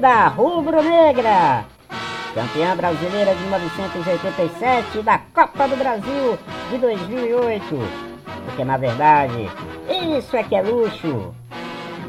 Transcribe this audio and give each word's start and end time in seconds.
torcida 0.00 0.28
rubro-negra, 0.28 1.64
campeã 2.34 2.74
brasileira 2.74 3.34
de 3.34 3.42
1987 3.42 5.02
da 5.02 5.18
Copa 5.18 5.68
do 5.68 5.76
Brasil 5.76 6.38
de 6.70 6.78
2008. 6.78 7.62
Porque 8.46 8.64
na 8.64 8.78
verdade, 8.78 9.50
isso 10.16 10.34
é 10.36 10.42
que 10.42 10.56
é 10.56 10.62
luxo. 10.62 11.34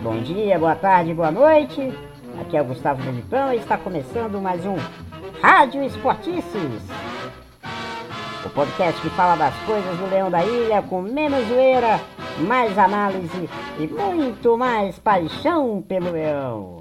Bom 0.01 0.21
dia, 0.21 0.57
boa 0.57 0.75
tarde, 0.75 1.13
boa 1.13 1.31
noite. 1.31 1.93
Aqui 2.39 2.55
é 2.55 2.61
o 2.61 2.65
Gustavo 2.65 3.03
Benitão 3.03 3.53
e 3.53 3.57
está 3.57 3.77
começando 3.77 4.41
mais 4.41 4.65
um 4.65 4.77
Rádio 5.41 5.83
Esportices. 5.83 6.81
O 8.45 8.49
podcast 8.49 9.01
que 9.01 9.09
fala 9.09 9.35
das 9.35 9.55
coisas 9.65 9.97
do 9.97 10.09
Leão 10.09 10.31
da 10.31 10.43
Ilha 10.43 10.81
com 10.81 11.01
menos 11.01 11.45
zoeira, 11.47 11.99
mais 12.39 12.77
análise 12.77 13.49
e 13.79 13.87
muito 13.87 14.57
mais 14.57 14.97
paixão 14.97 15.83
pelo 15.87 16.11
leão. 16.11 16.80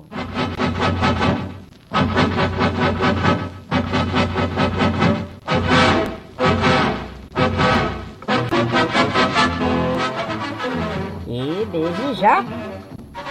E 11.27 11.65
desde 11.67 12.15
já, 12.15 12.45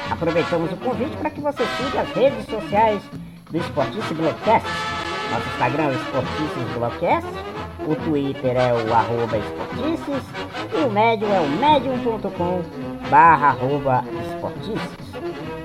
aproveitamos 0.10 0.72
o 0.72 0.78
convite 0.78 1.16
para 1.18 1.30
que 1.30 1.42
você 1.42 1.64
siga 1.78 2.02
as 2.02 2.12
redes 2.14 2.46
sociais 2.46 3.02
do 3.50 3.58
Esportice 3.58 4.14
Blogcast. 4.14 4.68
Nosso 5.32 5.48
Instagram 5.48 5.84
é 5.84 5.94
Esportices 5.94 6.74
Blogcast, 6.74 7.30
o 7.88 7.96
Twitter 7.96 8.58
é 8.58 8.74
o 8.74 8.94
arroba 8.94 9.38
Esportices 9.38 10.24
e 10.74 10.86
o 10.86 10.90
Medium 10.90 11.34
é 11.34 11.40
o 11.40 11.50
medium.com 11.50 12.62
barra 13.10 13.50
arroba 13.50 14.04
Esportices. 14.28 14.99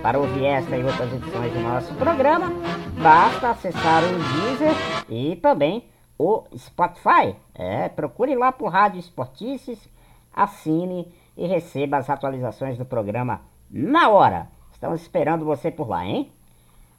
Para 0.05 0.19
ouvir 0.19 0.45
esta 0.45 0.77
e 0.77 0.85
outras 0.85 1.11
edições 1.15 1.51
do 1.51 1.61
nosso 1.61 1.95
programa, 1.95 2.53
basta 3.03 3.49
acessar 3.49 4.03
o 4.05 4.19
Deezer 4.19 4.75
e 5.09 5.35
também 5.37 5.89
o 6.19 6.45
Spotify. 6.55 7.35
É, 7.55 7.89
procure 7.89 8.35
lá 8.35 8.53
por 8.53 8.69
Rádio 8.69 9.01
Esportices, 9.01 9.79
assine 10.31 11.11
e 11.35 11.47
receba 11.47 11.97
as 11.97 12.11
atualizações 12.11 12.77
do 12.77 12.85
programa 12.85 13.41
na 13.71 14.11
hora. 14.11 14.49
Estamos 14.75 15.01
esperando 15.01 15.47
você 15.47 15.71
por 15.71 15.89
lá, 15.89 16.05
hein? 16.05 16.31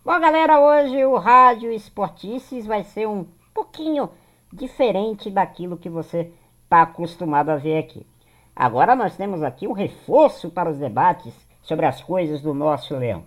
Bom, 0.04 0.20
galera, 0.20 0.60
hoje 0.60 1.06
o 1.06 1.16
Rádio 1.20 1.72
Esportices 1.72 2.66
vai 2.66 2.84
ser 2.84 3.08
um 3.08 3.28
pouquinho 3.54 4.10
diferente 4.52 5.30
daquilo 5.30 5.78
que 5.78 5.92
você 5.92 6.32
está 6.64 6.82
acostumado 6.82 7.52
a 7.52 7.56
ver 7.56 7.78
aqui. 7.78 8.04
Agora 8.56 8.96
nós 8.96 9.16
temos 9.16 9.44
aqui 9.44 9.68
um 9.68 9.74
reforço 9.74 10.50
para 10.50 10.72
os 10.72 10.80
debates 10.80 11.45
sobre 11.66 11.86
as 11.86 12.02
coisas 12.02 12.42
do 12.42 12.54
nosso 12.54 12.96
leão. 12.96 13.24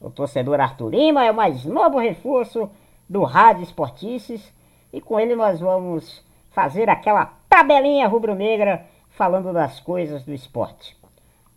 O 0.00 0.08
torcedor 0.08 0.60
Arthur 0.60 0.90
Lima 0.90 1.24
é 1.24 1.30
o 1.30 1.34
mais 1.34 1.64
novo 1.64 1.98
reforço 1.98 2.70
do 3.08 3.22
Rádio 3.24 3.64
Esportices 3.64 4.52
e 4.92 5.00
com 5.00 5.18
ele 5.18 5.36
nós 5.36 5.60
vamos 5.60 6.24
fazer 6.50 6.88
aquela 6.88 7.26
tabelinha 7.48 8.08
rubro-negra 8.08 8.86
falando 9.10 9.52
das 9.52 9.80
coisas 9.80 10.24
do 10.24 10.32
esporte. 10.32 10.96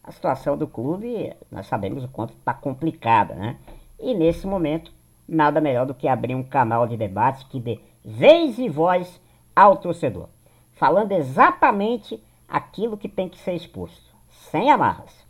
A 0.03 0.12
situação 0.12 0.58
do 0.58 0.68
clube, 0.68 1.34
nós 1.52 1.68
sabemos 1.68 2.03
o 2.03 2.08
quanto 2.08 2.34
está 2.34 2.53
complicada, 2.53 3.34
né? 3.34 3.58
E 4.00 4.14
nesse 4.14 4.46
momento, 4.46 4.91
nada 5.28 5.62
melhor 5.62 5.85
do 5.85 5.96
que 5.96 6.08
abrir 6.08 6.35
um 6.35 6.44
canal 6.44 6.88
de 6.88 6.97
debate 6.97 7.46
que 7.46 7.59
dê 7.59 7.80
vez 8.03 8.59
e 8.59 8.68
voz 8.68 9.19
ao 9.56 9.78
torcedor, 9.78 10.28
falando 10.74 11.12
exatamente 11.12 12.22
aquilo 12.47 12.97
que 12.97 13.09
tem 13.09 13.30
que 13.30 13.40
ser 13.40 13.53
exposto, 13.53 14.16
sem 14.30 14.69
amarras 14.69 15.25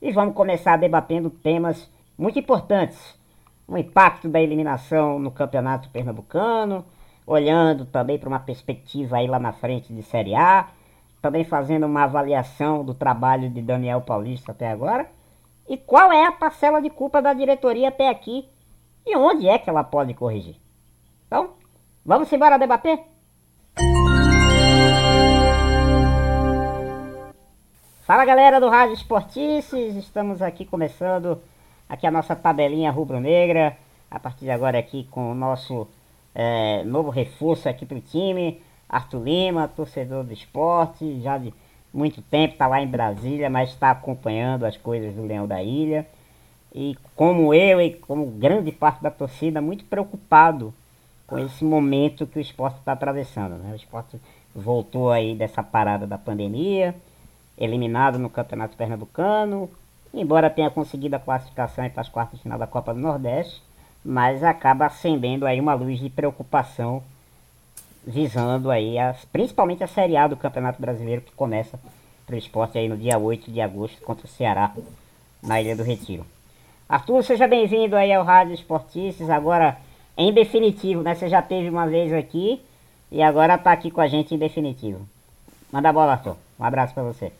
e 0.00 0.12
vamos 0.12 0.34
começar 0.34 0.76
debatendo 0.76 1.30
temas 1.30 1.90
muito 2.16 2.38
importantes. 2.38 3.18
O 3.66 3.76
impacto 3.76 4.28
da 4.28 4.40
eliminação 4.40 5.18
no 5.18 5.30
Campeonato 5.30 5.88
Pernambucano, 5.90 6.84
olhando 7.26 7.84
também 7.84 8.18
para 8.18 8.28
uma 8.28 8.40
perspectiva 8.40 9.18
aí 9.18 9.26
lá 9.26 9.38
na 9.38 9.52
frente 9.52 9.92
de 9.92 10.02
Série 10.02 10.34
A, 10.34 10.68
também 11.22 11.44
fazendo 11.44 11.86
uma 11.86 12.04
avaliação 12.04 12.84
do 12.84 12.94
trabalho 12.94 13.50
de 13.50 13.62
Daniel 13.62 14.00
Paulista 14.00 14.52
até 14.52 14.70
agora, 14.70 15.08
e 15.68 15.76
qual 15.76 16.10
é 16.10 16.26
a 16.26 16.32
parcela 16.32 16.80
de 16.80 16.90
culpa 16.90 17.22
da 17.22 17.32
diretoria 17.32 17.88
até 17.88 18.08
aqui 18.08 18.48
e 19.06 19.16
onde 19.16 19.48
é 19.48 19.58
que 19.58 19.70
ela 19.70 19.84
pode 19.84 20.14
corrigir. 20.14 20.56
Então, 21.26 21.50
vamos 22.04 22.32
embora 22.32 22.58
debater? 22.58 23.00
Fala 28.10 28.24
galera 28.24 28.58
do 28.58 28.68
Rádio 28.68 28.94
Esportices, 28.94 29.94
estamos 29.94 30.42
aqui 30.42 30.64
começando 30.64 31.40
aqui 31.88 32.04
a 32.08 32.10
nossa 32.10 32.34
tabelinha 32.34 32.90
rubro-negra, 32.90 33.76
a 34.10 34.18
partir 34.18 34.46
de 34.46 34.50
agora 34.50 34.80
aqui 34.80 35.06
com 35.12 35.30
o 35.30 35.34
nosso 35.36 35.86
é, 36.34 36.82
novo 36.82 37.08
reforço 37.08 37.68
aqui 37.68 37.86
para 37.86 37.98
o 37.98 38.00
time, 38.00 38.60
Arthur 38.88 39.22
Lima, 39.22 39.68
torcedor 39.68 40.24
do 40.24 40.32
esporte, 40.32 41.20
já 41.20 41.38
de 41.38 41.54
muito 41.94 42.20
tempo 42.20 42.54
está 42.54 42.66
lá 42.66 42.82
em 42.82 42.86
Brasília, 42.88 43.48
mas 43.48 43.70
está 43.70 43.92
acompanhando 43.92 44.66
as 44.66 44.76
coisas 44.76 45.14
do 45.14 45.24
Leão 45.24 45.46
da 45.46 45.62
Ilha. 45.62 46.04
E 46.74 46.96
como 47.14 47.54
eu 47.54 47.80
e 47.80 47.94
como 47.94 48.26
grande 48.26 48.72
parte 48.72 49.00
da 49.00 49.12
torcida, 49.12 49.60
muito 49.60 49.84
preocupado 49.84 50.74
com 51.28 51.38
esse 51.38 51.64
momento 51.64 52.26
que 52.26 52.40
o 52.40 52.42
esporte 52.42 52.80
está 52.80 52.90
atravessando. 52.90 53.54
Né? 53.54 53.70
O 53.72 53.76
esporte 53.76 54.20
voltou 54.52 55.12
aí 55.12 55.32
dessa 55.36 55.62
parada 55.62 56.08
da 56.08 56.18
pandemia, 56.18 56.92
eliminado 57.60 58.18
no 58.18 58.30
Campeonato 58.30 58.76
Pernambucano, 58.76 59.70
embora 60.12 60.48
tenha 60.48 60.70
conseguido 60.70 61.14
a 61.14 61.20
classificação 61.20 61.88
para 61.90 62.00
as 62.00 62.08
quartas 62.08 62.38
de 62.38 62.42
final 62.42 62.58
da 62.58 62.66
Copa 62.66 62.94
do 62.94 63.00
Nordeste, 63.00 63.62
mas 64.04 64.42
acaba 64.42 64.86
acendendo 64.86 65.46
aí 65.46 65.60
uma 65.60 65.74
luz 65.74 65.98
de 65.98 66.08
preocupação 66.08 67.02
visando 68.04 68.70
aí 68.70 68.98
as, 68.98 69.26
principalmente 69.26 69.84
a 69.84 69.86
Série 69.86 70.16
A 70.16 70.26
do 70.26 70.36
Campeonato 70.36 70.80
Brasileiro 70.80 71.20
que 71.20 71.32
começa 71.32 71.78
para 72.26 72.34
o 72.34 72.38
esporte 72.38 72.78
aí 72.78 72.88
no 72.88 72.96
dia 72.96 73.18
8 73.18 73.50
de 73.50 73.60
agosto 73.60 74.00
contra 74.00 74.26
o 74.26 74.28
Ceará 74.28 74.72
na 75.42 75.60
Ilha 75.60 75.76
do 75.76 75.82
Retiro. 75.82 76.24
Arthur, 76.88 77.22
seja 77.22 77.46
bem-vindo 77.46 77.94
aí 77.94 78.12
ao 78.12 78.24
Rádio 78.24 78.54
Esportistas, 78.54 79.28
agora 79.28 79.76
em 80.16 80.32
definitivo, 80.32 81.02
né? 81.02 81.14
Você 81.14 81.28
já 81.28 81.42
teve 81.42 81.68
uma 81.68 81.86
vez 81.86 82.12
aqui 82.12 82.60
e 83.12 83.22
agora 83.22 83.54
está 83.54 83.70
aqui 83.70 83.90
com 83.90 84.00
a 84.00 84.06
gente 84.06 84.34
em 84.34 84.38
definitivo. 84.38 85.06
Manda 85.70 85.88
a 85.88 85.92
bola, 85.92 86.12
Arthur. 86.12 86.36
Um 86.58 86.64
abraço 86.64 86.94
para 86.94 87.02
você. 87.02 87.32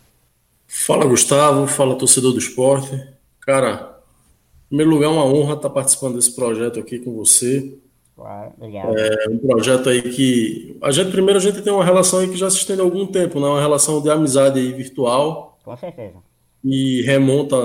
Fala 0.73 1.05
Gustavo, 1.05 1.67
fala 1.67 1.97
torcedor 1.97 2.33
do 2.33 2.39
esporte. 2.39 2.97
Cara, 3.41 4.01
em 4.67 4.69
primeiro 4.69 4.93
lugar, 4.93 5.07
é 5.09 5.11
uma 5.11 5.25
honra 5.25 5.55
estar 5.55 5.69
participando 5.69 6.15
desse 6.15 6.33
projeto 6.33 6.79
aqui 6.79 7.01
com 7.01 7.13
você. 7.13 7.77
obrigado. 8.57 8.97
É 8.97 9.29
um 9.29 9.39
projeto 9.39 9.89
aí 9.89 10.01
que. 10.01 10.79
A 10.81 10.93
gente, 10.93 11.11
primeiro, 11.11 11.41
a 11.41 11.43
gente 11.43 11.61
tem 11.61 11.73
uma 11.73 11.85
relação 11.85 12.21
aí 12.21 12.29
que 12.29 12.37
já 12.37 12.49
se 12.49 12.59
estende 12.59 12.81
há 12.81 12.85
algum 12.85 13.05
tempo, 13.05 13.41
né? 13.41 13.49
Uma 13.49 13.61
relação 13.61 14.01
de 14.01 14.09
amizade 14.09 14.61
aí 14.61 14.73
virtual. 14.73 15.59
Com 15.65 15.77
certeza. 15.77 16.19
E 16.65 17.03
remonta 17.03 17.57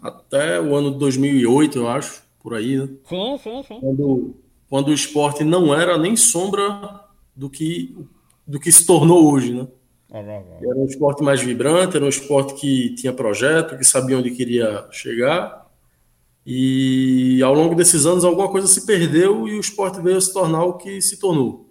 até 0.00 0.58
o 0.58 0.74
ano 0.74 0.90
de 0.92 0.98
2008, 1.00 1.78
eu 1.78 1.88
acho, 1.88 2.22
por 2.42 2.54
aí, 2.54 2.78
né? 2.78 2.88
Sim, 3.04 3.38
sim, 3.42 3.62
sim. 3.62 3.78
Quando, 3.78 4.34
quando 4.70 4.88
o 4.88 4.94
esporte 4.94 5.44
não 5.44 5.74
era 5.74 5.98
nem 5.98 6.16
sombra 6.16 7.04
do 7.36 7.50
que, 7.50 7.94
do 8.46 8.58
que 8.58 8.72
se 8.72 8.86
tornou 8.86 9.30
hoje, 9.30 9.52
né? 9.52 9.68
Verdade. 10.14 10.44
Era 10.62 10.78
um 10.78 10.84
esporte 10.84 11.24
mais 11.24 11.40
vibrante, 11.40 11.96
era 11.96 12.04
um 12.04 12.08
esporte 12.08 12.54
que 12.54 12.94
tinha 12.94 13.12
projeto, 13.12 13.76
que 13.76 13.82
sabia 13.82 14.16
onde 14.16 14.30
queria 14.30 14.86
chegar. 14.92 15.68
E 16.46 17.42
ao 17.42 17.52
longo 17.52 17.74
desses 17.74 18.06
anos 18.06 18.24
alguma 18.24 18.48
coisa 18.48 18.68
se 18.68 18.86
perdeu 18.86 19.48
e 19.48 19.56
o 19.56 19.60
esporte 19.60 20.00
veio 20.00 20.16
a 20.16 20.20
se 20.20 20.32
tornar 20.32 20.62
o 20.62 20.74
que 20.74 21.02
se 21.02 21.18
tornou. 21.18 21.68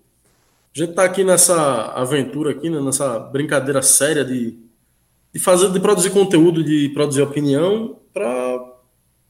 A 0.75 0.80
gente 0.80 0.90
está 0.90 1.06
aqui 1.06 1.24
nessa 1.24 1.94
aventura 1.94 2.51
aqui, 2.51 2.69
né, 2.69 2.81
nessa 2.81 3.18
brincadeira 3.18 3.81
séria 3.81 4.25
de, 4.25 4.60
de 5.31 5.40
fazer, 5.40 5.72
de 5.72 5.80
produzir 5.80 6.10
conteúdo, 6.10 6.62
de 6.62 6.90
produzir 6.90 7.22
opinião 7.22 7.98
para 8.12 8.74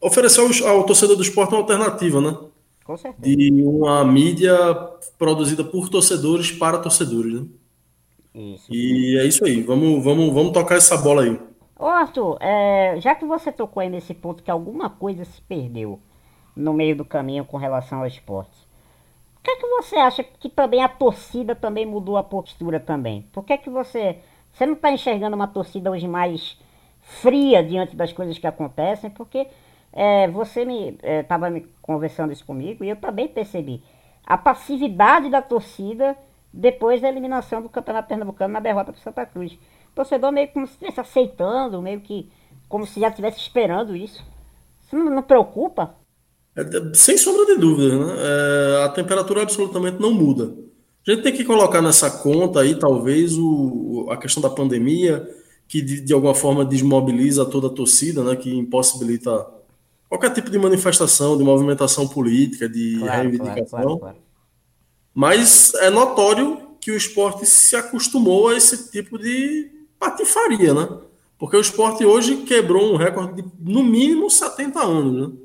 oferecer 0.01 0.39
ao, 0.39 0.69
ao, 0.69 0.85
torcedor 0.85 1.15
do 1.15 1.21
esporte 1.21 1.53
uma 1.53 1.59
alternativa, 1.59 2.19
né? 2.19 2.35
Com 2.83 2.97
certeza. 2.97 3.21
De 3.21 3.51
uma 3.63 4.03
mídia 4.03 4.57
produzida 5.19 5.63
por 5.63 5.87
torcedores 5.87 6.51
para 6.51 6.79
torcedores, 6.79 7.33
né? 7.41 7.45
Isso. 8.33 8.73
E 8.73 9.17
é 9.19 9.25
isso 9.25 9.45
aí. 9.45 9.61
Vamos, 9.61 10.03
vamos, 10.03 10.33
vamos 10.33 10.51
tocar 10.51 10.75
essa 10.75 10.97
bola 10.97 11.23
aí. 11.23 11.39
Ô 11.77 11.85
Arthur, 11.85 12.37
é, 12.39 12.95
já 12.99 13.13
que 13.13 13.25
você 13.25 13.51
tocou 13.51 13.81
aí 13.81 13.89
nesse 13.89 14.13
ponto 14.13 14.43
que 14.43 14.49
alguma 14.49 14.89
coisa 14.89 15.25
se 15.25 15.41
perdeu 15.41 15.99
no 16.55 16.73
meio 16.73 16.95
do 16.95 17.03
caminho 17.03 17.45
com 17.45 17.57
relação 17.57 17.99
ao 17.99 18.07
esporte, 18.07 18.67
por 19.35 19.43
que, 19.43 19.55
que 19.57 19.67
você 19.67 19.95
acha 19.97 20.23
que 20.23 20.49
também 20.49 20.81
a 20.81 20.87
torcida 20.87 21.53
também 21.53 21.85
mudou 21.85 22.15
a 22.15 22.23
postura 22.23 22.79
também? 22.79 23.27
Por 23.33 23.43
que, 23.43 23.57
que 23.57 23.69
você. 23.69 24.19
Você 24.53 24.65
não 24.65 24.73
está 24.73 24.91
enxergando 24.91 25.35
uma 25.35 25.47
torcida 25.47 25.91
hoje 25.91 26.07
mais 26.07 26.57
fria 27.01 27.63
diante 27.63 27.95
das 27.95 28.13
coisas 28.13 28.37
que 28.37 28.47
acontecem? 28.47 29.09
Porque 29.09 29.47
é, 29.91 30.27
você 30.27 30.63
me 30.63 30.97
estava 31.03 31.47
é, 31.47 31.49
me 31.49 31.67
conversando 31.81 32.31
isso 32.31 32.45
comigo 32.45 32.83
e 32.83 32.89
eu 32.89 32.95
também 32.95 33.27
percebi 33.27 33.83
a 34.25 34.37
passividade 34.37 35.29
da 35.29 35.41
torcida 35.41 36.17
depois 36.53 37.01
da 37.01 37.09
eliminação 37.09 37.61
do 37.61 37.69
Campeonato 37.69 38.07
Pernambucano 38.07 38.53
na 38.53 38.59
derrota 38.59 38.93
para 38.93 39.01
Santa 39.01 39.25
Cruz. 39.25 39.53
O 39.53 39.95
torcedor 39.95 40.31
meio 40.31 40.49
como 40.49 40.67
se 40.67 40.73
estivesse 40.73 40.99
aceitando, 40.99 41.81
meio 41.81 41.99
que 41.99 42.29
como 42.69 42.85
se 42.85 42.99
já 42.99 43.09
estivesse 43.09 43.39
esperando 43.39 43.95
isso. 43.95 44.23
Isso 44.85 44.95
não, 44.95 45.05
não 45.09 45.23
preocupa? 45.23 45.95
É, 46.55 46.63
sem 46.93 47.17
sombra 47.17 47.45
de 47.47 47.55
dúvida, 47.55 47.97
né? 47.97 48.13
É, 48.17 48.83
a 48.83 48.89
temperatura 48.89 49.41
absolutamente 49.41 49.99
não 49.99 50.13
muda. 50.13 50.53
A 51.05 51.11
gente 51.11 51.23
tem 51.23 51.33
que 51.33 51.43
colocar 51.43 51.81
nessa 51.81 52.09
conta 52.09 52.61
aí, 52.61 52.75
talvez, 52.75 53.37
o, 53.37 54.07
a 54.09 54.17
questão 54.17 54.41
da 54.41 54.49
pandemia, 54.49 55.27
que 55.67 55.81
de, 55.81 56.01
de 56.01 56.13
alguma 56.13 56.35
forma 56.35 56.63
desmobiliza 56.63 57.45
toda 57.45 57.67
a 57.67 57.71
torcida, 57.71 58.23
né? 58.23 58.35
Que 58.35 58.55
impossibilita 58.55 59.45
qualquer 60.07 60.31
tipo 60.31 60.49
de 60.49 60.59
manifestação, 60.59 61.37
de 61.37 61.43
movimentação 61.43 62.07
política, 62.07 62.69
de 62.69 62.99
claro, 62.99 63.21
reivindicação. 63.21 63.79
Claro, 63.81 63.97
claro, 63.97 64.17
Mas 65.13 65.73
é 65.75 65.89
notório 65.89 66.75
que 66.81 66.91
o 66.91 66.97
esporte 66.97 67.45
se 67.45 67.75
acostumou 67.75 68.49
a 68.49 68.57
esse 68.57 68.91
tipo 68.91 69.17
de 69.17 69.69
patifaria, 69.99 70.73
né? 70.73 70.89
Porque 71.37 71.55
o 71.55 71.61
esporte 71.61 72.05
hoje 72.05 72.37
quebrou 72.37 72.93
um 72.93 72.97
recorde 72.97 73.41
de 73.41 73.49
no 73.59 73.83
mínimo 73.83 74.29
70 74.29 74.81
anos, 74.81 75.29
né? 75.29 75.35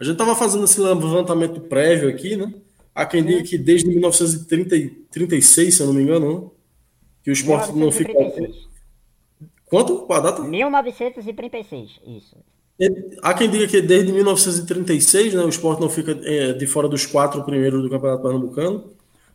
A 0.00 0.04
gente 0.04 0.14
estava 0.14 0.34
fazendo 0.34 0.64
esse 0.64 0.80
levantamento 0.80 1.60
prévio 1.60 2.08
aqui, 2.08 2.36
né? 2.36 2.52
Há 2.94 3.06
quem 3.06 3.24
diga 3.24 3.42
que 3.42 3.56
desde 3.56 3.88
1936, 3.88 5.74
se 5.74 5.80
eu 5.80 5.86
não 5.86 5.94
me 5.94 6.02
engano, 6.02 6.34
né? 6.34 6.50
que 7.22 7.30
o 7.30 7.32
esporte 7.32 7.72
não 7.72 7.90
fica. 7.90 8.12
Quanto? 9.66 10.00
Qual 10.00 10.18
a 10.18 10.22
data? 10.22 10.42
1936, 10.42 12.00
isso. 12.06 12.36
Há 13.22 13.32
quem 13.32 13.48
diga 13.48 13.66
que 13.66 13.80
desde 13.80 14.12
1936 14.12 15.34
né, 15.34 15.42
o 15.42 15.48
esporte 15.48 15.80
não 15.80 15.88
fica 15.88 16.18
é, 16.24 16.52
de 16.52 16.66
fora 16.66 16.88
dos 16.88 17.06
quatro 17.06 17.42
primeiros 17.44 17.82
do 17.82 17.88
Campeonato 17.88 18.22
Pernambucano. 18.22 18.92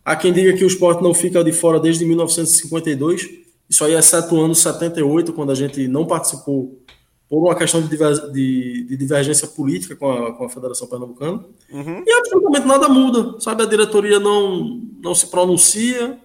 Há 0.08 0.16
quem 0.16 0.32
diga 0.32 0.54
que 0.54 0.64
o 0.64 0.68
esporte 0.68 1.04
não 1.04 1.14
fica 1.14 1.44
de 1.44 1.52
fora 1.52 1.82
desde 1.82 2.06
1952. 2.06 3.30
Isso 3.70 3.84
aí 3.84 3.94
exceto 3.94 4.34
o 4.36 4.40
ano 4.40 4.56
78, 4.56 5.34
quando 5.34 5.52
a 5.52 5.56
gente 5.56 5.86
não 5.86 6.06
participou 6.06 6.82
por 7.28 7.44
uma 7.44 7.54
questão 7.54 7.82
de, 7.82 7.90
diver, 7.90 8.32
de, 8.32 8.86
de 8.86 8.96
divergência 8.96 9.50
política 9.50 9.98
com 9.98 10.10
a, 10.10 10.32
com 10.32 10.46
a 10.46 10.50
Federação 10.50 10.88
Pernambucana. 10.88 11.44
Uhum. 11.70 12.04
E 12.08 12.12
absolutamente 12.20 12.66
nada 12.66 12.88
muda. 12.88 13.38
Sabe, 13.42 13.64
a 13.64 13.66
diretoria 13.66 14.18
não, 14.18 14.82
não 15.04 15.14
se 15.14 15.28
pronuncia, 15.28 16.18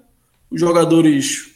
os 0.49 0.61
jogadores. 0.61 1.51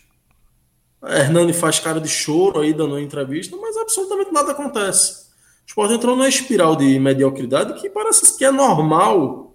A 1.01 1.21
Hernani 1.21 1.53
faz 1.53 1.79
cara 1.79 2.01
de 2.01 2.09
choro 2.09 2.59
aí 2.59 2.73
dando 2.73 2.95
uma 2.95 3.01
entrevista, 3.01 3.57
mas 3.57 3.77
absolutamente 3.77 4.33
nada 4.33 4.51
acontece. 4.51 5.27
O 5.65 5.69
esporte 5.69 5.95
entrou 5.95 6.17
numa 6.17 6.29
espiral 6.29 6.75
de 6.75 6.99
mediocridade 6.99 7.81
que 7.81 7.89
parece 7.89 8.37
que 8.37 8.45
é 8.45 8.51
normal 8.51 9.46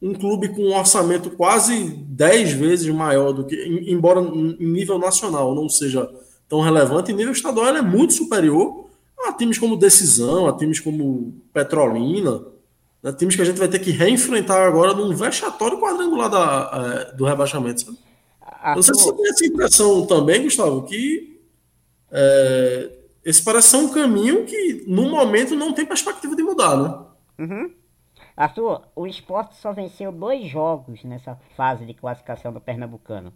um 0.00 0.12
clube 0.14 0.48
com 0.50 0.62
um 0.62 0.76
orçamento 0.76 1.30
quase 1.30 1.88
10 2.08 2.52
vezes 2.52 2.94
maior 2.94 3.32
do 3.32 3.44
que, 3.44 3.56
embora 3.88 4.20
em 4.20 4.56
nível 4.58 4.98
nacional 4.98 5.54
não 5.54 5.68
seja 5.68 6.08
tão 6.48 6.60
relevante, 6.60 7.12
em 7.12 7.14
nível 7.14 7.32
estadual 7.32 7.68
ele 7.68 7.78
é 7.78 7.82
muito 7.82 8.12
superior 8.12 8.86
a 9.26 9.32
times 9.32 9.58
como 9.58 9.76
Decisão, 9.76 10.46
a 10.46 10.56
times 10.56 10.78
como 10.78 11.34
Petrolina, 11.52 12.42
né, 13.02 13.12
times 13.12 13.34
que 13.34 13.42
a 13.42 13.44
gente 13.44 13.58
vai 13.58 13.68
ter 13.68 13.78
que 13.78 13.90
reenfrentar 13.90 14.66
agora 14.66 14.94
num 14.94 15.14
vexatório 15.14 15.80
quadrangular 15.80 16.30
da, 16.30 17.08
é, 17.12 17.16
do 17.16 17.24
rebaixamento. 17.24 17.80
Sabe? 17.82 17.98
Não 18.74 18.82
sei 18.82 18.94
se 18.94 19.04
você 19.04 19.12
tem 19.12 19.28
essa 19.30 19.46
impressão 19.46 20.06
também, 20.06 20.42
Gustavo, 20.42 20.82
que 20.82 21.40
é, 22.10 22.90
esse 23.24 23.42
parece 23.42 23.68
ser 23.68 23.76
um 23.76 23.88
caminho 23.88 24.44
que, 24.44 24.84
no 24.86 25.08
momento, 25.08 25.54
não 25.54 25.72
tem 25.72 25.86
perspectiva 25.86 26.36
de 26.36 26.42
mudar, 26.42 26.76
né? 26.76 26.98
Uhum. 27.38 27.70
Arthur, 28.36 28.82
o 28.94 29.06
esporte 29.06 29.56
só 29.56 29.72
venceu 29.72 30.12
dois 30.12 30.46
jogos 30.46 31.02
nessa 31.04 31.36
fase 31.56 31.86
de 31.86 31.94
classificação 31.94 32.52
do 32.52 32.60
Pernambucano. 32.60 33.32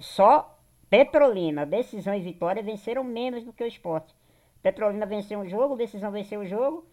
Só 0.00 0.58
Petrolina, 0.88 1.66
Decisão 1.66 2.14
e 2.14 2.20
Vitória 2.20 2.62
venceram 2.62 3.04
menos 3.04 3.44
do 3.44 3.52
que 3.52 3.62
o 3.62 3.66
esporte. 3.66 4.14
Petrolina 4.62 5.04
venceu 5.04 5.38
um 5.38 5.48
jogo, 5.48 5.76
Decisão 5.76 6.10
venceu 6.10 6.40
o 6.40 6.44
um 6.44 6.46
jogo 6.46 6.86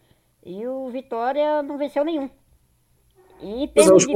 e 0.45 0.67
o 0.67 0.89
Vitória 0.89 1.63
não 1.63 1.77
venceu 1.77 2.03
nenhum. 2.03 2.29
E 3.41 3.63
em 3.63 3.67
termos 3.67 4.05
de 4.05 4.13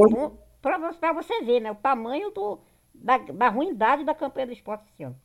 pra, 0.60 1.12
você 1.12 1.42
ver, 1.42 1.60
né? 1.60 1.72
O 1.72 1.76
tamanho 1.76 2.30
do, 2.30 2.58
da, 2.94 3.18
da 3.18 3.48
ruindade 3.48 4.04
da 4.04 4.14
campanha 4.14 4.48
do 4.48 4.52
esporte 4.52 4.84
esse 4.92 5.02
ano. 5.02 5.16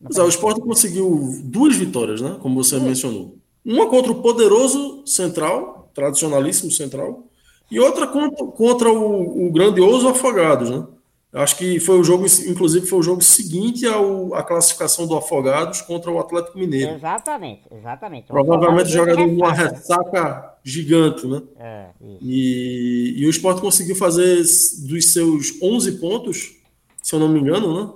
Mas, 0.00 0.16
é, 0.16 0.22
o 0.22 0.28
Sport 0.28 0.60
conseguiu 0.60 1.40
duas 1.44 1.76
vitórias, 1.76 2.20
né? 2.20 2.38
Como 2.40 2.62
você 2.62 2.78
mencionou. 2.78 3.36
Uma 3.64 3.88
contra 3.90 4.10
o 4.10 4.22
poderoso 4.22 5.06
Central, 5.06 5.90
tradicionalíssimo 5.92 6.70
Central, 6.70 7.28
e 7.70 7.78
outra 7.78 8.06
contra, 8.06 8.46
contra 8.46 8.92
o, 8.92 9.46
o, 9.46 9.52
grandioso 9.52 10.08
Afogados, 10.08 10.70
né? 10.70 10.86
Acho 11.32 11.56
que 11.56 11.78
foi 11.78 12.00
o 12.00 12.02
jogo, 12.02 12.26
inclusive 12.48 12.86
foi 12.86 12.98
o 12.98 13.02
jogo 13.02 13.22
seguinte 13.22 13.86
ao, 13.86 14.34
à 14.34 14.42
classificação 14.42 15.06
do 15.06 15.16
Afogados 15.16 15.80
contra 15.80 16.10
o 16.10 16.18
Atlético 16.18 16.58
Mineiro. 16.58 16.94
Exatamente, 16.94 17.62
exatamente. 17.70 18.26
Provavelmente 18.26 18.90
jogador 18.90 19.28
de 19.28 19.36
uma 19.36 19.52
ressaca 19.52 20.56
gigante, 20.64 21.24
né? 21.28 21.40
É, 21.56 21.86
e, 22.20 23.14
e 23.16 23.26
o 23.26 23.30
Sport 23.30 23.60
conseguiu 23.60 23.94
fazer 23.94 24.38
dos 24.38 25.12
seus 25.12 25.62
11 25.62 25.92
pontos, 26.00 26.56
se 27.00 27.14
eu 27.14 27.20
não 27.20 27.28
me 27.28 27.38
engano, 27.38 27.80
né? 27.80 27.92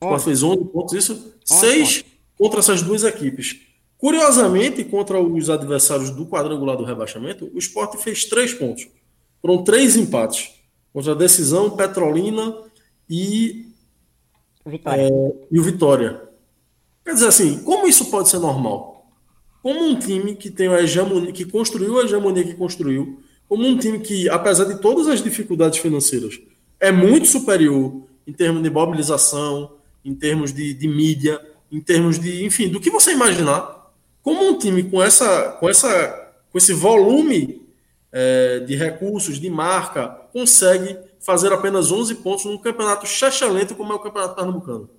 O 0.00 0.04
Sport 0.04 0.22
fez 0.22 0.42
11 0.44 0.64
pontos, 0.66 0.94
isso, 0.94 1.34
6 1.44 2.04
contra 2.38 2.60
essas 2.60 2.82
duas 2.82 3.02
equipes. 3.02 3.67
Curiosamente, 3.98 4.84
contra 4.84 5.20
os 5.20 5.50
adversários 5.50 6.10
do 6.10 6.24
quadrangular 6.24 6.76
do 6.76 6.84
rebaixamento, 6.84 7.50
o 7.52 7.58
Sport 7.58 7.96
fez 7.96 8.24
3 8.24 8.54
pontos. 8.54 8.88
Foram 9.42 9.64
três 9.64 9.96
empates. 9.96 10.50
Contra 10.92 11.12
a 11.12 11.14
Decisão, 11.14 11.70
Petrolina 11.70 12.56
e, 13.10 13.66
Vitória. 14.64 15.02
É, 15.02 15.32
e 15.50 15.58
o 15.58 15.62
Vitória. 15.62 16.22
Quer 17.04 17.14
dizer 17.14 17.28
assim, 17.28 17.62
como 17.62 17.86
isso 17.86 18.10
pode 18.10 18.28
ser 18.28 18.38
normal? 18.38 19.10
Como 19.62 19.84
um 19.84 19.98
time 19.98 20.34
que 20.34 20.50
tem 20.50 20.68
a 20.68 20.80
hegemonia, 20.80 21.32
que 21.32 21.44
construiu 21.44 22.00
a 22.00 22.04
hegemonia 22.04 22.44
que 22.44 22.54
construiu, 22.54 23.20
como 23.48 23.66
um 23.66 23.78
time 23.78 23.98
que, 23.98 24.28
apesar 24.28 24.64
de 24.64 24.80
todas 24.80 25.08
as 25.08 25.22
dificuldades 25.22 25.78
financeiras, 25.78 26.38
é 26.78 26.92
muito 26.92 27.26
superior 27.26 28.02
em 28.26 28.32
termos 28.32 28.62
de 28.62 28.70
mobilização, 28.70 29.72
em 30.04 30.14
termos 30.14 30.52
de, 30.52 30.74
de 30.74 30.86
mídia, 30.86 31.40
em 31.72 31.80
termos 31.80 32.18
de, 32.18 32.44
enfim, 32.44 32.68
do 32.68 32.80
que 32.80 32.90
você 32.90 33.12
imaginar. 33.12 33.77
Como 34.28 34.46
um 34.46 34.58
time 34.58 34.82
com 34.82 35.02
essa, 35.02 35.52
com 35.52 35.70
essa, 35.70 36.32
com 36.52 36.58
esse 36.58 36.74
volume 36.74 37.66
é, 38.12 38.58
de 38.60 38.76
recursos, 38.76 39.40
de 39.40 39.48
marca, 39.48 40.06
consegue 40.34 40.98
fazer 41.18 41.50
apenas 41.50 41.90
11 41.90 42.16
pontos 42.16 42.44
num 42.44 42.58
campeonato 42.58 43.06
chachalento 43.06 43.74
como 43.74 43.90
é 43.90 43.96
o 43.96 43.98
campeonato 43.98 44.34
pernambucano. 44.34 44.90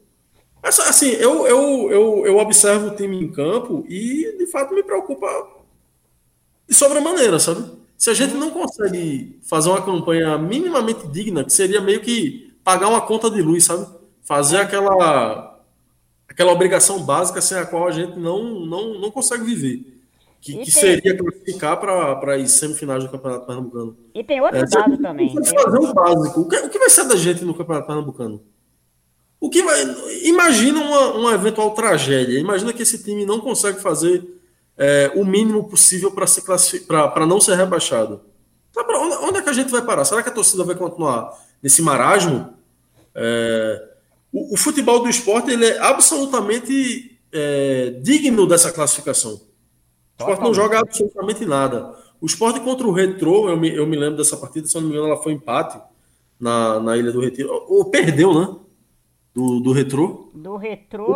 Mas, 0.63 0.79
assim, 0.79 1.09
eu, 1.09 1.45
eu, 1.45 1.91
eu, 1.91 2.25
eu 2.25 2.37
observo 2.39 2.87
o 2.87 2.95
time 2.95 3.23
em 3.23 3.31
campo 3.31 3.85
e, 3.87 4.35
de 4.35 4.47
fato, 4.47 4.73
me 4.73 4.81
preocupa 4.81 5.27
de 6.67 6.73
sobremaneira, 6.73 7.37
sabe? 7.37 7.69
Se 7.95 8.09
a 8.09 8.15
gente 8.15 8.33
não 8.33 8.49
consegue 8.49 9.37
fazer 9.43 9.69
uma 9.69 9.85
campanha 9.85 10.39
minimamente 10.39 11.05
digna, 11.05 11.43
que 11.43 11.53
seria 11.53 11.81
meio 11.81 12.01
que 12.01 12.51
pagar 12.63 12.87
uma 12.87 13.01
conta 13.01 13.29
de 13.29 13.43
luz, 13.43 13.65
sabe? 13.65 13.85
fazer 14.29 14.57
aquela 14.57 15.48
aquela 16.39 16.53
obrigação 16.53 17.03
básica 17.03 17.41
sem 17.41 17.57
a 17.57 17.65
qual 17.65 17.85
a 17.85 17.91
gente 17.91 18.17
não, 18.17 18.65
não, 18.65 18.93
não 18.97 19.11
consegue 19.11 19.43
viver. 19.43 19.99
Que, 20.39 20.55
que 20.59 20.71
seria 20.71 21.17
classificar 21.17 21.77
para 21.77 22.35
as 22.35 22.51
semifinais 22.51 23.03
do 23.03 23.09
Campeonato 23.09 23.45
Pernambucano. 23.45 23.97
E 24.15 24.23
tem 24.23 24.39
outro 24.39 24.57
é, 24.57 24.65
dado 24.65 24.97
também. 24.97 25.35
Fazer 25.35 25.77
o 25.77 25.93
básico. 25.93 26.39
O 26.39 26.47
que, 26.47 26.55
o 26.55 26.69
que 26.69 26.79
vai 26.79 26.89
ser 26.89 27.09
da 27.09 27.17
gente 27.17 27.43
no 27.43 27.53
Campeonato 27.53 27.87
Pernambucano? 27.87 28.41
O 29.37 29.49
que 29.49 29.61
vai. 29.61 29.81
Imagina 30.23 30.79
uma, 30.79 31.11
uma 31.15 31.33
eventual 31.33 31.71
tragédia. 31.71 32.39
Imagina 32.39 32.71
que 32.71 32.83
esse 32.83 33.03
time 33.03 33.25
não 33.25 33.41
consegue 33.41 33.81
fazer 33.81 34.23
é, 34.77 35.11
o 35.15 35.25
mínimo 35.25 35.67
possível 35.67 36.09
para 36.09 36.25
se 36.25 36.41
para 36.87 37.25
não 37.25 37.41
ser 37.41 37.55
rebaixado. 37.55 38.21
Onde, 38.77 39.15
onde, 39.15 39.39
é 39.39 39.41
que 39.41 39.49
a 39.49 39.53
gente 39.53 39.69
vai 39.69 39.81
parar? 39.81 40.05
Será 40.05 40.23
que 40.23 40.29
a 40.29 40.33
torcida 40.33 40.63
vai 40.63 40.75
continuar 40.75 41.37
nesse 41.61 41.81
marasmo? 41.81 42.53
É, 43.13 43.88
o, 44.31 44.53
o, 44.53 44.57
futebol 44.57 44.99
do 45.01 45.09
esporte 45.09 45.51
ele 45.51 45.65
é 45.65 45.79
absolutamente 45.79 47.19
é, 47.31 47.99
digno 48.01 48.47
dessa 48.47 48.71
classificação. 48.71 49.33
O 49.33 50.21
esporte 50.21 50.43
não 50.43 50.53
joga 50.53 50.79
absolutamente 50.79 51.45
nada. 51.45 51.95
O 52.19 52.25
esporte 52.25 52.59
contra 52.59 52.85
o 52.85 52.91
Retro, 52.91 53.49
eu 53.49 53.57
me, 53.57 53.73
eu 53.73 53.87
me 53.87 53.97
lembro 53.97 54.17
dessa 54.17 54.35
partida, 54.35 54.67
se 54.67 54.75
eu 54.75 54.81
não 54.81 54.89
me 54.89 54.95
engano, 54.95 55.11
ela 55.11 55.21
foi 55.21 55.33
empate 55.33 55.79
na, 56.39 56.79
na 56.79 56.97
Ilha 56.97 57.11
do 57.11 57.21
Retiro. 57.21 57.49
Ou 57.67 57.85
perdeu, 57.85 58.33
né? 58.33 58.55
do, 59.39 59.59
do 59.59 59.71
retrô? 59.71 60.29
Do 60.33 60.57
retrô. 60.57 61.07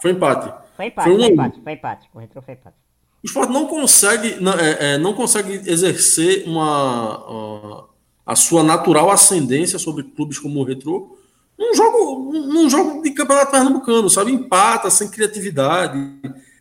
Foi 0.00 0.12
empate. 0.12 0.52
Foi 0.76 0.86
empate, 0.86 1.08
foi, 1.08 1.16
um... 1.16 1.18
foi 1.18 1.28
empate, 1.28 1.60
foi 1.62 1.72
empate. 1.72 2.08
O 2.14 2.18
retrô 2.18 2.42
foi 2.42 2.54
empate. 2.54 2.76
O 3.22 3.26
esporte 3.26 3.52
não 3.52 3.66
consegue, 3.66 4.40
não, 4.40 4.52
é, 4.52 4.94
é, 4.94 4.98
não 4.98 5.12
consegue 5.12 5.52
exercer 5.70 6.44
uma, 6.46 7.88
a 8.24 8.36
sua 8.36 8.62
natural 8.62 9.10
ascendência 9.10 9.78
sobre 9.78 10.04
clubes 10.04 10.38
como 10.38 10.60
o 10.60 10.64
retrô 10.64 11.17
num 11.58 11.74
jogo, 11.74 12.32
num 12.32 12.70
jogo 12.70 13.02
de 13.02 13.10
campeonato 13.10 13.50
pernambucano, 13.50 14.08
sabe? 14.08 14.32
Empata, 14.32 14.88
sem 14.90 15.10
criatividade. 15.10 15.98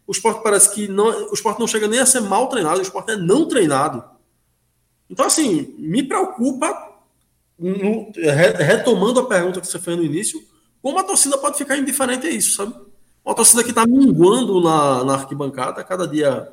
O 0.07 0.11
esporte 0.11 0.41
parece 0.41 0.73
que 0.73 0.87
não, 0.87 1.29
o 1.29 1.33
esporte 1.33 1.59
não 1.59 1.67
chega 1.67 1.87
nem 1.87 1.99
a 1.99 2.05
ser 2.05 2.21
mal 2.21 2.49
treinado, 2.49 2.79
o 2.79 2.81
esporte 2.81 3.11
é 3.11 3.15
não 3.15 3.47
treinado. 3.47 4.03
Então, 5.09 5.25
assim, 5.25 5.75
me 5.77 6.01
preocupa, 6.01 6.95
no, 7.59 8.11
retomando 8.57 9.19
a 9.19 9.27
pergunta 9.27 9.61
que 9.61 9.67
você 9.67 9.79
fez 9.79 9.95
no 9.95 10.03
início, 10.03 10.41
como 10.81 10.97
a 10.99 11.03
torcida 11.03 11.37
pode 11.37 11.57
ficar 11.57 11.77
indiferente 11.77 12.25
a 12.25 12.29
isso, 12.29 12.55
sabe? 12.55 12.73
Uma 13.23 13.35
torcida 13.35 13.63
que 13.63 13.69
está 13.69 13.85
minguando 13.85 14.61
na, 14.61 15.03
na 15.03 15.13
arquibancada, 15.13 15.83
cada 15.83 16.07
dia 16.07 16.51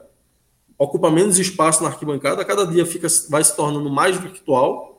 ocupa 0.77 1.11
menos 1.11 1.39
espaço 1.39 1.83
na 1.83 1.89
arquibancada, 1.89 2.45
cada 2.45 2.67
dia 2.67 2.85
fica, 2.85 3.07
vai 3.31 3.43
se 3.43 3.55
tornando 3.55 3.89
mais 3.89 4.17
virtual. 4.17 4.94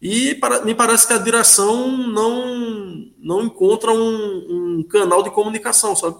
E 0.00 0.34
para, 0.36 0.64
me 0.64 0.74
parece 0.74 1.06
que 1.06 1.12
a 1.12 1.18
direção 1.18 1.88
não, 1.88 3.10
não 3.18 3.42
encontra 3.42 3.92
um, 3.92 4.78
um 4.78 4.82
canal 4.82 5.22
de 5.22 5.30
comunicação, 5.30 5.94
sabe? 5.94 6.16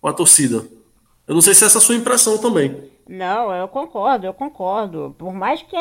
Com 0.00 0.08
a 0.08 0.12
torcida. 0.12 0.66
Eu 1.26 1.34
não 1.34 1.40
sei 1.40 1.54
se 1.54 1.64
é 1.64 1.66
essa 1.66 1.78
é 1.78 1.80
a 1.80 1.82
sua 1.82 1.94
impressão 1.94 2.38
também. 2.38 2.90
Não, 3.08 3.54
eu 3.54 3.66
concordo, 3.68 4.26
eu 4.26 4.34
concordo. 4.34 5.14
Por 5.18 5.32
mais 5.32 5.62
que, 5.62 5.76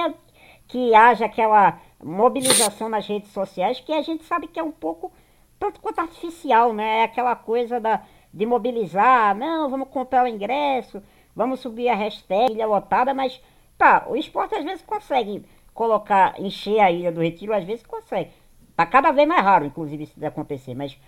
que 0.68 0.96
haja 0.96 1.26
aquela 1.26 1.80
mobilização 2.02 2.88
nas 2.88 3.06
redes 3.06 3.32
sociais, 3.32 3.82
que 3.82 3.92
a 3.92 4.02
gente 4.02 4.24
sabe 4.24 4.48
que 4.48 4.60
é 4.60 4.64
um 4.64 4.72
pouco 4.72 5.12
tanto 5.60 5.82
quanto 5.82 6.00
artificial, 6.00 6.74
né? 6.74 7.00
É 7.00 7.04
aquela 7.04 7.36
coisa 7.36 7.80
da, 7.80 8.04
de 8.34 8.46
mobilizar, 8.46 9.36
não, 9.36 9.70
vamos 9.70 9.90
comprar 9.90 10.24
o 10.24 10.28
ingresso, 10.28 11.02
vamos 11.36 11.60
subir 11.60 11.90
a 11.90 11.96
hashtag 11.96 12.54
ilha 12.54 12.68
lotada, 12.68 13.14
mas 13.14 13.42
tá, 13.78 14.06
o 14.08 14.16
esporte 14.16 14.56
às 14.56 14.64
vezes 14.64 14.84
consegue 14.84 15.44
colocar, 15.78 16.34
encher 16.42 16.80
a 16.80 16.92
ilha 16.92 17.12
do 17.12 17.22
retiro, 17.22 17.54
às 17.54 17.64
vezes 17.64 17.86
consegue. 17.86 18.32
Tá 18.76 18.84
cada 18.84 19.12
vez 19.12 19.28
mais 19.28 19.44
raro, 19.44 19.64
inclusive, 19.64 20.06
isso 20.06 20.20
de 20.20 20.26
acontecer, 20.26 20.74
mas 20.74 21.00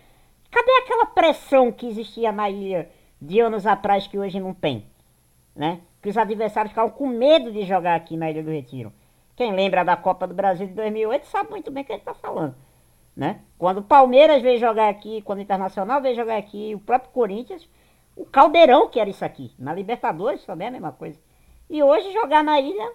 cadê 0.52 0.72
aquela 0.84 1.08
pressão 1.08 1.72
que 1.72 1.88
existia 1.88 2.32
na 2.32 2.52
ilha 2.52 2.88
de 3.20 3.40
anos 3.40 3.66
atrás 3.66 4.06
que 4.06 4.20
hoje 4.20 4.40
não 4.40 4.54
tem? 4.54 4.86
Né? 5.56 5.82
Que 6.04 6.10
os 6.10 6.18
adversários 6.18 6.72
ficavam 6.72 6.92
com 6.92 7.08
medo 7.08 7.52
de 7.52 7.64
jogar 7.64 7.96
aqui 7.96 8.16
na 8.16 8.30
Ilha 8.30 8.44
do 8.44 8.52
Retiro. 8.52 8.94
Quem 9.36 9.52
lembra 9.54 9.84
da 9.84 9.98
Copa 9.98 10.28
do 10.28 10.36
Brasil 10.36 10.68
de 10.68 10.74
2008 10.74 11.26
sabe 11.26 11.50
muito 11.50 11.72
bem 11.72 11.82
o 11.82 11.86
que 11.86 11.92
ele 11.92 12.00
está 12.00 12.14
falando. 12.14 12.56
Né? 13.16 13.42
Quando 13.58 13.80
o 13.80 13.84
Palmeiras 13.84 14.42
veio 14.42 14.60
jogar 14.60 14.88
aqui, 14.88 15.24
quando 15.24 15.40
o 15.40 15.42
Internacional 15.42 16.00
veio 16.00 16.16
jogar 16.16 16.38
aqui, 16.38 16.76
o 16.76 16.80
próprio 16.80 17.12
Corinthians, 17.12 17.68
o 18.16 18.24
Caldeirão 18.24 18.88
que 18.88 19.00
era 19.00 19.10
isso 19.10 19.26
aqui. 19.26 19.52
Na 19.58 19.74
Libertadores 19.74 20.46
também 20.46 20.66
é 20.66 20.70
a 20.70 20.72
mesma 20.74 20.92
coisa. 20.92 21.20
E 21.70 21.82
hoje 21.82 22.14
jogar 22.14 22.44
na 22.44 22.60
ilha, 22.62 22.94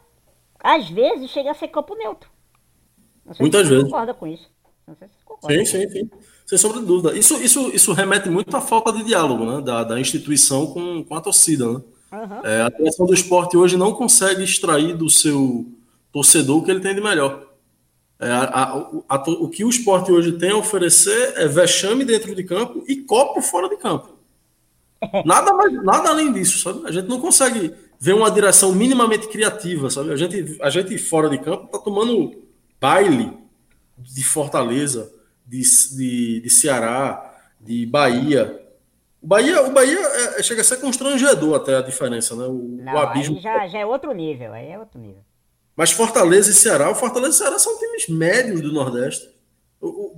às 0.60 0.88
vezes, 0.88 1.30
chega 1.30 1.50
a 1.50 1.54
ser 1.54 1.68
campo 1.68 1.94
neutro. 1.94 2.30
Muitas 3.40 3.68
vezes. 3.68 3.84
concorda 3.84 4.14
com 4.14 4.26
isso. 4.26 4.50
Não 4.86 4.94
sei 4.94 5.08
se 5.08 5.14
você 5.14 5.24
concorda. 5.24 5.56
Sim, 5.56 5.64
sim, 5.64 5.88
sim. 5.88 6.10
Sem 6.46 6.58
sombra 6.58 6.80
de 6.80 6.86
dúvida. 6.86 7.16
Isso, 7.16 7.42
isso, 7.42 7.70
isso 7.74 7.92
remete 7.92 8.28
muito 8.28 8.54
à 8.54 8.60
falta 8.60 8.92
de 8.92 9.02
diálogo 9.02 9.44
né? 9.44 9.62
da, 9.62 9.82
da 9.82 10.00
instituição 10.00 10.66
com, 10.66 11.02
com 11.02 11.14
a 11.14 11.20
torcida. 11.20 11.66
Né? 11.66 11.80
Uhum. 12.12 12.40
É, 12.44 12.62
a 12.62 12.68
direção 12.68 13.06
do 13.06 13.14
esporte 13.14 13.56
hoje 13.56 13.76
não 13.76 13.92
consegue 13.92 14.44
extrair 14.44 14.94
do 14.94 15.08
seu 15.08 15.66
torcedor 16.12 16.58
o 16.58 16.64
que 16.64 16.70
ele 16.70 16.80
tem 16.80 16.94
de 16.94 17.00
melhor. 17.00 17.46
É, 18.20 18.30
a, 18.30 18.44
a, 18.44 19.16
a, 19.16 19.30
o 19.30 19.48
que 19.48 19.64
o 19.64 19.70
esporte 19.70 20.12
hoje 20.12 20.32
tem 20.32 20.50
a 20.50 20.56
oferecer 20.56 21.34
é 21.36 21.48
vexame 21.48 22.04
dentro 22.04 22.34
de 22.34 22.44
campo 22.44 22.84
e 22.86 22.96
copo 22.96 23.40
fora 23.40 23.68
de 23.68 23.76
campo. 23.76 24.14
Nada, 25.24 25.52
mais, 25.52 25.72
nada 25.82 26.08
além 26.08 26.32
disso, 26.32 26.60
sabe? 26.60 26.86
A 26.86 26.90
gente 26.90 27.08
não 27.08 27.20
consegue 27.20 27.74
ver 28.04 28.12
uma 28.12 28.30
direção 28.30 28.74
minimamente 28.74 29.26
criativa, 29.28 29.88
sabe? 29.88 30.12
A 30.12 30.16
gente, 30.16 30.58
a 30.60 30.68
gente 30.68 30.98
fora 30.98 31.26
de 31.30 31.38
campo 31.38 31.68
tá 31.68 31.78
tomando 31.78 32.34
baile 32.78 33.32
de 33.96 34.22
Fortaleza, 34.22 35.10
de, 35.46 35.62
de, 35.96 36.40
de 36.42 36.50
Ceará, 36.50 37.34
de 37.58 37.86
Bahia. 37.86 38.60
O 39.22 39.26
Bahia, 39.26 39.62
o 39.62 39.72
Bahia 39.72 39.98
é, 39.98 40.42
chega 40.42 40.60
a 40.60 40.64
ser 40.64 40.82
constrangedor 40.82 41.54
até 41.54 41.78
a 41.78 41.80
diferença, 41.80 42.36
né? 42.36 42.44
O, 42.44 42.76
não, 42.78 42.92
o 42.92 42.98
abismo. 42.98 43.40
já, 43.40 43.66
já 43.68 43.78
é 43.78 43.86
outro 43.86 44.12
nível, 44.12 44.52
aí 44.52 44.68
é 44.68 44.78
outro 44.78 45.00
nível. 45.00 45.22
Mas 45.74 45.90
Fortaleza 45.90 46.50
e 46.50 46.54
Ceará, 46.54 46.90
o 46.90 46.94
Fortaleza 46.94 47.36
e 47.36 47.38
Ceará 47.38 47.58
são 47.58 47.78
times 47.78 48.06
médios 48.10 48.60
do 48.60 48.70
Nordeste. 48.70 49.30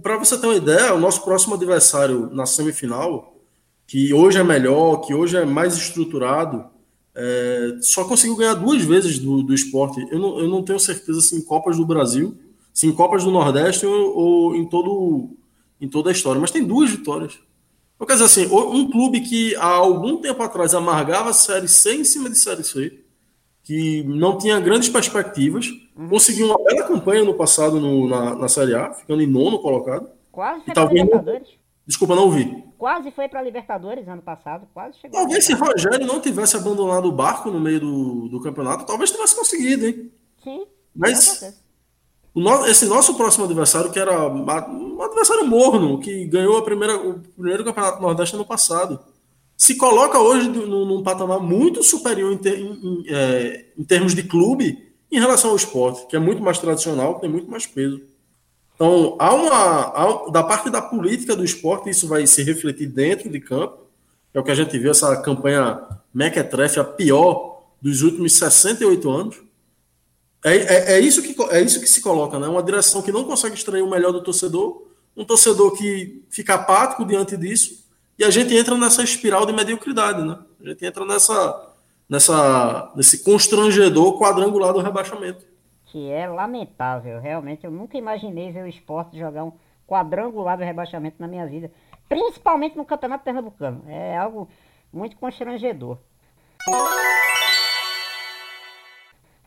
Para 0.03 0.17
você 0.17 0.37
ter 0.37 0.47
uma 0.49 0.57
ideia, 0.57 0.93
o 0.93 0.99
nosso 0.99 1.23
próximo 1.23 1.55
adversário 1.55 2.31
na 2.33 2.47
semifinal, 2.47 3.37
que 3.87 4.13
hoje 4.13 4.39
é 4.39 4.43
melhor, 4.43 5.03
que 5.03 5.15
hoje 5.15 5.37
é 5.37 5.45
mais 5.45 5.77
estruturado, 5.77 6.75
é, 7.19 7.79
só 7.81 8.05
conseguiu 8.05 8.37
ganhar 8.37 8.55
duas 8.55 8.83
vezes 8.83 9.19
do, 9.19 9.43
do 9.43 9.55
esporte. 9.55 10.07
Eu 10.11 10.19
não, 10.19 10.39
eu 10.39 10.49
não 10.49 10.63
tenho 10.63 10.79
certeza 10.79 11.21
se 11.23 11.35
em 11.35 11.41
Copas 11.41 11.79
do 11.79 11.87
Brasil, 11.87 12.37
se 12.75 12.87
em 12.87 12.93
Copas 12.93 13.25
do 13.25 13.31
Nordeste 13.31 13.87
ou, 13.87 14.17
ou 14.17 14.55
em, 14.55 14.69
todo, 14.69 15.31
em 15.81 15.89
toda 15.89 16.11
a 16.11 16.13
história, 16.13 16.39
mas 16.39 16.51
tem 16.51 16.63
duas 16.63 16.91
vitórias. 16.91 17.39
Então, 17.95 18.07
quer 18.07 18.13
dizer 18.13 18.27
assim, 18.27 18.47
um 18.55 18.91
clube 18.91 19.23
que 19.23 19.57
há 19.57 19.65
algum 19.65 20.19
tempo 20.19 20.43
atrás 20.43 20.75
amargava 20.75 21.31
a 21.31 21.33
Série 21.33 21.67
C 21.67 21.95
em 21.95 22.05
cima 22.05 22.29
de 22.29 22.39
Série 22.39 22.63
C, 22.63 23.01
que 23.65 24.03
não 24.03 24.37
tinha 24.37 24.61
grandes 24.61 24.91
perspectivas, 24.91 25.71
uhum. 25.97 26.09
conseguiu 26.11 26.47
uma 26.47 26.63
bela 26.63 26.87
campanha 26.87 27.25
no 27.25 27.33
passado 27.33 27.81
no, 27.81 28.07
na, 28.07 28.35
na 28.35 28.49
Série 28.49 28.75
A, 28.75 28.93
ficando 28.93 29.23
em 29.23 29.27
nono 29.27 29.59
colocado. 29.59 30.11
Quase 30.31 30.67
foi 30.67 30.75
para 30.75 30.93
Libertadores. 30.93 31.49
Desculpa, 31.87 32.17
não 32.17 32.25
ouvi. 32.25 32.65
Quase 32.77 33.11
foi 33.13 33.29
para 33.29 33.43
Libertadores 33.43 34.09
ano 34.09 34.23
passado, 34.23 34.67
quase 34.75 34.99
chegou. 34.99 35.21
Talvez 35.21 35.45
se 35.45 35.55
Rogério 35.55 36.07
não 36.07 36.21
tivesse 36.21 36.57
abandonado 36.57 37.07
o 37.07 37.13
barco 37.13 37.51
no 37.51 37.61
meio 37.61 37.81
do, 37.81 38.29
do 38.29 38.43
campeonato, 38.43 38.85
talvez 38.85 39.11
tivesse 39.11 39.37
conseguido, 39.37 39.87
hein? 39.87 40.11
Sim. 40.43 40.67
Mas 40.95 41.43
o 42.35 42.41
no, 42.41 42.67
esse 42.67 42.85
nosso 42.85 43.15
próximo 43.15 43.47
adversário, 43.47 43.91
que 43.91 43.99
era 43.99 44.29
um 44.29 45.03
adversário 45.03 45.47
morno, 45.47 45.99
que 45.99 46.27
ganhou 46.27 46.59
a 46.59 46.63
primeira, 46.63 46.97
o 46.97 47.21
primeiro 47.21 47.65
campeonato 47.65 48.03
nordeste 48.03 48.35
ano 48.35 48.45
passado 48.45 49.01
se 49.57 49.75
coloca 49.77 50.19
hoje 50.19 50.49
num, 50.51 51.03
patamar 51.03 51.41
muito 51.41 51.83
superior 51.83 52.31
em, 52.31 52.37
ter, 52.37 52.61
em, 52.61 53.05
é, 53.09 53.65
em, 53.79 53.85
termos 53.85 54.15
de 54.15 54.23
clube 54.23 54.93
em 55.11 55.19
relação 55.19 55.51
ao 55.51 55.57
esporte, 55.57 56.07
que 56.09 56.15
é 56.15 56.19
muito 56.19 56.43
mais 56.43 56.59
tradicional, 56.59 57.19
tem 57.19 57.31
muito 57.31 57.51
mais 57.51 57.67
peso. 57.67 58.03
Então, 58.77 59.17
há 59.19 59.35
uma, 59.35 60.27
há, 60.27 60.31
da 60.31 60.43
parte 60.43 60.69
da 60.69 60.83
política 60.83 61.35
do 61.35 61.43
esporte, 61.43 61.89
isso 61.89 62.07
vai 62.07 62.27
se 62.27 62.43
refletir 62.43 62.87
dentro 62.87 63.29
de 63.31 63.41
campo, 63.41 63.79
é 64.35 64.39
o 64.39 64.45
que 64.45 64.51
a 64.51 64.55
gente 64.55 64.79
viu, 64.79 64.91
essa 64.91 65.17
campanha 65.23 65.81
Mequetrefe, 66.13 66.79
a 66.79 66.85
pior 66.85 67.63
dos 67.81 68.03
últimos 68.03 68.35
68 68.35 69.11
anos. 69.11 69.37
É, 70.45 70.57
é, 70.57 70.93
é, 70.93 71.01
isso 71.01 71.23
que, 71.23 71.35
é 71.51 71.63
isso 71.63 71.81
que 71.81 71.87
se 71.87 72.03
coloca, 72.03 72.39
né? 72.39 72.47
Uma 72.47 72.63
direção 72.63 73.01
que 73.01 73.11
não 73.11 73.25
consegue 73.25 73.55
extrair 73.55 73.81
o 73.81 73.91
melhor 73.91 74.13
do 74.13 74.23
torcedor, 74.23 74.83
um 75.17 75.25
torcedor 75.25 75.73
que 75.73 76.23
fica 76.29 76.55
apático 76.55 77.07
diante 77.07 77.35
disso, 77.35 77.83
e 78.19 78.25
a 78.25 78.31
gente 78.31 78.55
entra 78.55 78.77
nessa 78.77 79.03
espiral 79.03 79.47
de 79.47 79.55
mediocridade, 79.55 80.23
né? 80.23 80.39
A 80.63 80.69
gente 80.69 80.85
entra 80.85 81.07
nessa, 81.07 81.71
nessa, 82.07 82.93
nesse 82.95 83.25
constrangedor 83.25 84.19
quadrangular 84.19 84.75
do 84.75 84.81
rebaixamento. 84.81 85.45
Que 85.97 86.13
é 86.13 86.29
lamentável, 86.29 87.19
realmente. 87.19 87.65
Eu 87.65 87.71
nunca 87.71 87.97
imaginei 87.97 88.53
ver 88.53 88.65
o 88.65 88.69
esporte 88.69 89.19
jogar 89.19 89.45
um 89.45 89.53
quadrangular 89.89 90.59
do 90.59 90.63
rebaixamento 90.63 91.17
na 91.19 91.27
minha 91.27 91.47
vida. 91.47 91.73
Principalmente 92.07 92.77
no 92.77 92.85
Campeonato 92.85 93.25
Pernambucano. 93.25 93.83
É 93.89 94.15
algo 94.15 94.47
muito 94.93 95.17
constrangedor. 95.17 95.97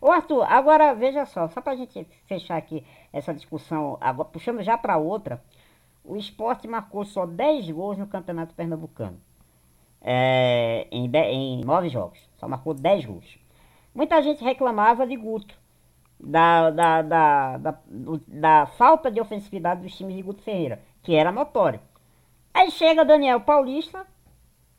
Ô 0.02 0.10
Arthur, 0.10 0.42
agora 0.52 0.96
veja 0.96 1.24
só, 1.28 1.48
só 1.50 1.62
pra 1.62 1.76
gente 1.76 2.04
fechar 2.26 2.58
aqui 2.58 2.84
essa 3.14 3.32
discussão, 3.32 4.00
agora 4.02 4.30
puxando 4.30 4.64
já 4.64 4.76
para 4.76 4.98
outra, 4.98 5.44
o 6.04 6.18
esporte 6.18 6.68
marcou 6.68 7.06
só 7.06 7.28
10 7.28 7.70
gols 7.70 8.00
no 8.00 8.08
Campeonato 8.08 8.56
Pernambucano. 8.56 9.22
É, 10.02 10.88
em, 10.90 11.12
em 11.16 11.64
9 11.64 11.90
jogos. 11.90 12.28
Só 12.38 12.48
marcou 12.48 12.74
10 12.74 13.06
gols. 13.06 13.38
Muita 13.94 14.20
gente 14.24 14.44
reclamava 14.44 15.06
de 15.06 15.16
Guto. 15.16 15.60
Da, 16.22 16.70
da, 16.70 17.02
da, 17.02 17.58
da, 17.58 17.80
da 18.28 18.66
falta 18.66 19.10
de 19.10 19.22
ofensividade 19.22 19.82
dos 19.82 19.96
times 19.96 20.18
de 20.18 20.22
Guto 20.22 20.42
Ferreira, 20.42 20.82
que 21.02 21.16
era 21.16 21.32
notório. 21.32 21.80
Aí 22.54 22.70
chega 22.72 23.06
Daniel 23.06 23.40
Paulista 23.40 24.06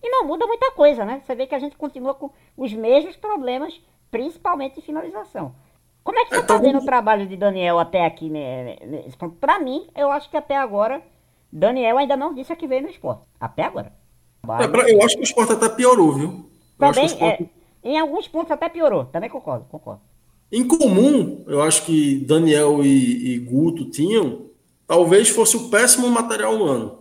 e 0.02 0.10
não 0.10 0.26
muda 0.26 0.46
muita 0.46 0.72
coisa, 0.72 1.04
né? 1.04 1.22
Você 1.24 1.34
vê 1.34 1.46
que 1.46 1.54
a 1.54 1.58
gente 1.58 1.76
continua 1.76 2.14
com 2.14 2.30
os 2.56 2.72
mesmos 2.74 3.16
problemas, 3.16 3.80
principalmente 4.10 4.76
de 4.76 4.82
finalização. 4.82 5.54
Como 6.04 6.18
é 6.18 6.24
que 6.24 6.34
você 6.34 6.40
está 6.40 6.58
vendo 6.58 6.78
o 6.78 6.84
trabalho 6.84 7.26
de 7.26 7.36
Daniel 7.36 7.78
até 7.78 8.04
aqui? 8.04 8.28
Né? 8.28 8.76
Para 9.40 9.60
mim, 9.60 9.88
eu 9.96 10.10
acho 10.10 10.28
que 10.28 10.36
até 10.36 10.56
agora 10.56 11.02
Daniel 11.52 11.98
ainda 11.98 12.16
não 12.16 12.34
disse 12.34 12.52
a 12.52 12.56
que 12.56 12.66
veio 12.66 12.82
no 12.82 12.88
esporte. 12.88 13.22
Até 13.38 13.64
agora. 13.64 13.92
É, 14.60 14.68
pra, 14.68 14.90
eu 14.90 15.02
acho 15.02 15.16
que 15.16 15.22
o 15.22 15.24
esporte 15.24 15.52
até 15.52 15.68
piorou, 15.68 16.12
viu? 16.12 16.50
Também, 16.78 17.06
esporte... 17.06 17.50
é, 17.82 17.88
em 17.88 17.98
alguns 17.98 18.26
pontos 18.26 18.50
até 18.50 18.68
piorou. 18.68 19.04
Também 19.06 19.28
concordo, 19.28 19.66
concordo. 19.70 20.00
Em 20.52 20.66
comum, 20.66 21.44
eu 21.46 21.62
acho 21.62 21.84
que 21.84 22.16
Daniel 22.26 22.84
e, 22.84 23.34
e 23.34 23.38
Guto 23.38 23.84
tinham, 23.84 24.46
talvez 24.86 25.28
fosse 25.28 25.56
o 25.56 25.68
péssimo 25.68 26.08
material 26.08 26.56
humano. 26.56 26.98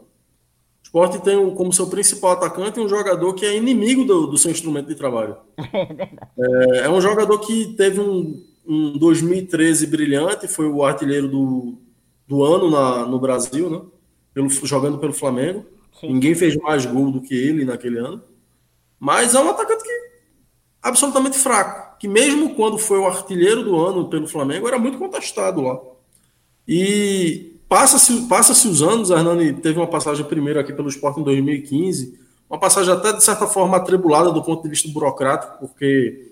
esporte 0.84 1.20
tem 1.24 1.50
como 1.56 1.74
seu 1.74 1.88
principal 1.88 2.34
atacante 2.34 2.80
um 2.80 2.88
jogador 2.88 3.34
que 3.34 3.46
é 3.46 3.58
inimigo 3.58 4.06
do, 4.06 4.28
do 4.28 4.38
seu 4.38 4.52
instrumento 4.52 4.88
de 4.88 4.96
trabalho. 4.96 5.38
É, 6.42 6.86
é, 6.86 6.90
um 6.90 7.02
jogador 7.02 7.38
que 7.40 7.74
teve 7.76 8.00
um, 8.00 8.42
um 8.66 8.98
2013 8.98 9.88
brilhante, 9.88 10.48
foi 10.48 10.70
o 10.70 10.86
artilheiro 10.86 11.28
do, 11.28 11.78
do 12.26 12.46
ano 12.46 12.72
na, 12.72 13.06
no 13.06 13.20
Brasil, 13.20 13.70
né? 13.70 13.82
Pelo, 14.34 14.50
jogando 14.50 15.00
pelo 15.00 15.12
Flamengo. 15.12 15.66
Sim. 16.00 16.14
Ninguém 16.14 16.34
fez 16.34 16.56
mais 16.56 16.86
gol 16.86 17.12
do 17.12 17.22
que 17.22 17.36
ele 17.36 17.66
naquele 17.66 17.98
ano. 17.98 18.24
Mas 18.98 19.36
é 19.36 19.40
um 19.40 19.50
atacante 19.50 19.84
que 19.84 20.10
absolutamente 20.82 21.38
fraco, 21.38 21.89
que 22.00 22.08
mesmo 22.08 22.56
quando 22.56 22.78
foi 22.78 22.98
o 22.98 23.06
artilheiro 23.06 23.64
do 23.64 23.78
ano 23.78 24.08
pelo 24.08 24.28
Flamengo, 24.28 24.68
era 24.68 24.80
muito 24.80 24.98
contestado 24.98 25.62
lá. 25.62 25.78
E 26.66 27.60
passa-se 27.68 28.28
passa 28.28 28.54
os 28.54 28.82
anos, 28.82 29.12
a 29.12 29.18
Hernani 29.18 29.54
teve 29.54 29.78
uma 29.78 29.88
passagem 29.88 30.26
primeiro 30.26 30.60
aqui 30.60 30.72
pelo 30.72 30.88
esporte 30.88 31.20
em 31.20 31.24
2015, 31.24 32.18
uma 32.50 32.58
passagem 32.58 32.94
até 32.94 33.12
de 33.12 33.24
certa 33.24 33.46
forma 33.46 33.76
atribulada 33.76 34.32
do 34.32 34.42
ponto 34.42 34.64
de 34.64 34.70
vista 34.70 34.90
burocrático, 34.90 35.60
porque 35.60 36.32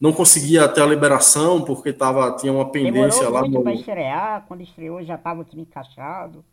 não 0.00 0.12
conseguia 0.12 0.68
ter 0.68 0.82
a 0.82 0.86
liberação, 0.86 1.62
porque 1.62 1.92
tava, 1.92 2.36
tinha 2.36 2.52
uma 2.52 2.70
pendência 2.70 3.20
Demorou 3.20 3.32
lá. 3.32 3.40
Muito 3.42 3.54
no... 3.54 3.62
para 3.62 3.74
estrear, 3.74 4.44
quando 4.48 4.62
estreou 4.62 5.02
já 5.04 5.14
estava 5.14 5.40
o 5.40 5.44
time 5.44 5.62
encaixado. 5.62 6.44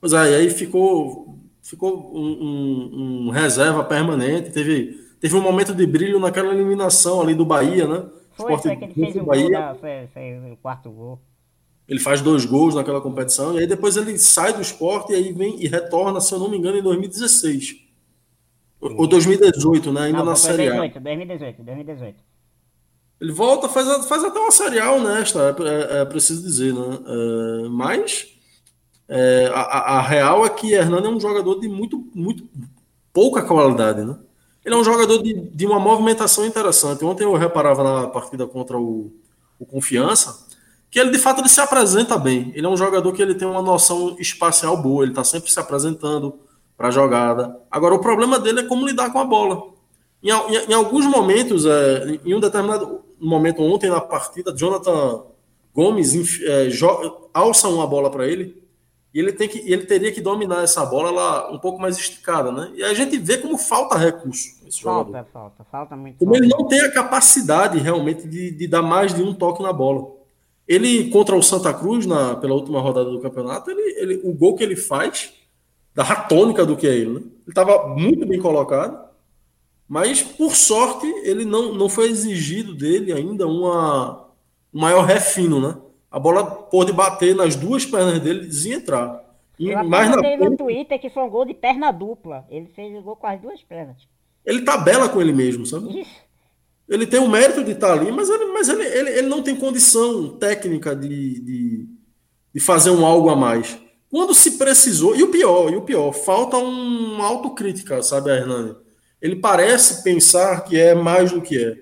Pois 0.00 0.14
é, 0.14 0.30
e 0.30 0.34
aí 0.36 0.50
ficou, 0.50 1.38
ficou 1.62 2.10
um, 2.14 2.28
um, 2.40 3.26
um 3.26 3.30
reserva 3.30 3.84
permanente, 3.84 4.50
teve 4.50 5.09
teve 5.20 5.36
um 5.36 5.42
momento 5.42 5.74
de 5.74 5.86
brilho 5.86 6.18
naquela 6.18 6.52
eliminação 6.52 7.20
ali 7.20 7.34
do 7.34 7.44
Bahia, 7.44 7.86
né? 7.86 8.04
Foi, 8.32 8.56
foi 8.58 8.76
que 8.76 8.84
ele 8.84 8.94
fez 8.94 9.16
o 9.16 9.24
Bahia. 9.24 9.42
Gol 9.42 9.52
da, 9.52 9.74
foi, 9.74 10.08
foi 10.12 10.52
o 10.52 10.56
quarto 10.56 10.90
gol. 10.90 11.20
Ele 11.86 12.00
faz 12.00 12.20
dois 12.20 12.44
gols 12.44 12.74
naquela 12.74 13.00
competição, 13.00 13.54
e 13.54 13.58
aí 13.58 13.66
depois 13.66 13.96
ele 13.96 14.16
sai 14.18 14.52
do 14.52 14.62
esporte 14.62 15.12
e 15.12 15.16
aí 15.16 15.32
vem 15.32 15.60
e 15.60 15.66
retorna, 15.66 16.20
se 16.20 16.32
eu 16.32 16.38
não 16.38 16.48
me 16.48 16.56
engano, 16.56 16.78
em 16.78 16.82
2016. 16.82 17.76
Ou 18.80 19.06
2018, 19.06 19.92
né? 19.92 20.02
Ainda 20.02 20.18
não, 20.18 20.26
na 20.26 20.36
Série 20.36 20.68
A. 20.68 20.88
2018, 21.00 21.62
2018. 21.62 22.30
Ele 23.20 23.32
volta, 23.32 23.68
faz, 23.68 24.06
faz 24.06 24.24
até 24.24 24.38
uma 24.38 24.50
Série 24.50 24.78
A 24.78 24.92
honesta, 24.92 25.54
é, 25.58 25.98
é, 25.98 26.00
é 26.00 26.04
preciso 26.06 26.42
dizer, 26.42 26.72
né? 26.72 26.98
É, 27.06 27.68
mas 27.68 28.28
é, 29.06 29.50
a, 29.52 29.60
a, 29.60 30.00
real 30.00 30.46
é 30.46 30.48
que 30.48 30.72
Hernani 30.72 31.06
é 31.06 31.10
um 31.10 31.20
jogador 31.20 31.60
de 31.60 31.68
muito, 31.68 32.08
muito 32.14 32.48
pouca 33.12 33.42
qualidade, 33.42 34.02
né? 34.04 34.16
Ele 34.70 34.76
é 34.76 34.78
um 34.78 34.84
jogador 34.84 35.20
de, 35.20 35.34
de 35.34 35.66
uma 35.66 35.80
movimentação 35.80 36.46
interessante. 36.46 37.04
Ontem 37.04 37.24
eu 37.24 37.34
reparava 37.34 37.82
na 37.82 38.06
partida 38.06 38.46
contra 38.46 38.78
o, 38.78 39.10
o 39.58 39.66
Confiança 39.66 40.48
que 40.88 40.98
ele 40.98 41.10
de 41.10 41.18
fato 41.18 41.40
ele 41.40 41.48
se 41.48 41.60
apresenta 41.60 42.16
bem. 42.16 42.52
Ele 42.54 42.66
é 42.66 42.68
um 42.68 42.76
jogador 42.76 43.12
que 43.12 43.20
ele 43.20 43.34
tem 43.34 43.48
uma 43.48 43.62
noção 43.62 44.16
espacial 44.20 44.76
boa, 44.76 45.02
ele 45.02 45.10
está 45.10 45.24
sempre 45.24 45.50
se 45.50 45.58
apresentando 45.58 46.38
para 46.76 46.86
a 46.86 46.90
jogada. 46.92 47.56
Agora, 47.68 47.96
o 47.96 48.00
problema 48.00 48.38
dele 48.38 48.60
é 48.60 48.62
como 48.62 48.86
lidar 48.86 49.12
com 49.12 49.18
a 49.18 49.24
bola. 49.24 49.72
Em, 50.22 50.30
em, 50.30 50.70
em 50.70 50.72
alguns 50.72 51.04
momentos, 51.04 51.66
é, 51.66 52.20
em 52.24 52.32
um 52.32 52.40
determinado 52.40 53.00
momento 53.20 53.62
ontem 53.62 53.90
na 53.90 54.00
partida, 54.00 54.54
Jonathan 54.56 55.22
Gomes 55.74 56.14
é, 56.42 56.68
alça 57.34 57.68
uma 57.68 57.88
bola 57.88 58.08
para 58.08 58.26
ele 58.26 58.62
e 59.12 59.18
ele, 59.18 59.32
tem 59.32 59.48
que, 59.48 59.58
ele 59.58 59.84
teria 59.86 60.12
que 60.12 60.20
dominar 60.20 60.62
essa 60.62 60.86
bola 60.86 61.10
lá 61.10 61.50
um 61.50 61.58
pouco 61.58 61.80
mais 61.80 61.98
esticada, 61.98 62.52
né? 62.52 62.70
E 62.76 62.84
a 62.84 62.94
gente 62.94 63.18
vê 63.18 63.38
como 63.38 63.58
falta 63.58 63.98
recurso. 63.98 64.48
Esse 64.66 64.80
falta, 64.80 65.08
jogador. 65.08 65.28
falta, 65.32 65.64
falta 65.64 65.96
muito. 65.96 66.18
Como 66.18 66.30
falta. 66.30 66.46
ele 66.46 66.54
não 66.56 66.68
tem 66.68 66.80
a 66.80 66.92
capacidade 66.92 67.78
realmente 67.78 68.28
de, 68.28 68.52
de, 68.52 68.66
dar 68.68 68.82
mais 68.82 69.12
de 69.12 69.20
um 69.20 69.34
toque 69.34 69.62
na 69.62 69.72
bola. 69.72 70.12
Ele, 70.66 71.10
contra 71.10 71.34
o 71.34 71.42
Santa 71.42 71.74
Cruz, 71.74 72.06
na, 72.06 72.36
pela 72.36 72.54
última 72.54 72.80
rodada 72.80 73.10
do 73.10 73.20
campeonato, 73.20 73.68
ele, 73.68 73.82
ele, 73.98 74.20
o 74.22 74.32
gol 74.32 74.54
que 74.54 74.62
ele 74.62 74.76
faz, 74.76 75.32
da 75.92 76.04
ratônica 76.04 76.64
do 76.64 76.76
que 76.76 76.86
é 76.86 76.94
ele, 76.94 77.14
né? 77.14 77.20
Ele 77.20 77.48
estava 77.48 77.88
muito 77.88 78.24
bem 78.24 78.38
colocado, 78.38 79.10
mas, 79.88 80.22
por 80.22 80.54
sorte, 80.54 81.04
ele 81.24 81.44
não, 81.44 81.74
não 81.74 81.88
foi 81.88 82.08
exigido 82.08 82.72
dele 82.76 83.12
ainda 83.12 83.44
uma, 83.48 84.28
um 84.72 84.80
maior 84.80 85.04
refino, 85.04 85.60
né? 85.60 85.76
A 86.10 86.18
bola 86.18 86.44
pôde 86.44 86.92
bater 86.92 87.34
nas 87.34 87.54
duas 87.54 87.86
pernas 87.86 88.18
dele 88.20 88.50
e 88.50 88.72
entrar. 88.72 89.24
E 89.58 89.68
Eu 89.68 89.84
mais 89.84 90.10
na 90.10 90.16
no 90.16 90.56
Twitter 90.56 90.98
que 90.98 91.10
foi 91.10 91.22
um 91.22 91.30
gol 91.30 91.44
de 91.44 91.54
perna 91.54 91.92
dupla. 91.92 92.46
Ele 92.50 92.66
fez 92.74 92.96
o 92.96 93.02
gol 93.02 93.14
com 93.14 93.26
as 93.26 93.40
duas 93.40 93.62
pernas. 93.62 93.96
Ele 94.44 94.62
tabela 94.62 95.08
com 95.08 95.20
ele 95.20 95.32
mesmo, 95.32 95.66
sabe? 95.66 96.00
Isso. 96.00 96.30
Ele 96.88 97.06
tem 97.06 97.20
o 97.20 97.28
mérito 97.28 97.62
de 97.62 97.72
estar 97.72 97.92
ali, 97.92 98.10
mas 98.10 98.28
ele, 98.28 98.46
mas 98.46 98.68
ele, 98.68 98.82
ele, 98.82 99.10
ele 99.10 99.28
não 99.28 99.42
tem 99.42 99.54
condição 99.54 100.30
técnica 100.38 100.96
de, 100.96 101.40
de, 101.40 101.88
de 102.52 102.60
fazer 102.60 102.90
um 102.90 103.06
algo 103.06 103.28
a 103.28 103.36
mais. 103.36 103.78
Quando 104.10 104.34
se 104.34 104.52
precisou, 104.58 105.14
e 105.14 105.22
o 105.22 105.30
pior, 105.30 105.70
e 105.72 105.76
o 105.76 105.82
pior, 105.82 106.10
falta 106.10 106.56
uma 106.56 107.24
autocrítica, 107.26 108.02
sabe, 108.02 108.30
Hernani? 108.30 108.74
Ele 109.22 109.36
parece 109.36 110.02
pensar 110.02 110.64
que 110.64 110.80
é 110.80 110.92
mais 110.92 111.30
do 111.30 111.40
que 111.40 111.64
é. 111.64 111.76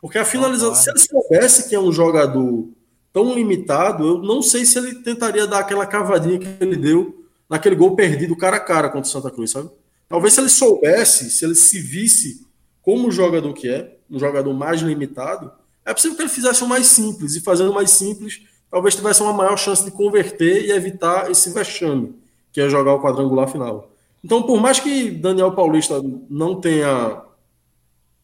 Porque 0.00 0.18
a 0.18 0.24
finalização, 0.24 0.76
se 0.76 0.90
ele 0.90 0.98
soubesse 0.98 1.68
que 1.68 1.74
é 1.74 1.80
um 1.80 1.90
jogador 1.90 2.68
tão 3.12 3.34
limitado, 3.34 4.06
eu 4.06 4.18
não 4.18 4.40
sei 4.40 4.64
se 4.64 4.78
ele 4.78 4.94
tentaria 4.96 5.46
dar 5.46 5.58
aquela 5.58 5.86
cavadinha 5.86 6.38
que 6.38 6.48
ele 6.60 6.76
deu 6.76 7.26
naquele 7.48 7.76
gol 7.76 7.94
perdido 7.94 8.34
cara 8.36 8.56
a 8.56 8.60
cara 8.60 8.88
contra 8.88 9.08
o 9.08 9.12
Santa 9.12 9.30
Cruz, 9.30 9.50
sabe? 9.50 9.70
Talvez 10.08 10.34
se 10.34 10.40
ele 10.40 10.48
soubesse, 10.48 11.30
se 11.30 11.44
ele 11.44 11.54
se 11.54 11.78
visse 11.78 12.46
como 12.80 13.10
jogador 13.10 13.52
que 13.52 13.68
é, 13.68 13.96
um 14.10 14.18
jogador 14.18 14.52
mais 14.54 14.80
limitado, 14.80 15.52
é 15.84 15.92
possível 15.92 16.16
que 16.16 16.22
ele 16.22 16.30
fizesse 16.30 16.64
o 16.64 16.68
mais 16.68 16.86
simples, 16.86 17.34
e 17.34 17.40
fazendo 17.40 17.72
mais 17.72 17.90
simples, 17.90 18.42
talvez 18.70 18.94
tivesse 18.94 19.22
uma 19.22 19.32
maior 19.32 19.56
chance 19.56 19.84
de 19.84 19.90
converter 19.90 20.66
e 20.66 20.72
evitar 20.72 21.30
esse 21.30 21.50
vexame, 21.50 22.14
que 22.52 22.60
é 22.60 22.68
jogar 22.68 22.94
o 22.94 23.02
quadrangular 23.02 23.48
final. 23.48 23.90
Então, 24.24 24.42
por 24.42 24.60
mais 24.60 24.78
que 24.78 25.10
Daniel 25.10 25.52
Paulista 25.52 26.00
não 26.30 26.60
tenha 26.60 27.22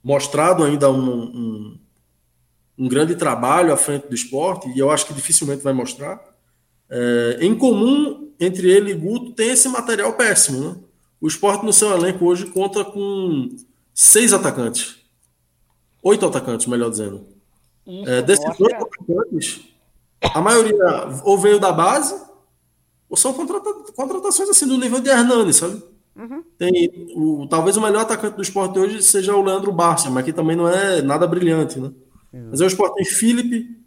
mostrado 0.03 0.63
ainda 0.63 0.91
um, 0.91 1.23
um 1.23 1.79
um 2.79 2.89
grande 2.89 3.17
trabalho 3.17 3.73
à 3.73 3.77
frente 3.77 4.07
do 4.07 4.15
esporte, 4.15 4.69
e 4.71 4.79
eu 4.79 4.91
acho 4.91 5.07
que 5.07 5.15
dificilmente 5.15 5.63
vai 5.63 5.73
mostrar. 5.73 6.21
É, 6.89 7.39
em 7.41 7.55
comum, 7.55 8.31
entre 8.39 8.71
ele 8.71 8.93
e 8.93 8.95
Guto, 8.95 9.33
tem 9.33 9.51
esse 9.51 9.69
material 9.69 10.13
péssimo. 10.13 10.61
Né? 10.61 10.77
O 11.21 11.27
esporte 11.27 11.65
no 11.65 11.73
seu 11.73 11.91
elenco 11.91 12.25
hoje 12.25 12.47
conta 12.47 12.85
com 12.85 13.49
seis 13.93 14.33
atacantes. 14.33 14.97
Oito 16.03 16.25
atacantes, 16.25 16.67
melhor 16.67 16.91
dizendo. 16.91 17.27
é, 18.07 18.23
desses 18.23 18.45
oito 18.61 18.77
atacantes, 18.77 19.61
a 20.23 20.41
maioria 20.41 21.09
ou 21.25 21.37
veio 21.37 21.59
da 21.59 21.73
base, 21.73 22.15
ou 23.11 23.17
são 23.17 23.33
contrata 23.33 23.73
contratações 23.95 24.49
assim 24.49 24.67
do 24.67 24.79
nível 24.79 25.01
de 25.01 25.09
Hernani, 25.09 25.53
sabe? 25.53 25.83
Uhum. 26.15 26.43
Tem 26.57 27.13
o, 27.17 27.47
talvez 27.49 27.77
o 27.77 27.81
melhor 27.81 28.03
atacante 28.03 28.37
do 28.37 28.43
esporte 28.43 28.79
hoje 28.79 29.03
seja 29.03 29.35
o 29.35 29.43
Leandro 29.43 29.73
Barça, 29.73 30.11
mas 30.11 30.25
que 30.25 30.33
também 30.33 30.57
não 30.57 30.69
é 30.69 31.01
nada 31.03 31.27
brilhante, 31.27 31.81
né? 31.81 31.91
Mas 32.33 32.61
é 32.61 32.65
o 32.65 32.69
Sport 32.69 32.95
tem 32.95 33.05
Felipe, 33.05 33.79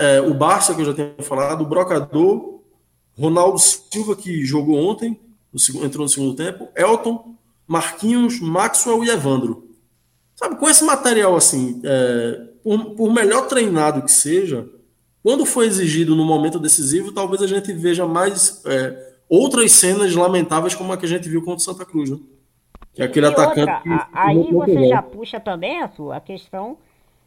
é, 0.00 0.20
o 0.20 0.34
Barça, 0.34 0.74
que 0.74 0.80
eu 0.80 0.86
já 0.86 0.94
tenho 0.94 1.22
falado, 1.22 1.62
o 1.62 1.66
Brocador, 1.66 2.60
Ronaldo 3.18 3.58
Silva, 3.58 4.16
que 4.16 4.44
jogou 4.44 4.76
ontem, 4.76 5.20
no, 5.52 5.84
entrou 5.84 6.04
no 6.04 6.08
segundo 6.08 6.34
tempo, 6.34 6.68
Elton, 6.76 7.34
Marquinhos, 7.66 8.40
Maxwell 8.40 9.04
e 9.04 9.10
Evandro. 9.10 9.66
Sabe, 10.34 10.56
com 10.56 10.68
esse 10.68 10.84
material 10.84 11.34
assim, 11.34 11.80
é, 11.82 12.48
por, 12.62 12.94
por, 12.94 13.12
melhor 13.12 13.46
treinado 13.46 14.02
que 14.02 14.12
seja, 14.12 14.68
quando 15.22 15.46
for 15.46 15.64
exigido 15.64 16.14
no 16.14 16.24
momento 16.24 16.58
decisivo, 16.58 17.10
talvez 17.10 17.40
a 17.40 17.46
gente 17.46 17.72
veja 17.72 18.06
mais 18.06 18.62
é, 18.66 19.14
outras 19.28 19.72
cenas 19.72 20.14
lamentáveis 20.14 20.74
como 20.74 20.92
a 20.92 20.96
que 20.96 21.06
a 21.06 21.08
gente 21.08 21.28
viu 21.28 21.40
contra 21.40 21.56
o 21.56 21.60
Santa 21.60 21.86
Cruz, 21.86 22.10
né? 22.10 22.18
Que 22.92 23.02
é 23.02 23.06
aquele 23.06 23.26
e 23.26 23.28
atacante. 23.30 23.60
Outra, 23.60 23.80
que, 23.80 24.08
aí 24.12 24.52
você 24.52 24.88
já 24.88 25.02
puxa 25.02 25.40
também 25.40 25.82
a 25.82 25.88
sua 25.88 26.16
a 26.16 26.20
questão 26.20 26.78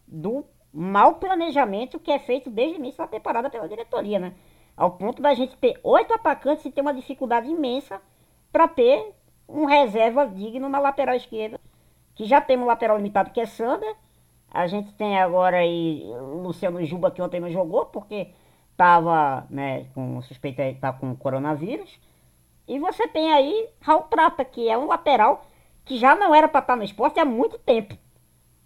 do 0.09 0.45
mau 0.73 1.15
planejamento 1.15 1.99
que 1.99 2.11
é 2.11 2.19
feito 2.19 2.49
desde 2.49 2.75
o 2.75 2.79
início 2.79 2.97
da 2.97 3.07
temporada 3.07 3.49
pela 3.49 3.67
diretoria, 3.67 4.19
né? 4.19 4.33
Ao 4.75 4.91
ponto 4.91 5.21
da 5.21 5.33
gente 5.33 5.55
ter 5.57 5.79
oito 5.83 6.13
atacantes 6.13 6.65
e 6.65 6.71
ter 6.71 6.81
uma 6.81 6.93
dificuldade 6.93 7.49
imensa 7.49 8.01
para 8.51 8.67
ter 8.67 9.13
um 9.47 9.65
reserva 9.65 10.27
digno 10.27 10.69
na 10.69 10.79
lateral 10.79 11.15
esquerda. 11.15 11.59
Que 12.15 12.25
já 12.25 12.41
tem 12.41 12.57
um 12.57 12.65
lateral 12.65 12.97
limitado 12.97 13.31
que 13.31 13.39
é 13.39 13.45
Sander. 13.45 13.95
A 14.51 14.67
gente 14.67 14.91
tem 14.93 15.19
agora 15.19 15.57
aí 15.57 16.03
Luciano 16.41 16.83
Juba 16.85 17.11
que 17.11 17.21
ontem 17.21 17.39
não 17.39 17.51
jogou 17.51 17.85
porque 17.85 18.29
tava, 18.75 19.45
né, 19.49 19.85
com 19.93 20.21
suspeita 20.21 20.63
de 20.63 20.79
tá 20.79 20.93
com 20.93 21.15
coronavírus. 21.15 21.99
E 22.67 22.79
você 22.79 23.07
tem 23.07 23.31
aí 23.33 23.69
Raul 23.81 24.03
Prata, 24.03 24.45
que 24.45 24.69
é 24.69 24.77
um 24.77 24.87
lateral 24.87 25.45
que 25.83 25.97
já 25.97 26.15
não 26.15 26.33
era 26.33 26.47
para 26.47 26.61
estar 26.61 26.75
no 26.75 26.83
esporte 26.83 27.19
há 27.19 27.25
muito 27.25 27.57
tempo. 27.57 27.97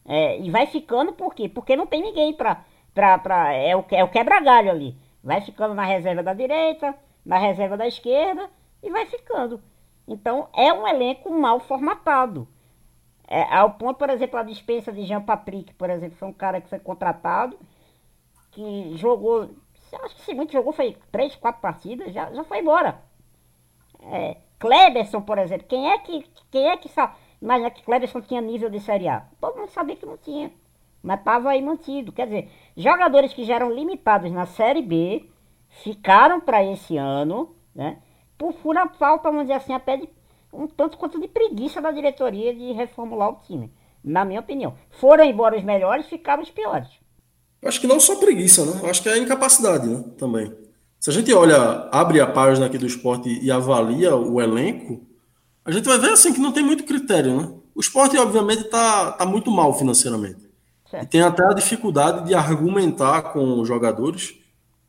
É, 0.06 0.39
e 0.39 0.50
vai 0.50 0.68
ficando 0.68 1.13
por 1.13 1.34
quê? 1.34 1.48
Porque 1.48 1.76
não 1.76 1.86
tem 1.88 2.02
ninguém 2.02 2.34
pra. 2.34 2.63
pra, 2.94 3.18
pra 3.18 3.54
é, 3.54 3.76
o, 3.76 3.86
é 3.92 4.04
o 4.04 4.10
quebra-galho 4.10 4.72
ali. 4.72 4.98
Vai 5.24 5.42
ficando 5.42 5.74
na 5.74 5.86
reserva 5.86 6.22
da 6.22 6.34
direita, 6.34 6.96
na 7.26 7.38
reserva 7.38 7.78
da 7.78 7.88
esquerda 7.88 8.50
e 8.82 8.89
vai 8.89 9.06
ficando. 9.06 9.62
Então 10.08 10.50
é 10.54 10.74
um 10.74 10.88
elenco 10.88 11.30
mal 11.32 11.60
formatado. 11.60 12.48
É, 13.28 13.44
ao 13.56 13.72
ponto, 13.72 13.98
por 13.98 14.10
exemplo, 14.10 14.38
a 14.38 14.44
dispensa 14.44 14.92
de 14.92 15.06
Jean 15.06 15.22
Patrick, 15.22 15.74
por 15.76 15.89
exemplo, 15.89 16.18
foi 16.18 16.28
um 16.28 16.34
cara 16.34 16.60
que 16.60 16.70
foi 16.70 16.80
contratado, 16.80 17.58
que 18.52 18.96
jogou, 18.98 19.50
acho 20.04 20.16
que 20.16 20.22
o 20.22 20.26
seguinte 20.26 20.54
jogou 20.54 20.74
foi 20.74 20.98
três, 21.12 21.36
quatro 21.36 21.62
partidas, 21.62 22.13
já, 22.13 22.32
já 22.32 22.44
foi 22.44 22.60
embora. 22.60 23.02
É, 24.02 24.38
Kleberson, 24.60 25.22
por 25.22 25.38
exemplo, 25.38 25.68
quem 25.68 25.89
é 25.89 25.98
que, 26.00 26.26
quem 26.52 26.68
é 26.70 26.78
que 26.78 26.89
sabe? 26.89 27.16
Imagina 27.43 27.69
que 27.69 27.84
Kleberson 27.84 28.21
tinha 28.21 28.39
nível 28.39 28.69
de 28.69 28.79
Série 28.79 29.10
A. 29.10 29.25
Todo 29.41 29.58
mundo 29.58 29.69
sabia 29.69 29.97
que 29.97 30.06
não 30.06 30.15
tinha. 30.15 30.49
Mas 31.03 31.19
estava 31.19 31.49
aí 31.49 31.62
mantido. 31.62 32.13
Quer 32.13 32.27
dizer, 32.27 32.49
jogadores 32.77 33.34
que 33.34 33.43
já 33.43 33.56
eram 33.56 33.69
limitados 33.69 34.32
na 34.32 34.45
Série 34.45 34.82
B 34.82 35.25
ficaram 35.84 36.39
para 36.39 36.63
esse 36.63 36.95
ano, 36.95 37.53
né? 37.75 37.97
Por 38.38 38.53
pura 38.53 38.88
falta, 38.88 39.29
vamos 39.29 39.41
dizer 39.41 39.56
assim, 39.56 39.73
até 39.73 39.97
de 39.97 40.08
um 40.53 40.67
tanto 40.67 40.97
quanto 40.97 41.19
de 41.19 41.27
preguiça 41.27 41.82
da 41.82 41.91
diretoria 41.91 42.56
de 42.56 42.71
reformular 42.71 43.32
o 43.32 43.41
time. 43.45 43.69
Na 44.01 44.23
minha 44.23 44.39
opinião. 44.39 44.75
Foram 44.91 45.25
embora 45.25 45.58
os 45.58 45.63
melhores, 45.65 46.06
ficaram 46.06 46.41
os 46.41 46.49
piores. 46.49 46.88
Acho 47.62 47.82
que 47.82 47.88
não 47.88 47.99
só 47.99 48.15
preguiça, 48.15 48.65
né? 48.65 48.89
Acho 48.89 49.03
que 49.03 49.10
é 49.10 49.17
incapacidade, 49.17 49.86
né? 49.86 50.01
Também. 50.17 50.53
Se 50.97 51.10
a 51.10 51.13
gente 51.13 51.34
olha, 51.34 51.89
abre 51.91 52.21
a 52.21 52.27
página 52.27 52.67
aqui 52.67 52.77
do 52.77 52.88
esporte 52.88 53.27
e 53.43 53.51
avalia 53.51 54.15
o 54.15 54.41
elenco, 54.41 55.01
a 55.65 55.71
gente 55.71 55.86
vai 55.86 55.97
ver 55.97 56.12
assim 56.12 56.34
que 56.34 56.39
não 56.39 56.52
tem 56.52 56.63
muito 56.63 56.84
critério, 56.84 57.38
né? 57.38 57.52
O 57.76 57.80
esporte, 57.80 58.17
obviamente, 58.17 58.63
está 58.63 59.12
tá 59.13 59.26
muito 59.26 59.49
mal 59.49 59.78
financeiramente. 59.78 60.49
Certo. 60.89 61.04
E 61.04 61.08
tem 61.08 61.21
até 61.21 61.43
a 61.43 61.54
dificuldade 61.54 62.28
de 62.28 62.36
argumentar 62.36 63.34
com 63.34 63.60
os 63.60 63.67
jogadores 63.67 64.36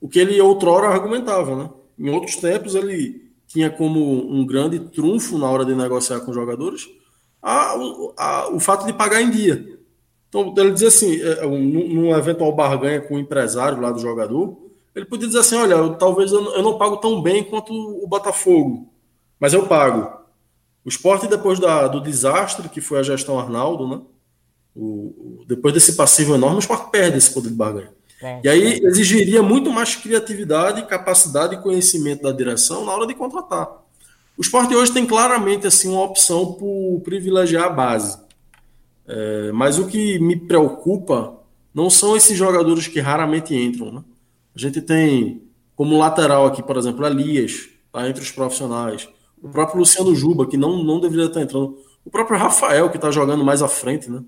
o 0.00 0.08
que 0.08 0.18
ele 0.18 0.38
outrora 0.40 0.88
argumentava, 0.88 1.56
né? 1.56 1.70
Em 1.98 2.10
outros 2.10 2.36
tempos, 2.36 2.74
ele 2.74 3.32
tinha 3.46 3.70
como 3.70 4.00
um 4.30 4.44
grande 4.44 4.78
trunfo 4.78 5.38
na 5.38 5.48
hora 5.48 5.64
de 5.64 5.74
negociar 5.74 6.20
com 6.20 6.30
os 6.30 6.36
jogadores 6.36 6.88
a, 7.40 7.74
a, 8.16 8.48
o 8.48 8.58
fato 8.58 8.84
de 8.84 8.92
pagar 8.92 9.22
em 9.22 9.30
dia. 9.30 9.78
Então, 10.28 10.52
ele 10.56 10.72
dizia 10.72 10.88
assim, 10.88 11.20
é, 11.22 11.46
num 11.46 12.14
eventual 12.16 12.52
barganha 12.52 13.00
com 13.00 13.14
o 13.14 13.18
empresário 13.18 13.80
lá 13.80 13.92
do 13.92 14.00
jogador, 14.00 14.58
ele 14.94 15.04
podia 15.04 15.26
dizer 15.26 15.40
assim, 15.40 15.56
olha, 15.56 15.74
eu, 15.74 15.94
talvez 15.94 16.32
eu 16.32 16.62
não 16.62 16.76
pago 16.76 16.96
tão 16.96 17.22
bem 17.22 17.44
quanto 17.44 17.72
o 17.72 18.06
Botafogo, 18.06 18.92
mas 19.38 19.52
eu 19.52 19.66
pago. 19.66 20.23
O 20.84 20.88
esporte, 20.88 21.26
depois 21.26 21.58
da, 21.58 21.88
do 21.88 22.00
desastre 22.00 22.68
que 22.68 22.80
foi 22.80 22.98
a 22.98 23.02
gestão 23.02 23.38
Arnaldo, 23.38 23.88
né? 23.88 24.00
O, 24.74 24.84
o, 25.40 25.44
depois 25.46 25.72
desse 25.72 25.94
passivo 25.94 26.34
enorme, 26.34 26.56
o 26.56 26.58
esporte 26.58 26.90
perde 26.90 27.16
esse 27.16 27.32
poder 27.32 27.48
de 27.48 27.54
barganha. 27.54 27.92
É, 28.20 28.40
e 28.44 28.48
aí 28.48 28.72
é. 28.74 28.86
exigiria 28.86 29.42
muito 29.42 29.70
mais 29.70 29.94
criatividade, 29.94 30.86
capacidade 30.86 31.54
e 31.54 31.60
conhecimento 31.60 32.22
da 32.22 32.32
direção 32.32 32.84
na 32.84 32.92
hora 32.92 33.06
de 33.06 33.14
contratar. 33.14 33.68
O 34.36 34.42
esporte 34.42 34.74
hoje 34.74 34.92
tem 34.92 35.06
claramente 35.06 35.66
assim 35.66 35.88
uma 35.88 36.02
opção 36.02 36.54
por 36.54 37.00
privilegiar 37.04 37.64
a 37.64 37.70
base. 37.70 38.18
É, 39.06 39.52
mas 39.52 39.78
o 39.78 39.86
que 39.86 40.18
me 40.18 40.36
preocupa 40.36 41.38
não 41.72 41.88
são 41.88 42.16
esses 42.16 42.36
jogadores 42.36 42.88
que 42.88 43.00
raramente 43.00 43.54
entram. 43.54 43.92
Né? 43.92 44.04
A 44.54 44.58
gente 44.58 44.80
tem 44.80 45.42
como 45.76 45.98
lateral 45.98 46.46
aqui, 46.46 46.62
por 46.62 46.76
exemplo, 46.76 47.06
Elias, 47.06 47.68
tá 47.92 48.08
entre 48.08 48.22
os 48.22 48.30
profissionais. 48.30 49.08
O 49.44 49.48
próprio 49.50 49.78
Luciano 49.78 50.14
Juba, 50.14 50.46
que 50.46 50.56
não, 50.56 50.82
não 50.82 50.98
deveria 50.98 51.26
estar 51.26 51.42
entrando. 51.42 51.76
O 52.02 52.08
próprio 52.10 52.38
Rafael, 52.38 52.88
que 52.88 52.96
está 52.96 53.10
jogando 53.10 53.44
mais 53.44 53.60
à 53.60 53.68
frente, 53.68 54.10
né? 54.10 54.22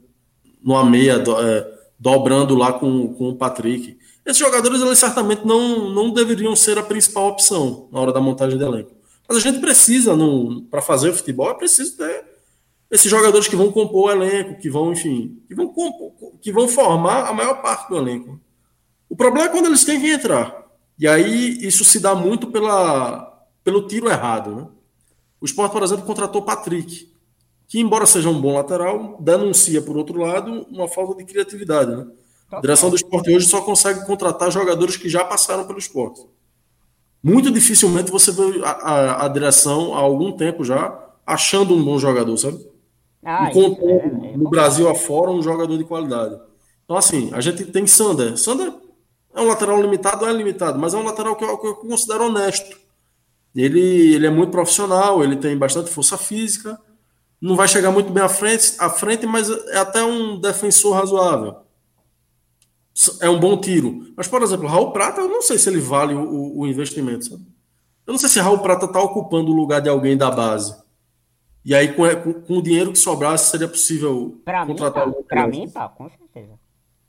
Numa 0.62 0.84
meia, 0.84 1.18
do, 1.18 1.40
é, 1.40 1.66
dobrando 1.98 2.54
lá 2.54 2.74
com, 2.74 3.14
com 3.14 3.30
o 3.30 3.34
Patrick. 3.34 3.96
Esses 4.26 4.36
jogadores, 4.36 4.82
eles 4.82 4.98
certamente 4.98 5.46
não, 5.46 5.88
não 5.88 6.10
deveriam 6.10 6.54
ser 6.54 6.76
a 6.76 6.82
principal 6.82 7.28
opção 7.28 7.88
na 7.90 7.98
hora 7.98 8.12
da 8.12 8.20
montagem 8.20 8.58
do 8.58 8.66
elenco. 8.66 8.90
Mas 9.26 9.38
a 9.38 9.40
gente 9.40 9.58
precisa, 9.58 10.14
para 10.70 10.82
fazer 10.82 11.08
o 11.08 11.14
futebol, 11.14 11.50
é 11.50 11.54
preciso 11.54 11.96
ter 11.96 12.26
esses 12.90 13.10
jogadores 13.10 13.48
que 13.48 13.56
vão 13.56 13.72
compor 13.72 14.08
o 14.08 14.10
elenco, 14.10 14.60
que 14.60 14.68
vão, 14.68 14.92
enfim, 14.92 15.42
que 15.48 15.54
vão, 15.54 15.68
compor, 15.68 16.12
que 16.42 16.52
vão 16.52 16.68
formar 16.68 17.26
a 17.26 17.32
maior 17.32 17.62
parte 17.62 17.88
do 17.88 17.96
elenco. 17.96 18.38
O 19.08 19.16
problema 19.16 19.48
é 19.48 19.50
quando 19.50 19.64
eles 19.64 19.82
têm 19.82 19.98
que 19.98 20.10
entrar. 20.10 20.66
E 20.98 21.08
aí 21.08 21.56
isso 21.66 21.84
se 21.84 21.98
dá 22.00 22.14
muito 22.14 22.48
pela, 22.48 23.44
pelo 23.64 23.86
tiro 23.86 24.10
errado. 24.10 24.54
Né? 24.54 24.66
O 25.46 25.48
Sport, 25.48 25.70
por 25.70 25.82
exemplo, 25.84 26.04
contratou 26.04 26.42
Patrick, 26.42 27.08
que, 27.68 27.78
embora 27.78 28.04
seja 28.04 28.28
um 28.28 28.40
bom 28.40 28.54
lateral, 28.54 29.16
denuncia, 29.20 29.80
por 29.80 29.96
outro 29.96 30.20
lado, 30.20 30.66
uma 30.68 30.88
falta 30.88 31.14
de 31.14 31.24
criatividade. 31.24 31.94
Né? 31.94 32.04
A 32.50 32.60
direção 32.60 32.90
do 32.90 32.96
esporte 32.96 33.32
hoje 33.32 33.46
só 33.46 33.60
consegue 33.60 34.04
contratar 34.04 34.50
jogadores 34.50 34.96
que 34.96 35.08
já 35.08 35.24
passaram 35.24 35.64
pelo 35.64 35.78
esporte. 35.78 36.20
Muito 37.22 37.48
dificilmente 37.52 38.10
você 38.10 38.32
vê 38.32 38.60
a, 38.64 38.70
a, 38.70 39.24
a 39.26 39.28
direção, 39.28 39.94
há 39.94 39.98
algum 39.98 40.32
tempo 40.32 40.64
já, 40.64 40.98
achando 41.24 41.76
um 41.76 41.84
bom 41.84 41.96
jogador, 41.96 42.36
sabe? 42.36 42.58
Ah, 43.24 43.48
Encontrando 43.48 44.24
é, 44.26 44.32
é 44.32 44.36
no 44.36 44.50
Brasil 44.50 44.88
afora 44.88 45.30
um 45.30 45.40
jogador 45.40 45.78
de 45.78 45.84
qualidade. 45.84 46.40
Então, 46.84 46.96
assim, 46.96 47.30
a 47.32 47.40
gente 47.40 47.64
tem 47.66 47.86
Sander. 47.86 48.36
Sander 48.36 48.72
é 49.32 49.40
um 49.40 49.46
lateral 49.46 49.80
limitado, 49.80 50.26
é 50.26 50.32
limitado, 50.32 50.76
mas 50.76 50.92
é 50.92 50.96
um 50.96 51.04
lateral 51.04 51.36
que 51.36 51.44
eu, 51.44 51.56
que 51.56 51.66
eu 51.68 51.76
considero 51.76 52.26
honesto. 52.26 52.85
Ele, 53.56 54.14
ele 54.14 54.26
é 54.26 54.30
muito 54.30 54.50
profissional, 54.50 55.24
ele 55.24 55.36
tem 55.36 55.56
bastante 55.56 55.90
força 55.90 56.18
física, 56.18 56.78
não 57.40 57.56
vai 57.56 57.66
chegar 57.66 57.90
muito 57.90 58.12
bem 58.12 58.22
à 58.22 58.28
frente, 58.28 58.74
à 58.78 58.90
frente, 58.90 59.26
mas 59.26 59.48
é 59.50 59.78
até 59.78 60.02
um 60.04 60.38
defensor 60.38 60.94
razoável. 60.94 61.56
É 63.20 63.28
um 63.28 63.40
bom 63.40 63.58
tiro. 63.58 64.12
Mas, 64.16 64.28
por 64.28 64.42
exemplo, 64.42 64.66
Raul 64.66 64.90
Prata, 64.90 65.20
eu 65.20 65.28
não 65.28 65.42
sei 65.42 65.58
se 65.58 65.68
ele 65.68 65.80
vale 65.80 66.14
o, 66.14 66.58
o 66.58 66.66
investimento. 66.66 67.26
Sabe? 67.26 67.44
Eu 68.06 68.12
não 68.12 68.18
sei 68.18 68.28
se 68.28 68.40
Raul 68.40 68.58
Prata 68.58 68.86
está 68.86 69.00
ocupando 69.00 69.50
o 69.50 69.54
lugar 69.54 69.80
de 69.80 69.88
alguém 69.88 70.16
da 70.16 70.30
base. 70.30 70.74
E 71.64 71.74
aí, 71.74 71.92
com, 71.92 72.04
com, 72.22 72.32
com 72.40 72.58
o 72.58 72.62
dinheiro 72.62 72.92
que 72.92 72.98
sobrasse, 72.98 73.50
seria 73.50 73.68
possível 73.68 74.40
pra 74.44 74.64
contratar 74.64 75.06
mim, 75.06 75.12
tá. 75.12 75.22
Para 75.28 75.48
mim, 75.48 75.68
tá, 75.68 75.88
com 75.88 76.08
certeza. 76.08 76.52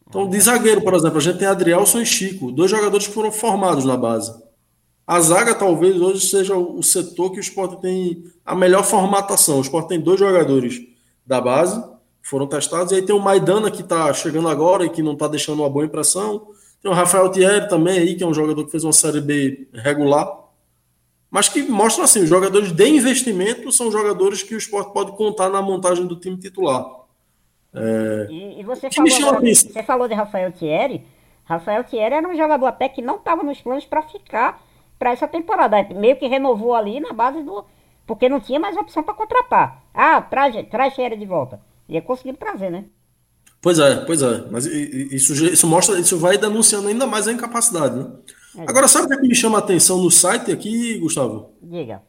Então, 0.07 0.27
de 0.29 0.39
zagueiro, 0.39 0.81
por 0.81 0.93
exemplo, 0.93 1.17
a 1.17 1.21
gente 1.21 1.37
tem 1.37 1.47
Adrielson 1.47 1.99
e 1.99 2.05
Chico, 2.05 2.51
dois 2.51 2.71
jogadores 2.71 3.07
que 3.07 3.13
foram 3.13 3.31
formados 3.31 3.85
na 3.85 3.95
base. 3.95 4.46
A 5.07 5.21
zaga 5.21 5.55
talvez 5.55 6.01
hoje 6.01 6.27
seja 6.27 6.53
o 6.57 6.83
setor 6.83 7.31
que 7.31 7.37
o 7.37 7.39
esporte 7.39 7.79
tem 7.79 8.25
a 8.45 8.53
melhor 8.53 8.83
formatação. 8.83 9.57
O 9.57 9.61
esporte 9.61 9.87
tem 9.87 10.01
dois 10.01 10.19
jogadores 10.19 10.81
da 11.25 11.39
base, 11.39 11.81
foram 12.21 12.45
testados, 12.45 12.91
e 12.91 12.95
aí 12.95 13.01
tem 13.01 13.15
o 13.15 13.19
Maidana 13.19 13.71
que 13.71 13.81
está 13.81 14.13
chegando 14.13 14.49
agora 14.49 14.85
e 14.85 14.89
que 14.89 15.01
não 15.01 15.13
está 15.13 15.29
deixando 15.29 15.61
uma 15.61 15.69
boa 15.69 15.85
impressão. 15.85 16.47
Tem 16.81 16.91
o 16.91 16.93
Rafael 16.93 17.29
Thierry 17.29 17.69
também 17.69 17.99
aí, 17.99 18.15
que 18.15 18.23
é 18.23 18.27
um 18.27 18.33
jogador 18.33 18.65
que 18.65 18.71
fez 18.71 18.83
uma 18.83 18.91
série 18.91 19.21
B 19.21 19.69
regular. 19.73 20.29
Mas 21.31 21.47
que 21.47 21.63
mostra 21.63 22.03
assim, 22.03 22.23
os 22.23 22.29
jogadores 22.29 22.73
de 22.73 22.87
investimento 22.89 23.71
são 23.71 23.89
jogadores 23.89 24.43
que 24.43 24.55
o 24.55 24.57
esporte 24.57 24.91
pode 24.91 25.13
contar 25.13 25.49
na 25.49 25.61
montagem 25.61 26.05
do 26.05 26.17
time 26.17 26.35
titular. 26.35 26.85
É... 27.73 28.27
E, 28.29 28.59
e, 28.59 28.63
você, 28.63 28.89
falou, 28.91 29.39
você 29.41 29.83
falou 29.83 30.07
de 30.09 30.13
Rafael 30.13 30.51
Thierry. 30.51 31.05
Rafael 31.45 31.85
Thierry 31.85 32.15
era 32.15 32.27
um 32.27 32.35
jogador 32.35 32.65
até 32.65 32.89
que 32.89 33.01
não 33.01 33.15
estava 33.15 33.41
nos 33.41 33.61
planos 33.61 33.85
para 33.85 34.01
ficar 34.01 34.66
para 34.97 35.11
essa 35.11 35.27
temporada. 35.27 35.83
Meio 35.93 36.17
que 36.17 36.27
renovou 36.27 36.73
ali 36.73 36.99
na 36.99 37.13
base 37.13 37.41
do. 37.43 37.65
Porque 38.05 38.29
não 38.29 38.39
tinha 38.39 38.59
mais 38.59 38.77
opção 38.77 39.03
para 39.03 39.13
contratar. 39.13 39.83
Ah, 39.93 40.21
traz, 40.21 40.55
traz 40.69 40.93
Xera 40.93 41.17
de 41.17 41.25
volta. 41.25 41.59
E 41.89 41.97
é 41.97 42.01
conseguido 42.01 42.37
trazer, 42.37 42.69
né? 42.69 42.85
Pois 43.61 43.79
é, 43.79 43.95
pois 44.05 44.21
é. 44.21 44.45
Mas 44.49 44.65
isso, 44.65 45.33
isso 45.45 45.67
mostra, 45.67 45.99
isso 45.99 46.17
vai 46.17 46.37
denunciando 46.37 46.87
ainda 46.87 47.05
mais 47.05 47.27
a 47.27 47.33
incapacidade, 47.33 47.97
né? 47.97 48.11
É. 48.57 48.63
Agora, 48.67 48.87
sabe 48.87 49.13
o 49.13 49.19
que 49.19 49.27
me 49.27 49.35
chama 49.35 49.57
a 49.57 49.59
atenção 49.59 49.97
no 49.97 50.09
site 50.09 50.51
aqui, 50.51 50.97
Gustavo? 50.99 51.51
Diga. 51.61 52.01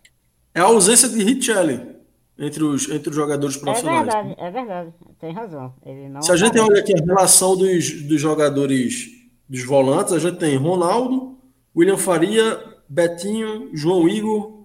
É 0.54 0.60
a 0.60 0.64
ausência 0.64 1.08
de 1.08 1.22
Richelli 1.22 1.98
entre 2.38 2.62
os, 2.62 2.88
entre 2.88 3.10
os 3.10 3.16
jogadores 3.16 3.56
é 3.56 3.60
profissionais. 3.60 4.08
É 4.08 4.22
verdade, 4.22 4.34
é 4.38 4.50
verdade. 4.50 4.94
Tem 5.18 5.32
razão. 5.32 5.74
Se 6.22 6.32
a 6.32 6.36
gente 6.36 6.58
olha 6.58 6.80
aqui 6.80 6.94
a 6.94 7.04
relação 7.04 7.56
dos, 7.56 8.02
dos 8.02 8.20
jogadores, 8.20 9.08
dos 9.48 9.64
volantes, 9.64 10.12
a 10.12 10.18
gente 10.18 10.38
tem 10.38 10.56
Ronaldo, 10.56 11.36
William 11.76 11.96
Faria, 11.96 12.58
Betinho, 12.88 13.70
João 13.74 14.08
Igor, 14.08 14.58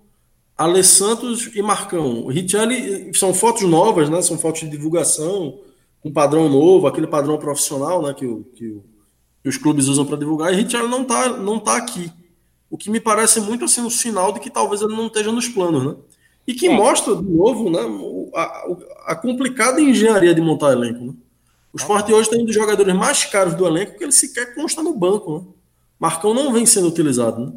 Ale 0.57 0.83
Santos 0.83 1.49
e 1.53 1.61
Marcão. 1.61 2.27
Richelli 2.27 3.13
são 3.15 3.33
fotos 3.33 3.63
novas, 3.63 4.09
né? 4.09 4.21
São 4.21 4.37
fotos 4.37 4.61
de 4.61 4.69
divulgação, 4.69 5.59
um 6.03 6.11
padrão 6.11 6.47
novo, 6.47 6.87
aquele 6.87 7.07
padrão 7.07 7.37
profissional, 7.37 8.01
né? 8.01 8.13
Que, 8.13 8.25
o, 8.25 8.43
que, 8.55 8.67
o, 8.67 8.83
que 9.41 9.49
os 9.49 9.57
clubes 9.57 9.87
usam 9.87 10.05
para 10.05 10.17
divulgar. 10.17 10.53
E 10.53 10.55
Richelli 10.55 10.87
não 10.87 11.01
está 11.01 11.29
não 11.29 11.59
tá 11.59 11.77
aqui. 11.77 12.11
O 12.69 12.77
que 12.77 12.89
me 12.89 12.99
parece 12.99 13.39
muito 13.39 13.65
assim 13.65 13.81
um 13.81 13.89
sinal 13.89 14.31
de 14.31 14.39
que 14.39 14.49
talvez 14.49 14.81
ele 14.81 14.95
não 14.95 15.07
esteja 15.07 15.31
nos 15.31 15.47
planos, 15.47 15.85
né? 15.85 15.95
E 16.45 16.53
que 16.53 16.67
é. 16.67 16.75
mostra, 16.75 17.15
de 17.15 17.23
novo, 17.23 17.69
né, 17.69 17.79
a, 18.35 18.67
a, 19.07 19.15
complicada 19.15 19.79
engenharia 19.79 20.33
de 20.35 20.41
montar 20.41 20.73
elenco. 20.73 21.05
Né? 21.05 21.13
O 21.71 21.77
Sport 21.77 22.09
hoje 22.09 22.29
tem 22.29 22.41
um 22.41 22.45
dos 22.45 22.53
jogadores 22.53 22.93
mais 22.93 23.23
caros 23.25 23.55
do 23.55 23.65
elenco 23.65 23.97
que 23.97 24.03
ele 24.03 24.11
sequer 24.11 24.53
consta 24.53 24.83
no 24.83 24.93
banco. 24.93 25.39
Né? 25.39 25.45
Marcão 25.99 26.33
não 26.33 26.51
vem 26.51 26.65
sendo 26.65 26.87
utilizado. 26.87 27.45
Né? 27.45 27.53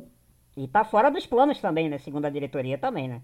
E 0.57 0.67
tá 0.67 0.85
fora 0.85 1.11
dos 1.11 1.27
planos 1.27 1.61
também, 1.61 1.89
né? 1.89 1.99
Segundo 1.99 2.25
a 2.25 2.31
diretoria 2.31 2.79
também, 2.79 3.09
né? 3.09 3.21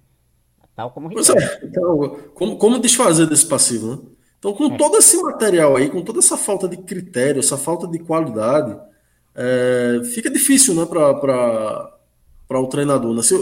Tal 0.77 0.91
como 0.91 1.11
pois 1.11 1.29
é. 1.31 1.61
Então, 1.65 2.17
como, 2.35 2.57
como 2.57 2.79
desfazer 2.79 3.27
desse 3.27 3.47
passivo, 3.47 3.87
né? 3.89 3.99
Então, 4.39 4.53
com 4.53 4.67
é. 4.67 4.77
todo 4.77 4.97
esse 4.97 5.17
material 5.23 5.77
aí, 5.77 5.89
com 5.89 6.03
toda 6.03 6.19
essa 6.19 6.37
falta 6.37 6.67
de 6.67 6.77
critério, 6.77 7.39
essa 7.39 7.57
falta 7.57 7.87
de 7.87 8.01
qualidade, 8.01 8.77
é, 9.35 10.01
fica 10.13 10.29
difícil, 10.29 10.75
né, 10.75 10.85
para 10.85 11.89
o 12.51 12.67
treinador. 12.67 13.15
Né? 13.15 13.23
Se, 13.23 13.35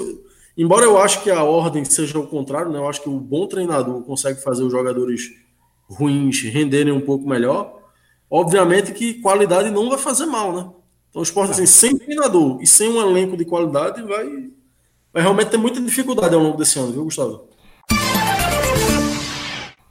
embora 0.59 0.85
eu 0.85 0.98
acho 0.98 1.22
que 1.22 1.31
a 1.31 1.42
ordem 1.42 1.85
seja 1.85 2.18
o 2.18 2.26
contrário, 2.26 2.70
né? 2.70 2.79
Eu 2.79 2.88
acho 2.88 3.03
que 3.03 3.09
o 3.09 3.18
bom 3.18 3.46
treinador 3.46 4.03
consegue 4.03 4.42
fazer 4.42 4.62
os 4.62 4.70
jogadores 4.70 5.31
ruins 5.88 6.42
renderem 6.42 6.92
um 6.92 7.00
pouco 7.00 7.26
melhor. 7.26 7.81
Obviamente 8.29 8.92
que 8.92 9.14
qualidade 9.14 9.70
não 9.70 9.88
vai 9.88 9.98
fazer 9.98 10.26
mal, 10.26 10.53
né? 10.53 10.70
Então, 11.11 11.20
o 11.20 11.25
esporte, 11.25 11.51
assim, 11.51 11.66
sem 11.66 11.99
treinador 11.99 12.62
e 12.62 12.66
sem 12.66 12.88
um 12.88 13.01
elenco 13.01 13.37
de 13.37 13.44
qualidade, 13.44 14.01
vai, 14.01 14.49
vai 15.12 15.23
realmente 15.23 15.51
ter 15.51 15.57
muita 15.57 15.81
dificuldade 15.81 16.37
ao 16.37 16.40
longo 16.40 16.57
desse 16.57 16.79
ano, 16.79 16.92
viu, 16.92 17.03
Gustavo? 17.03 17.49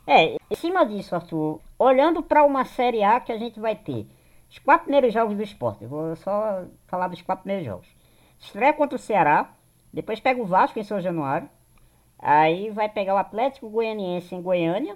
É, 0.08 0.38
em 0.50 0.56
cima 0.56 0.86
disso, 0.86 1.14
Arthur, 1.14 1.60
olhando 1.78 2.24
para 2.24 2.46
uma 2.46 2.64
Série 2.64 3.04
A 3.04 3.20
que 3.20 3.34
a 3.34 3.38
gente 3.38 3.60
vai 3.60 3.76
ter, 3.76 4.08
os 4.50 4.60
quatro 4.60 4.86
primeiros 4.86 5.14
jogos 5.14 5.36
do 5.36 5.44
esporte, 5.44 5.86
vou 5.86 6.16
só 6.16 6.64
falar 6.88 7.10
dos 7.10 7.22
quatro 7.22 7.44
primeiros 7.44 7.68
jogos. 7.68 7.88
Estreia 8.40 8.72
contra 8.72 8.96
o 8.96 9.00
Ceará, 9.00 9.54
depois 9.92 10.22
pega 10.22 10.42
o 10.42 10.46
Vasco 10.46 10.80
em 10.80 10.84
São 10.84 11.02
Januário, 11.02 11.50
aí 12.18 12.70
vai 12.70 12.88
pegar 12.88 13.16
o 13.16 13.18
Atlético 13.18 13.70
Goianiense 13.70 14.34
em 14.34 14.42
Goiânia, 14.42 14.96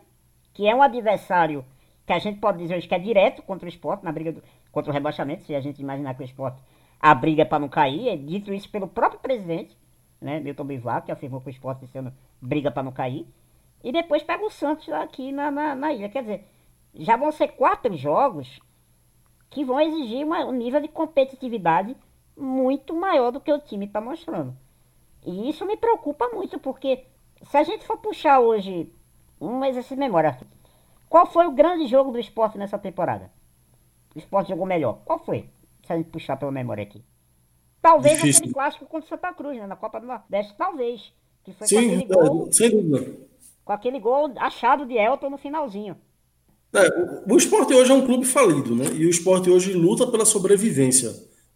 que 0.53 0.67
é 0.69 0.73
um 0.73 0.81
adversário 0.81 1.65
que 2.07 2.13
a 2.13 2.19
gente 2.19 2.39
pode 2.39 2.59
dizer 2.59 2.77
hoje 2.77 2.88
que 2.88 2.95
é 2.95 2.99
direto 2.99 3.41
contra 3.41 3.65
o 3.65 3.69
esporte, 3.69 4.05
na 4.05 4.12
briga 4.12 4.31
do, 4.31 4.41
contra 4.73 4.91
o 4.91 4.93
rebaixamento, 4.93 5.43
se 5.43 5.55
a 5.55 5.62
gente 5.62 5.81
imaginar 5.81 6.15
que 6.15 6.23
o 6.23 6.25
esporte 6.25 6.62
a 6.99 7.13
briga 7.13 7.45
para 7.45 7.59
não 7.59 7.69
cair, 7.69 8.07
é 8.07 8.15
dito 8.15 8.53
isso 8.53 8.69
pelo 8.69 8.88
próprio 8.88 9.19
presidente, 9.19 9.77
né, 10.19 10.39
Milton 10.39 10.63
Bivar, 10.63 11.03
que 11.03 11.12
afirmou 11.12 11.41
que 11.41 11.47
o 11.47 11.51
esporte 11.51 11.86
sendo 11.88 12.12
briga 12.41 12.71
para 12.71 12.81
não 12.81 12.91
cair. 12.91 13.27
E 13.83 13.91
depois 13.91 14.23
pega 14.23 14.43
o 14.43 14.49
Santos 14.49 14.88
aqui 14.89 15.31
na, 15.31 15.51
na, 15.51 15.75
na, 15.75 15.93
ilha. 15.93 16.07
Quer 16.07 16.21
dizer, 16.21 16.47
já 16.95 17.17
vão 17.17 17.29
ser 17.31 17.49
quatro 17.49 17.93
jogos 17.95 18.59
que 19.49 19.65
vão 19.65 19.81
exigir 19.81 20.25
uma, 20.25 20.45
um 20.45 20.53
nível 20.53 20.81
de 20.81 20.88
competitividade 20.88 21.95
muito 22.38 22.95
maior 22.95 23.31
do 23.31 23.41
que 23.41 23.51
o 23.51 23.59
time 23.59 23.86
está 23.86 23.99
mostrando. 23.99 24.55
E 25.25 25.49
isso 25.49 25.65
me 25.65 25.75
preocupa 25.75 26.29
muito, 26.29 26.57
porque 26.57 27.05
se 27.43 27.57
a 27.57 27.63
gente 27.63 27.86
for 27.86 27.97
puxar 27.97 28.39
hoje 28.39 28.89
um 29.41 29.63
exercício 29.65 29.97
de 29.97 29.99
memória, 29.99 30.39
qual 31.09 31.25
foi 31.25 31.45
o 31.45 31.51
grande 31.51 31.86
jogo 31.86 32.12
do 32.12 32.19
esporte 32.19 32.57
nessa 32.57 32.79
temporada? 32.79 33.29
O 34.15 34.19
esporte 34.19 34.49
jogou 34.49 34.65
melhor. 34.65 35.02
Qual 35.06 35.19
foi? 35.19 35.49
Se 35.86 35.93
a 35.93 35.97
gente 35.97 36.10
puxar 36.10 36.38
pela 36.38 36.52
memória 36.52 36.84
aqui. 36.84 37.04
Talvez 37.82 38.15
Difícil. 38.15 38.39
aquele 38.39 38.54
clássico 38.54 38.86
contra 38.86 39.06
o 39.06 39.10
Santa 39.10 39.34
Cruz, 39.34 39.58
né? 39.58 39.67
Na 39.67 39.76
Copa 39.76 39.99
do 39.99 40.08
Nordeste, 40.08 40.56
talvez. 40.58 41.13
Que 41.43 41.54
foi 41.54 41.67
Sim, 41.67 41.76
com 41.76 41.82
aquele 41.82 42.04
é, 42.04 42.28
gol. 42.28 42.52
Sem 42.52 42.69
dúvida 42.69 43.34
com 43.63 43.71
aquele 43.71 43.99
gol 43.99 44.32
achado 44.38 44.86
de 44.86 44.95
Elton 44.95 45.30
no 45.30 45.38
finalzinho. 45.38 45.95
É, 46.73 46.88
o, 47.28 47.34
o 47.34 47.38
esporte 47.38 47.73
hoje 47.73 47.91
é 47.91 47.93
um 47.93 48.06
clube 48.06 48.26
falido, 48.26 48.76
né? 48.76 48.86
E 48.93 49.06
o 49.06 49.10
esporte 49.10 49.49
hoje 49.49 49.73
luta 49.73 50.08
pela 50.08 50.26
sobrevivência. 50.26 51.13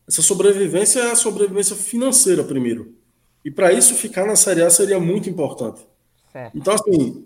Essa 0.08 0.22
sobrevivência 0.22 1.00
é 1.00 1.12
a 1.12 1.15
sobrevivência 1.15 1.76
financeira, 1.76 2.43
primeiro. 2.43 2.96
E 3.43 3.52
para 3.52 3.74
isso, 3.74 3.96
ficar 3.96 4.26
na 4.26 4.36
Série 4.36 4.62
A 4.62 4.70
seria 4.70 5.00
muito 5.00 5.30
importante. 5.30 5.86
Certo. 6.32 6.58
Então, 6.58 6.74
assim, 6.74 7.26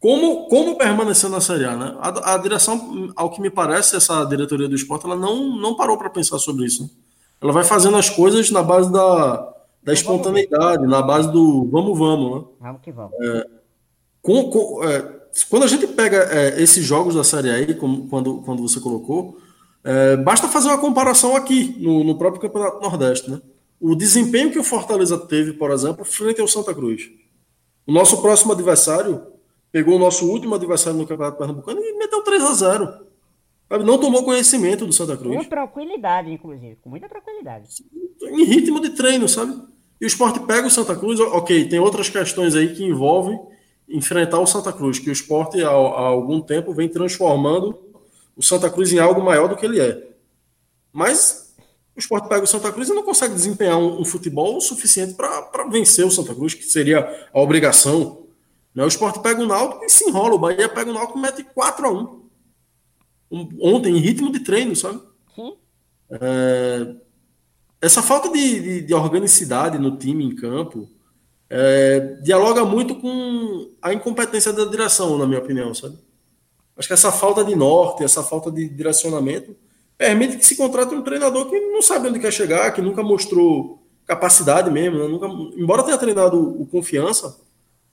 como, 0.00 0.46
como 0.46 0.78
permanecer 0.78 1.28
na 1.28 1.40
Série 1.40 1.64
A, 1.64 1.76
né? 1.76 1.96
A, 1.98 2.34
a, 2.34 2.38
direção, 2.38 3.12
ao 3.16 3.30
que 3.30 3.40
me 3.40 3.50
parece, 3.50 3.96
essa 3.96 4.24
diretoria 4.24 4.68
do 4.68 4.74
esporte, 4.74 5.04
ela 5.04 5.16
não, 5.16 5.56
não 5.56 5.76
parou 5.76 5.98
para 5.98 6.08
pensar 6.08 6.38
sobre 6.38 6.66
isso. 6.66 6.84
Né? 6.84 6.88
Ela 7.40 7.52
vai 7.52 7.64
fazendo 7.64 7.96
as 7.96 8.08
coisas 8.08 8.50
na 8.50 8.62
base 8.62 8.92
da, 8.92 9.54
da 9.82 9.92
espontaneidade, 9.92 10.86
na 10.86 11.02
base 11.02 11.32
do 11.32 11.68
vamos, 11.70 11.98
vamos, 11.98 12.36
né? 12.36 12.48
Vamos 12.60 12.80
que 12.80 12.92
vamos. 12.92 13.12
É, 13.20 13.46
com, 14.22 14.50
com, 14.50 14.84
é, 14.84 15.18
quando 15.50 15.64
a 15.64 15.68
gente 15.68 15.86
pega 15.88 16.28
é, 16.30 16.62
esses 16.62 16.84
jogos 16.84 17.16
da 17.16 17.24
Série 17.24 17.50
A, 17.50 17.74
como, 17.74 18.08
quando, 18.08 18.42
quando 18.42 18.62
você 18.62 18.78
colocou, 18.78 19.36
é, 19.82 20.16
basta 20.16 20.46
fazer 20.46 20.68
uma 20.68 20.78
comparação 20.78 21.34
aqui, 21.34 21.76
no, 21.80 22.04
no, 22.04 22.16
próprio 22.16 22.42
Campeonato 22.42 22.80
Nordeste. 22.80 23.30
Né? 23.30 23.40
O 23.80 23.96
desempenho 23.96 24.52
que 24.52 24.58
o 24.58 24.64
Fortaleza 24.64 25.18
teve, 25.18 25.54
por 25.54 25.72
exemplo, 25.72 26.04
frente 26.04 26.40
ao 26.40 26.46
Santa 26.46 26.72
Cruz. 26.72 27.10
O 27.84 27.92
nosso 27.92 28.20
próximo 28.20 28.52
adversário 28.52 29.37
pegou 29.70 29.96
o 29.96 29.98
nosso 29.98 30.28
último 30.28 30.54
adversário 30.54 30.98
no 30.98 31.06
Campeonato 31.06 31.38
Pernambucano 31.38 31.80
e 31.80 31.98
meteu 31.98 32.22
3 32.22 32.42
a 32.42 32.54
0 32.54 33.06
Não 33.84 33.98
tomou 33.98 34.24
conhecimento 34.24 34.86
do 34.86 34.92
Santa 34.92 35.16
Cruz. 35.16 35.36
Com 35.36 35.44
tranquilidade, 35.44 36.32
inclusive. 36.32 36.76
Com 36.82 36.90
muita 36.90 37.08
tranquilidade. 37.08 37.68
Em 38.22 38.44
ritmo 38.44 38.80
de 38.80 38.90
treino, 38.90 39.28
sabe? 39.28 39.54
E 40.00 40.04
o 40.04 40.06
esporte 40.06 40.40
pega 40.40 40.66
o 40.66 40.70
Santa 40.70 40.94
Cruz, 40.94 41.18
ok, 41.18 41.68
tem 41.68 41.78
outras 41.78 42.08
questões 42.08 42.54
aí 42.54 42.74
que 42.74 42.84
envolvem 42.84 43.38
enfrentar 43.88 44.38
o 44.38 44.46
Santa 44.46 44.72
Cruz, 44.72 44.98
que 44.98 45.08
o 45.08 45.12
esporte 45.12 45.62
há, 45.62 45.68
há 45.68 46.06
algum 46.06 46.40
tempo 46.40 46.72
vem 46.72 46.88
transformando 46.88 47.78
o 48.36 48.42
Santa 48.42 48.70
Cruz 48.70 48.92
em 48.92 48.98
algo 48.98 49.22
maior 49.22 49.48
do 49.48 49.56
que 49.56 49.66
ele 49.66 49.80
é. 49.80 50.08
Mas 50.92 51.54
o 51.96 51.98
esporte 51.98 52.28
pega 52.28 52.44
o 52.44 52.46
Santa 52.46 52.70
Cruz 52.70 52.88
e 52.88 52.94
não 52.94 53.02
consegue 53.02 53.34
desempenhar 53.34 53.76
um, 53.76 54.00
um 54.00 54.04
futebol 54.04 54.60
suficiente 54.60 55.14
para 55.14 55.68
vencer 55.68 56.06
o 56.06 56.10
Santa 56.10 56.32
Cruz, 56.32 56.54
que 56.54 56.62
seria 56.62 57.28
a 57.32 57.40
obrigação. 57.40 58.27
Né? 58.78 58.84
O 58.84 58.86
esporte 58.86 59.18
pega 59.18 59.42
o 59.42 59.46
Náutico 59.46 59.84
e 59.84 59.90
se 59.90 60.08
enrola. 60.08 60.36
O 60.36 60.38
Bahia 60.38 60.68
pega 60.68 60.88
o 60.88 60.94
Náutico 60.94 61.18
e 61.18 61.22
mete 61.22 61.42
4 61.42 61.84
a 61.84 61.90
1 61.90 62.28
um, 63.28 63.48
Ontem, 63.60 63.96
em 63.96 63.98
ritmo 63.98 64.30
de 64.30 64.38
treino, 64.38 64.76
sabe? 64.76 65.00
Sim. 65.34 65.56
É, 66.08 66.94
essa 67.82 68.00
falta 68.00 68.30
de, 68.30 68.60
de, 68.60 68.80
de 68.82 68.94
organicidade 68.94 69.80
no 69.80 69.96
time 69.96 70.24
em 70.24 70.36
campo 70.36 70.88
é, 71.50 72.18
dialoga 72.22 72.64
muito 72.64 72.94
com 72.94 73.68
a 73.82 73.92
incompetência 73.92 74.52
da 74.52 74.64
direção, 74.64 75.18
na 75.18 75.26
minha 75.26 75.40
opinião, 75.40 75.74
sabe? 75.74 75.98
Acho 76.76 76.86
que 76.86 76.94
essa 76.94 77.10
falta 77.10 77.42
de 77.42 77.56
norte, 77.56 78.04
essa 78.04 78.22
falta 78.22 78.48
de 78.48 78.68
direcionamento, 78.68 79.56
permite 79.96 80.36
que 80.36 80.46
se 80.46 80.54
contrate 80.54 80.94
um 80.94 81.02
treinador 81.02 81.50
que 81.50 81.58
não 81.58 81.82
sabe 81.82 82.06
onde 82.06 82.20
quer 82.20 82.32
chegar, 82.32 82.70
que 82.70 82.80
nunca 82.80 83.02
mostrou 83.02 83.82
capacidade 84.06 84.70
mesmo, 84.70 85.00
né? 85.00 85.08
nunca, 85.08 85.26
embora 85.60 85.82
tenha 85.82 85.98
treinado 85.98 86.38
o 86.38 86.64
Confiança, 86.64 87.36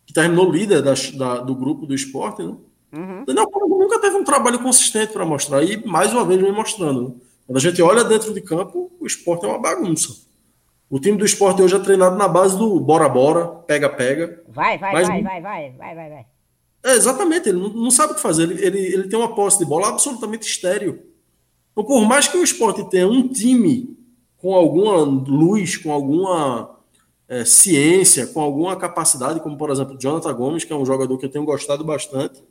que 0.06 0.14
terminou 0.14 0.52
líder 0.52 0.82
da, 0.82 0.94
da, 1.16 1.40
do 1.40 1.56
grupo 1.56 1.86
do 1.86 1.96
esporte, 1.96 2.44
né? 2.44 2.56
Uhum. 2.94 3.26
Daniel 3.26 3.50
nunca 3.68 4.00
teve 4.00 4.16
um 4.16 4.24
trabalho 4.24 4.60
consistente 4.60 5.12
para 5.12 5.26
mostrar, 5.26 5.64
e 5.64 5.86
mais 5.86 6.14
uma 6.14 6.24
vez 6.24 6.40
vem 6.40 6.52
mostrando. 6.52 7.10
Né? 7.10 7.16
Quando 7.46 7.58
a 7.58 7.62
gente 7.62 7.82
olha 7.82 8.04
dentro 8.04 8.34
de 8.34 8.42
campo, 8.42 8.92
o 9.00 9.06
esporte 9.06 9.46
é 9.46 9.50
uma 9.50 9.60
bagunça. 9.60 10.26
O 10.90 11.00
time 11.00 11.18
do 11.18 11.26
esporte 11.26 11.62
hoje 11.62 11.76
é 11.76 11.80
treinado 11.80 12.16
na 12.16 12.28
base 12.28 12.58
do 12.58 12.80
bora 12.80 13.10
bora, 13.10 13.48
pega 13.48 13.90
pega. 13.90 14.44
Vai, 14.48 14.78
vai, 14.78 14.94
vai, 14.94 15.04
vai, 15.04 15.24
vai, 15.24 15.42
vai, 15.42 15.96
vai, 15.96 16.10
vai. 16.10 16.26
É, 16.84 16.94
exatamente, 16.94 17.50
ele 17.50 17.58
não, 17.58 17.70
não 17.70 17.92
sabe 17.92 18.14
o 18.14 18.16
que 18.16 18.22
fazer. 18.22 18.44
Ele, 18.44 18.64
ele, 18.64 18.80
ele 18.80 19.08
tem 19.08 19.18
uma 19.18 19.34
posse 19.34 19.58
de 19.58 19.66
bola 19.66 19.90
absolutamente 19.90 20.48
estéreo. 20.48 21.02
Então, 21.72 21.84
por 21.84 22.06
mais 22.06 22.28
que 22.28 22.38
o 22.38 22.44
esporte 22.44 22.88
tenha 22.90 23.08
um 23.08 23.28
time 23.28 23.98
com 24.38 24.54
alguma 24.54 24.98
luz, 24.98 25.76
com 25.76 25.92
alguma 25.92 26.75
é, 27.28 27.44
ciência, 27.44 28.28
com 28.28 28.40
alguma 28.40 28.76
capacidade, 28.76 29.40
como 29.40 29.58
por 29.58 29.70
exemplo 29.70 29.98
Jonathan 29.98 30.34
Gomes, 30.34 30.64
que 30.64 30.74
é 30.74 30.76
um 30.76 30.86
jogador 30.86 31.18
que 31.18 31.26
eu 31.26 31.32
tenho 31.32 31.46
gostado 31.46 31.84
bastante. 31.84 32.44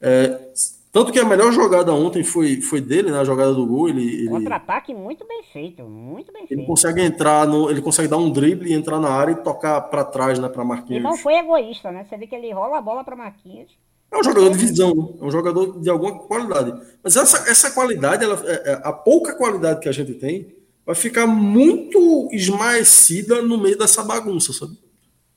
É, 0.00 0.50
tanto 0.92 1.10
que 1.10 1.18
a 1.18 1.24
melhor 1.24 1.50
jogada 1.52 1.94
ontem 1.94 2.22
foi, 2.22 2.60
foi 2.60 2.78
dele, 2.80 3.10
né? 3.10 3.18
A 3.18 3.24
jogada 3.24 3.54
do 3.54 3.64
gol. 3.64 3.88
Ele, 3.88 4.04
ele... 4.04 4.28
Contra-ataque 4.28 4.92
muito 4.92 5.26
bem 5.26 5.42
feito, 5.50 5.82
muito 5.84 6.30
bem 6.30 6.46
feito. 6.46 6.60
Ele 6.60 6.66
consegue 6.66 7.00
entrar, 7.00 7.46
no, 7.46 7.70
ele 7.70 7.80
consegue 7.80 8.08
dar 8.08 8.18
um 8.18 8.30
drible 8.30 8.70
e 8.70 8.74
entrar 8.74 9.00
na 9.00 9.08
área 9.08 9.32
e 9.32 9.36
tocar 9.36 9.80
para 9.80 10.04
trás, 10.04 10.38
né? 10.38 10.50
Para 10.50 10.62
Marquinhos. 10.62 11.00
E 11.00 11.02
não 11.02 11.16
foi 11.16 11.34
egoísta, 11.34 11.90
né? 11.90 12.04
Você 12.04 12.16
vê 12.18 12.26
que 12.26 12.34
ele 12.34 12.52
rola 12.52 12.76
a 12.76 12.82
bola 12.82 13.02
para 13.02 13.16
Marquinhos. 13.16 13.70
É 14.10 14.18
um 14.18 14.22
jogador 14.22 14.50
de 14.50 14.58
visão, 14.58 15.14
é 15.18 15.24
um 15.24 15.30
jogador 15.30 15.80
de 15.80 15.88
alguma 15.88 16.18
qualidade. 16.18 16.78
Mas 17.02 17.16
essa, 17.16 17.50
essa 17.50 17.70
qualidade, 17.70 18.22
ela, 18.22 18.38
é, 18.44 18.72
é, 18.72 18.80
a 18.84 18.92
pouca 18.92 19.34
qualidade 19.34 19.80
que 19.80 19.88
a 19.88 19.92
gente 19.92 20.12
tem, 20.12 20.54
vai 20.84 20.94
ficar 20.94 21.26
muito 21.26 22.28
esmaecida 22.32 23.40
no 23.42 23.58
meio 23.58 23.78
dessa 23.78 24.02
bagunça, 24.02 24.52
sabe? 24.52 24.76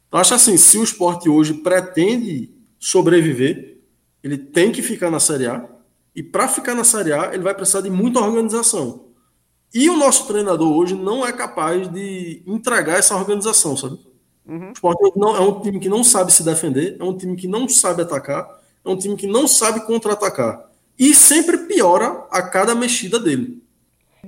Então, 0.08 0.19
acho 0.19 0.34
assim, 0.34 0.58
se 0.58 0.77
o 0.77 0.84
esporte 0.84 1.29
hoje 1.29 1.53
pretende 1.55 2.53
sobreviver, 2.79 3.79
ele 4.23 4.38
tem 4.38 4.71
que 4.71 4.81
ficar 4.81 5.12
na 5.12 5.19
Série 5.19 5.47
A. 5.47 5.67
E 6.15 6.23
para 6.23 6.47
ficar 6.47 6.73
na 6.73 6.84
Série 6.84 7.13
A, 7.13 7.31
ele 7.34 7.43
vai 7.43 7.53
precisar 7.53 7.81
de 7.81 7.89
muita 7.89 8.19
organização. 8.19 9.05
E 9.73 9.89
o 9.89 9.97
nosso 9.97 10.25
treinador 10.27 10.71
hoje 10.71 10.95
não 10.95 11.25
é 11.25 11.34
capaz 11.34 11.91
de 11.91 12.41
entregar 12.47 12.97
essa 12.97 13.15
organização, 13.15 13.75
sabe? 13.75 13.99
Uhum. 14.47 14.69
O 14.69 14.73
Sport 14.73 15.15
não, 15.15 15.36
é 15.36 15.41
um 15.41 15.60
time 15.60 15.79
que 15.79 15.89
não 15.89 16.03
sabe 16.03 16.31
se 16.31 16.43
defender, 16.43 16.95
é 16.99 17.03
um 17.03 17.17
time 17.17 17.36
que 17.36 17.47
não 17.47 17.67
sabe 17.67 18.03
atacar, 18.03 18.62
é 18.86 18.89
um 18.89 18.97
time 18.97 19.15
que 19.15 19.27
não 19.27 19.47
sabe 19.47 19.86
contra-atacar. 19.86 20.69
E 20.97 21.13
sempre 21.13 21.58
piora 21.58 22.25
a 22.31 22.41
cada 22.41 22.73
mexida 22.73 23.19
dele. 23.19 23.64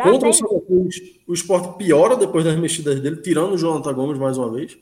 Contra 0.04 0.30
o 0.30 0.62
Cruz, 0.62 0.96
o 1.28 1.34
esporte 1.34 1.78
piora 1.78 2.16
depois 2.16 2.44
das 2.44 2.58
mexidas 2.58 3.00
dele, 3.00 3.18
tirando 3.18 3.54
o 3.54 3.58
Jonathan 3.58 3.94
Gomes 3.94 4.18
mais 4.18 4.38
uma 4.38 4.52
vez. 4.52 4.78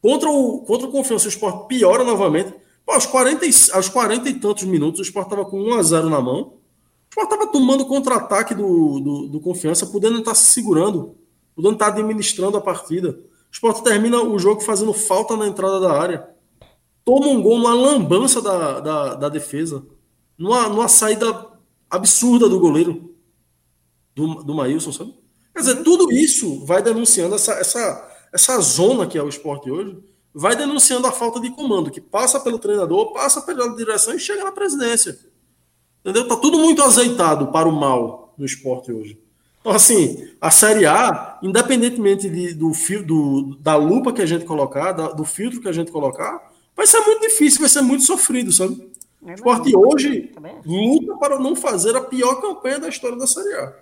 Contra 0.00 0.30
o, 0.30 0.60
contra 0.60 0.86
o 0.86 0.90
Confiança, 0.90 1.26
o 1.26 1.28
esporte 1.28 1.68
piora 1.68 2.04
novamente. 2.04 2.52
Pô, 2.84 2.92
aos, 2.92 3.06
40, 3.06 3.44
aos 3.72 3.88
40 3.88 4.28
e 4.28 4.34
tantos 4.34 4.62
minutos, 4.62 5.00
o 5.00 5.02
Sport 5.02 5.26
estava 5.26 5.44
com 5.44 5.60
1 5.60 5.74
a 5.74 5.82
0 5.82 6.08
na 6.08 6.20
mão. 6.20 6.40
O 6.40 6.54
Sport 7.10 7.32
estava 7.32 7.50
tomando 7.50 7.84
contra-ataque 7.84 8.54
do, 8.54 9.00
do, 9.00 9.28
do, 9.28 9.40
Confiança, 9.40 9.86
podendo 9.86 10.20
estar 10.20 10.36
se 10.36 10.52
segurando, 10.52 11.16
podendo 11.56 11.74
estar 11.74 11.88
administrando 11.88 12.56
a 12.56 12.60
partida. 12.60 13.10
O 13.10 13.52
Sport 13.52 13.82
termina 13.82 14.22
o 14.22 14.38
jogo 14.38 14.60
fazendo 14.60 14.92
falta 14.92 15.36
na 15.36 15.48
entrada 15.48 15.80
da 15.80 16.00
área. 16.00 16.28
Toma 17.04 17.26
um 17.26 17.42
gol 17.42 17.58
numa 17.58 17.74
lambança 17.74 18.40
da, 18.40 18.78
da, 18.78 19.14
da 19.14 19.28
defesa. 19.28 19.84
Numa, 20.38 20.68
numa 20.68 20.86
saída 20.86 21.48
absurda 21.90 22.48
do 22.48 22.60
goleiro, 22.60 23.15
do, 24.16 24.42
do 24.42 24.54
Maílson, 24.54 24.90
sabe? 24.90 25.14
Quer 25.54 25.60
dizer, 25.60 25.82
tudo 25.84 26.10
isso 26.10 26.64
vai 26.64 26.82
denunciando 26.82 27.36
essa, 27.36 27.52
essa, 27.52 28.10
essa 28.32 28.60
zona 28.60 29.06
que 29.06 29.16
é 29.16 29.22
o 29.22 29.28
esporte 29.28 29.70
hoje 29.70 29.96
vai 30.38 30.54
denunciando 30.54 31.06
a 31.06 31.12
falta 31.12 31.40
de 31.40 31.50
comando, 31.50 31.90
que 31.90 31.98
passa 31.98 32.38
pelo 32.38 32.58
treinador, 32.58 33.10
passa 33.14 33.40
pela 33.40 33.74
direção 33.74 34.14
e 34.14 34.18
chega 34.18 34.44
na 34.44 34.52
presidência. 34.52 35.18
Entendeu? 36.00 36.28
Tá 36.28 36.36
tudo 36.36 36.58
muito 36.58 36.82
azeitado 36.82 37.46
para 37.46 37.66
o 37.66 37.72
mal 37.72 38.34
no 38.36 38.44
esporte 38.44 38.92
hoje. 38.92 39.18
Então, 39.60 39.72
assim, 39.72 40.28
a 40.38 40.50
Série 40.50 40.84
A, 40.84 41.38
independentemente 41.42 42.28
de, 42.28 42.52
do, 42.52 42.70
do, 43.06 43.56
da 43.58 43.76
lupa 43.76 44.12
que 44.12 44.20
a 44.20 44.26
gente 44.26 44.44
colocar, 44.44 44.92
da, 44.92 45.08
do 45.08 45.24
filtro 45.24 45.60
que 45.60 45.68
a 45.68 45.72
gente 45.72 45.90
colocar, 45.90 46.52
vai 46.76 46.86
ser 46.86 47.00
muito 47.00 47.22
difícil, 47.22 47.60
vai 47.60 47.70
ser 47.70 47.80
muito 47.80 48.04
sofrido, 48.04 48.52
sabe? 48.52 48.90
É 49.26 49.32
o 49.32 49.34
esporte 49.34 49.74
hoje 49.74 50.34
luta 50.66 51.16
para 51.16 51.38
não 51.38 51.56
fazer 51.56 51.96
a 51.96 52.02
pior 52.02 52.42
campanha 52.42 52.78
da 52.78 52.88
história 52.90 53.16
da 53.16 53.26
Série 53.26 53.54
A. 53.54 53.74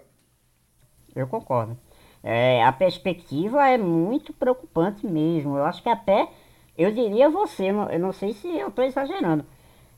Eu 1.15 1.27
concordo. 1.27 1.77
É, 2.23 2.65
a 2.65 2.73
perspectiva 2.73 3.69
é 3.69 3.77
muito 3.77 4.33
preocupante 4.33 5.07
mesmo. 5.07 5.59
Eu 5.59 5.65
acho 5.65 5.83
que 5.83 5.89
até, 5.89 6.29
eu 6.77 6.91
diria 6.91 7.29
você, 7.29 7.69
eu 7.69 7.99
não 7.99 8.13
sei 8.13 8.33
se 8.33 8.49
eu 8.49 8.69
estou 8.69 8.85
exagerando, 8.85 9.45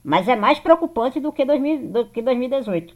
mas 0.03 0.29
é 0.29 0.35
mais 0.35 0.59
preocupante 0.59 1.21
do 1.21 1.33
que, 1.33 1.45
2000, 1.45 1.89
do 1.89 2.07
que 2.07 2.21
2018. 2.21 2.95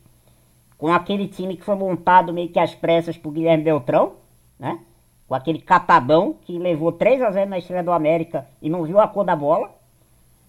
Com 0.77 0.89
aquele 0.89 1.29
time 1.29 1.57
que 1.57 1.65
foi 1.65 1.77
montado 1.77 2.33
meio 2.33 2.49
que 2.49 2.59
às 2.59 2.75
pressas 2.75 3.17
por 3.17 3.33
Guilherme 3.33 3.63
Beltrão, 3.65 4.15
né? 4.59 4.81
Com 5.29 5.35
aquele 5.35 5.61
catadão 5.61 6.37
que 6.43 6.59
levou 6.59 6.91
3 6.91 7.23
a 7.23 7.31
0 7.31 7.51
na 7.51 7.59
Estrela 7.59 7.85
do 7.85 7.93
América 7.93 8.49
e 8.61 8.69
não 8.69 8.83
viu 8.83 8.99
a 8.99 9.07
cor 9.07 9.25
da 9.25 9.37
bola. 9.37 9.71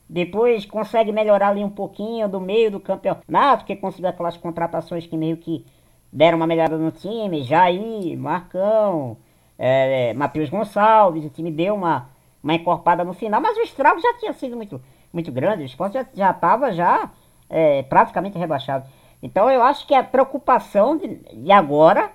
Depois 0.10 0.65
consegue 0.65 1.12
melhorar 1.12 1.49
ali 1.49 1.63
um 1.63 1.69
pouquinho 1.69 2.27
do 2.27 2.39
meio 2.39 2.71
do 2.71 2.79
campeonato, 2.79 3.63
que 3.63 3.75
conseguiu 3.75 4.10
aquelas 4.10 4.36
contratações 4.38 5.05
que 5.05 5.15
meio 5.15 5.38
que 5.38 5.65
deram 6.12 6.38
uma 6.38 6.47
melhorada 6.47 6.78
no 6.78 6.91
time, 6.91 7.43
Jair, 7.43 8.17
Marcão, 8.17 9.17
é, 9.58 10.13
Matheus 10.13 10.50
Gonçalves, 10.50 11.24
o 11.24 11.30
time 11.30 11.52
deu 11.52 11.76
uma, 11.76 12.10
uma 12.43 12.56
encorpada 12.56 13.04
no 13.04 13.13
final, 13.13 13.39
mas 13.39 13.58
o 13.58 13.62
estrago 13.62 14.00
já 14.00 14.17
tinha 14.17 14.34
sido 14.34 14.56
muito, 14.56 14.82
muito 15.13 15.32
grande, 15.32 15.63
o 15.63 15.65
esporte 15.65 15.97
já 16.13 16.32
estava 16.32 16.71
já, 16.71 17.12
é, 17.50 17.84
praticamente 17.84 18.38
rebaixado. 18.38 18.88
Então 19.21 19.50
eu 19.50 19.62
acho 19.62 19.86
que 19.86 19.93
a 19.93 20.04
preocupação 20.04 20.97
de, 20.97 21.15
de, 21.15 21.52
agora, 21.52 22.12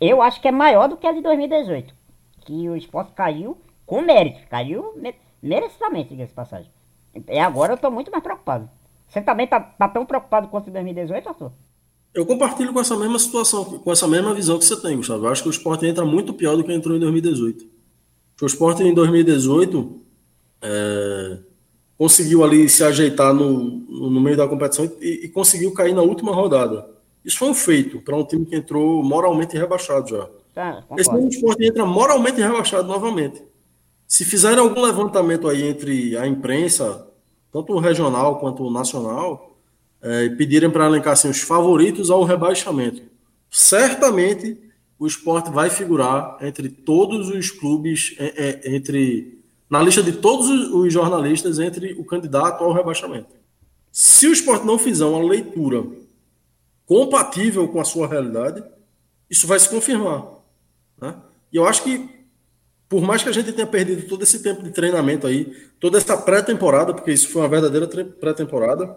eu 0.00 0.22
acho 0.22 0.40
que 0.40 0.48
é 0.48 0.52
maior 0.52 0.88
do 0.88 0.96
que 0.96 1.06
a 1.06 1.12
de 1.12 1.20
2018. 1.20 1.94
Que 2.40 2.68
o 2.68 2.76
esporte 2.76 3.12
caiu 3.12 3.58
com 3.84 4.00
mérito, 4.00 4.40
caiu 4.48 4.94
merecidamente, 5.42 6.10
diga-se 6.10 6.32
passagem. 6.32 6.70
E 7.28 7.38
agora 7.38 7.72
eu 7.72 7.76
estou 7.76 7.90
muito 7.90 8.10
mais 8.10 8.22
preocupado. 8.22 8.68
Você 9.06 9.20
também 9.20 9.44
está 9.44 9.60
tá 9.60 9.88
tão 9.88 10.06
preocupado 10.06 10.48
quanto 10.48 10.70
em 10.70 10.72
2018, 10.72 11.28
Arthur? 11.28 11.52
Eu 12.14 12.26
compartilho 12.26 12.72
com 12.72 12.80
essa 12.80 12.96
mesma 12.96 13.18
situação, 13.18 13.64
com 13.64 13.92
essa 13.92 14.08
mesma 14.08 14.34
visão 14.34 14.58
que 14.58 14.64
você 14.64 14.76
tem, 14.80 14.96
Gustavo. 14.96 15.26
Eu 15.26 15.30
acho 15.30 15.42
que 15.42 15.48
o 15.48 15.50
esporte 15.50 15.86
entra 15.86 16.04
muito 16.04 16.32
pior 16.32 16.56
do 16.56 16.64
que 16.64 16.72
entrou 16.72 16.96
em 16.96 17.00
2018. 17.00 17.66
O 18.40 18.46
esporte 18.46 18.82
em 18.82 18.94
2018 18.94 20.00
é, 20.62 21.38
conseguiu 21.96 22.44
ali 22.44 22.68
se 22.68 22.84
ajeitar 22.84 23.34
no, 23.34 23.58
no 23.60 24.20
meio 24.20 24.36
da 24.36 24.46
competição 24.46 24.90
e, 25.00 25.24
e, 25.24 25.28
conseguiu 25.28 25.72
cair 25.72 25.94
na 25.94 26.02
última 26.02 26.32
rodada. 26.32 26.88
Isso 27.24 27.38
foi 27.38 27.48
um 27.48 27.54
feito 27.54 28.00
para 28.00 28.16
um 28.16 28.24
time 28.24 28.46
que 28.46 28.56
entrou 28.56 29.02
moralmente 29.02 29.56
rebaixado 29.56 30.08
já. 30.08 30.28
Tá, 30.54 30.84
Esse 30.96 31.12
mesmo 31.12 31.28
esporte 31.28 31.64
entra 31.64 31.84
moralmente 31.84 32.40
rebaixado 32.40 32.86
novamente. 32.86 33.42
Se 34.06 34.24
fizerem 34.24 34.58
algum 34.58 34.80
levantamento 34.80 35.48
aí 35.48 35.64
entre 35.64 36.16
a 36.16 36.26
imprensa, 36.26 37.06
tanto 37.52 37.78
regional 37.78 38.38
quanto 38.38 38.70
nacional, 38.70 39.47
é, 40.02 40.24
e 40.24 40.30
pedirem 40.36 40.70
para 40.70 40.86
elencar 40.86 41.12
assim, 41.12 41.28
os 41.28 41.40
favoritos 41.40 42.10
ao 42.10 42.24
rebaixamento. 42.24 43.02
Certamente 43.50 44.56
o 44.98 45.06
esporte 45.06 45.50
vai 45.50 45.70
figurar 45.70 46.36
entre 46.40 46.68
todos 46.68 47.28
os 47.28 47.50
clubes, 47.50 48.14
é, 48.18 48.48
é, 48.66 48.74
entre 48.74 49.38
na 49.70 49.82
lista 49.82 50.02
de 50.02 50.12
todos 50.12 50.48
os 50.48 50.92
jornalistas, 50.92 51.58
entre 51.58 51.92
o 51.92 52.04
candidato 52.04 52.64
ao 52.64 52.72
rebaixamento. 52.72 53.28
Se 53.92 54.26
o 54.26 54.32
esporte 54.32 54.66
não 54.66 54.78
fizer 54.78 55.04
uma 55.04 55.22
leitura 55.22 55.84
compatível 56.86 57.68
com 57.68 57.80
a 57.80 57.84
sua 57.84 58.08
realidade, 58.08 58.62
isso 59.28 59.46
vai 59.46 59.58
se 59.58 59.68
confirmar. 59.68 60.24
Né? 61.00 61.14
E 61.52 61.56
eu 61.56 61.66
acho 61.66 61.82
que, 61.82 62.08
por 62.88 63.02
mais 63.02 63.22
que 63.22 63.28
a 63.28 63.32
gente 63.32 63.52
tenha 63.52 63.66
perdido 63.66 64.08
todo 64.08 64.22
esse 64.22 64.42
tempo 64.42 64.62
de 64.62 64.70
treinamento 64.70 65.26
aí, 65.26 65.54
toda 65.78 65.98
essa 65.98 66.16
pré-temporada, 66.16 66.94
porque 66.94 67.12
isso 67.12 67.28
foi 67.28 67.42
uma 67.42 67.48
verdadeira 67.48 67.86
pré-temporada, 67.86 68.96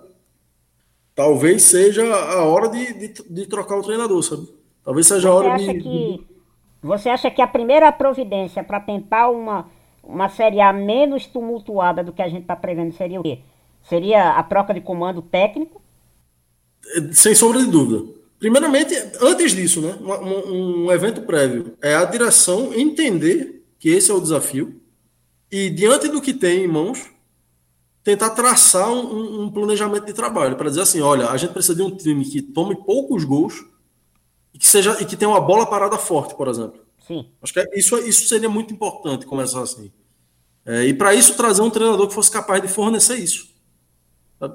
talvez 1.15 1.63
seja 1.63 2.03
a 2.03 2.45
hora 2.45 2.69
de, 2.69 2.93
de, 2.93 3.23
de 3.29 3.45
trocar 3.47 3.77
o 3.77 3.83
treinador, 3.83 4.21
sabe? 4.23 4.47
Talvez 4.83 5.07
seja 5.07 5.29
a 5.29 5.33
hora 5.33 5.57
de, 5.57 5.73
que, 5.79 6.25
Você 6.81 7.09
acha 7.09 7.29
que 7.29 7.41
a 7.41 7.47
primeira 7.47 7.91
providência 7.91 8.63
para 8.63 8.79
tentar 8.79 9.29
uma, 9.29 9.69
uma 10.03 10.29
Série 10.29 10.59
A 10.59 10.73
menos 10.73 11.27
tumultuada 11.27 12.03
do 12.03 12.11
que 12.11 12.21
a 12.21 12.27
gente 12.27 12.43
está 12.43 12.55
prevendo 12.55 12.93
seria 12.93 13.19
o 13.19 13.23
quê? 13.23 13.39
Seria 13.83 14.31
a 14.31 14.43
troca 14.43 14.73
de 14.73 14.81
comando 14.81 15.21
técnico? 15.21 15.81
Sem 17.11 17.35
sombra 17.35 17.59
de 17.59 17.69
dúvida. 17.69 18.11
Primeiramente, 18.39 18.95
antes 19.21 19.51
disso, 19.51 19.81
né, 19.81 19.95
um, 20.01 20.85
um 20.85 20.91
evento 20.91 21.21
prévio, 21.21 21.77
é 21.81 21.95
a 21.95 22.05
direção 22.05 22.73
entender 22.73 23.63
que 23.77 23.89
esse 23.89 24.09
é 24.09 24.13
o 24.13 24.19
desafio 24.19 24.81
e, 25.51 25.69
diante 25.69 26.07
do 26.07 26.21
que 26.21 26.33
tem 26.33 26.63
em 26.63 26.67
mãos, 26.67 27.11
tentar 28.03 28.31
traçar 28.31 28.91
um, 28.91 29.43
um 29.43 29.51
planejamento 29.51 30.05
de 30.05 30.13
trabalho 30.13 30.55
para 30.55 30.69
dizer 30.69 30.81
assim, 30.81 31.01
olha, 31.01 31.29
a 31.29 31.37
gente 31.37 31.53
precisa 31.53 31.75
de 31.75 31.81
um 31.81 31.95
time 31.95 32.25
que 32.25 32.41
tome 32.41 32.75
poucos 32.75 33.23
gols 33.23 33.63
e 34.53 34.59
que 34.59 34.67
seja 34.67 34.97
e 35.01 35.05
que 35.05 35.15
tenha 35.15 35.29
uma 35.29 35.41
bola 35.41 35.65
parada 35.65 35.97
forte, 35.97 36.35
por 36.35 36.47
exemplo. 36.47 36.81
Sim. 37.07 37.29
Acho 37.41 37.53
que 37.53 37.59
é, 37.59 37.65
isso, 37.77 37.97
isso 37.99 38.27
seria 38.27 38.49
muito 38.49 38.73
importante 38.73 39.25
começar 39.25 39.61
assim. 39.61 39.91
É, 40.65 40.85
e 40.85 40.93
para 40.93 41.13
isso 41.13 41.35
trazer 41.35 41.61
um 41.61 41.69
treinador 41.69 42.07
que 42.07 42.13
fosse 42.13 42.31
capaz 42.31 42.61
de 42.61 42.67
fornecer 42.67 43.15
isso. 43.15 43.49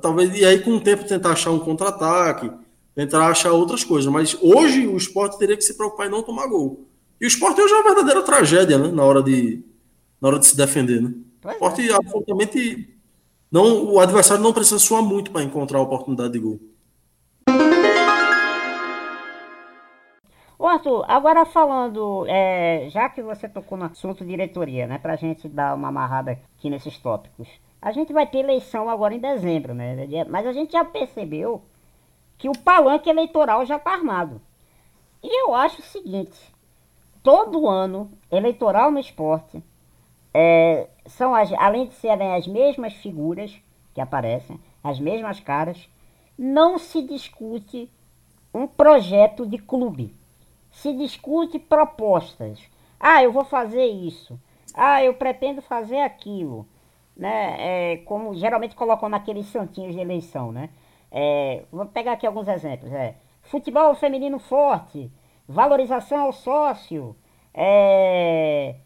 Talvez 0.02 0.36
e 0.36 0.44
aí 0.44 0.60
com 0.60 0.76
o 0.76 0.80
tempo 0.80 1.04
tentar 1.04 1.32
achar 1.32 1.52
um 1.52 1.60
contra-ataque, 1.60 2.50
tentar 2.94 3.28
achar 3.28 3.52
outras 3.52 3.84
coisas. 3.84 4.10
Mas 4.12 4.36
hoje 4.40 4.86
o 4.86 4.96
esporte 4.96 5.38
teria 5.38 5.56
que 5.56 5.62
se 5.62 5.76
preocupar 5.76 6.08
em 6.08 6.10
não 6.10 6.22
tomar 6.22 6.48
gol. 6.48 6.88
E 7.20 7.24
o 7.24 7.28
esporte 7.28 7.60
hoje 7.60 7.72
é 7.72 7.76
uma 7.76 7.94
verdadeira 7.94 8.22
tragédia, 8.22 8.78
né? 8.78 8.88
Na 8.90 9.04
hora 9.04 9.22
de, 9.22 9.64
na 10.20 10.28
hora 10.28 10.38
de 10.38 10.46
se 10.46 10.56
defender, 10.56 11.00
né? 11.00 11.14
O 11.44 11.50
esporte 11.50 11.88
é. 11.88 11.94
absolutamente 11.94 12.95
não, 13.50 13.92
o 13.92 14.00
adversário 14.00 14.42
não 14.42 14.52
precisa 14.52 14.78
suar 14.78 15.02
muito 15.02 15.30
para 15.30 15.42
encontrar 15.42 15.78
a 15.78 15.82
oportunidade 15.82 16.32
de 16.32 16.38
gol. 16.38 16.60
Ô 20.58 20.66
Arthur, 20.66 21.04
agora 21.06 21.44
falando, 21.44 22.24
é, 22.28 22.88
já 22.90 23.08
que 23.08 23.22
você 23.22 23.48
tocou 23.48 23.76
no 23.76 23.84
assunto 23.84 24.24
diretoria, 24.24 24.86
né, 24.86 24.98
pra 24.98 25.14
gente 25.14 25.48
dar 25.48 25.74
uma 25.74 25.88
amarrada 25.88 26.40
aqui 26.56 26.70
nesses 26.70 26.98
tópicos. 26.98 27.46
A 27.80 27.92
gente 27.92 28.12
vai 28.12 28.26
ter 28.26 28.38
eleição 28.38 28.88
agora 28.88 29.14
em 29.14 29.20
dezembro, 29.20 29.74
né? 29.74 30.08
Mas 30.28 30.46
a 30.46 30.52
gente 30.52 30.72
já 30.72 30.84
percebeu 30.84 31.62
que 32.38 32.48
o 32.48 32.58
palanque 32.58 33.08
eleitoral 33.08 33.64
já 33.64 33.76
está 33.76 33.92
armado. 33.92 34.40
E 35.22 35.42
eu 35.42 35.54
acho 35.54 35.80
o 35.80 35.84
seguinte: 35.84 36.52
todo 37.22 37.68
ano 37.68 38.10
eleitoral 38.30 38.90
no 38.90 38.98
esporte 38.98 39.62
é, 40.32 40.88
são 41.06 41.34
as, 41.34 41.52
além 41.54 41.86
de 41.86 41.94
serem 41.94 42.34
as 42.34 42.46
mesmas 42.46 42.92
figuras 42.94 43.54
que 43.94 44.00
aparecem, 44.00 44.60
as 44.82 45.00
mesmas 45.00 45.40
caras, 45.40 45.88
não 46.38 46.78
se 46.78 47.02
discute 47.02 47.90
um 48.52 48.66
projeto 48.66 49.46
de 49.46 49.58
clube. 49.58 50.14
Se 50.70 50.92
discute 50.92 51.58
propostas. 51.58 52.60
Ah, 53.00 53.22
eu 53.22 53.32
vou 53.32 53.44
fazer 53.44 53.86
isso. 53.86 54.38
Ah, 54.74 55.02
eu 55.02 55.14
pretendo 55.14 55.62
fazer 55.62 56.00
aquilo. 56.00 56.66
Né? 57.16 57.56
É, 57.58 57.96
como 57.98 58.34
geralmente 58.34 58.74
colocam 58.74 59.08
naqueles 59.08 59.46
santinhos 59.46 59.94
de 59.94 60.00
eleição. 60.00 60.52
Né? 60.52 60.68
É, 61.10 61.64
vou 61.72 61.86
pegar 61.86 62.12
aqui 62.12 62.26
alguns 62.26 62.48
exemplos. 62.48 62.92
É, 62.92 63.14
futebol 63.42 63.94
feminino 63.94 64.38
forte, 64.38 65.10
valorização 65.48 66.20
ao 66.20 66.32
sócio, 66.32 67.16
é, 67.54 68.76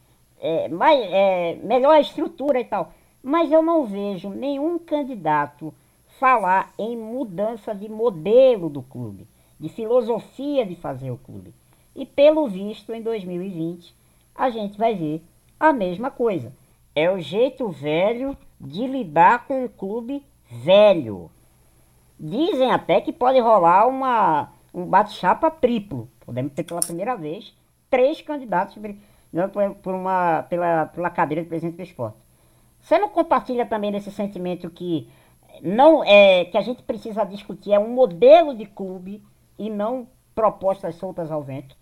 é, 0.41 0.69
mais, 0.69 1.01
é, 1.01 1.55
melhor 1.63 2.01
estrutura 2.01 2.61
e 2.61 2.65
tal. 2.65 2.93
Mas 3.23 3.53
eu 3.53 3.63
não 3.63 3.85
vejo 3.87 4.31
nenhum 4.31 4.79
candidato 4.79 5.75
falar 6.19 6.73
em 6.79 6.97
mudança 6.97 7.75
de 7.75 7.89
modelo 7.89 8.69
do 8.69 8.83
clube, 8.83 9.27
de 9.59 9.69
filosofia 9.69 10.65
de 10.65 10.75
fazer 10.77 11.11
o 11.11 11.19
clube. 11.19 11.55
E 11.95 12.07
pelo 12.07 12.49
visto, 12.49 12.93
em 12.95 13.03
2020, 13.03 13.95
a 14.35 14.51
gente 14.51 14.79
vai 14.79 14.95
ver 14.95 15.23
a 15.59 15.73
mesma 15.73 16.11
coisa. 16.11 16.53
É 16.95 17.11
o 17.11 17.19
jeito 17.19 17.69
velho 17.69 18.37
de 18.61 18.87
lidar 18.87 19.47
com 19.47 19.65
o 19.65 19.69
clube 19.69 20.25
velho. 20.51 21.31
Dizem 22.19 22.71
até 22.71 23.01
que 23.01 23.13
pode 23.13 23.39
rolar 23.41 23.87
uma, 23.87 24.53
um 24.75 24.85
bate-chapa 24.85 25.51
triplo. 25.51 26.09
Podemos 26.21 26.53
ter 26.53 26.65
pela 26.65 26.81
primeira 26.81 27.17
vez 27.17 27.55
três 27.89 28.21
candidatos 28.21 28.77
não 29.33 29.49
por, 29.49 29.75
por 29.77 29.95
uma, 29.95 30.43
pela, 30.45 30.87
pela 30.87 31.11
cadeira 31.11 31.43
de 31.43 31.49
presidente 31.49 31.77
do 31.77 31.83
esporte. 31.83 32.17
Você 32.81 32.99
não 32.99 33.09
compartilha 33.09 33.67
também 33.67 33.93
desse 33.93 34.11
sentimento 34.11 34.71
que 34.71 35.09
não 35.63 36.03
é 36.05 36.45
que 36.47 36.57
a 36.57 36.63
gente 36.63 36.83
precisa 36.83 37.25
discutir 37.25 37.73
é 37.73 37.79
um 37.79 37.91
modelo 37.91 38.55
de 38.57 38.67
clube 38.67 39.23
e 39.59 39.69
não 39.69 40.09
propostas 40.35 40.95
soltas 40.95 41.31
ao 41.31 41.43
vento? 41.43 41.77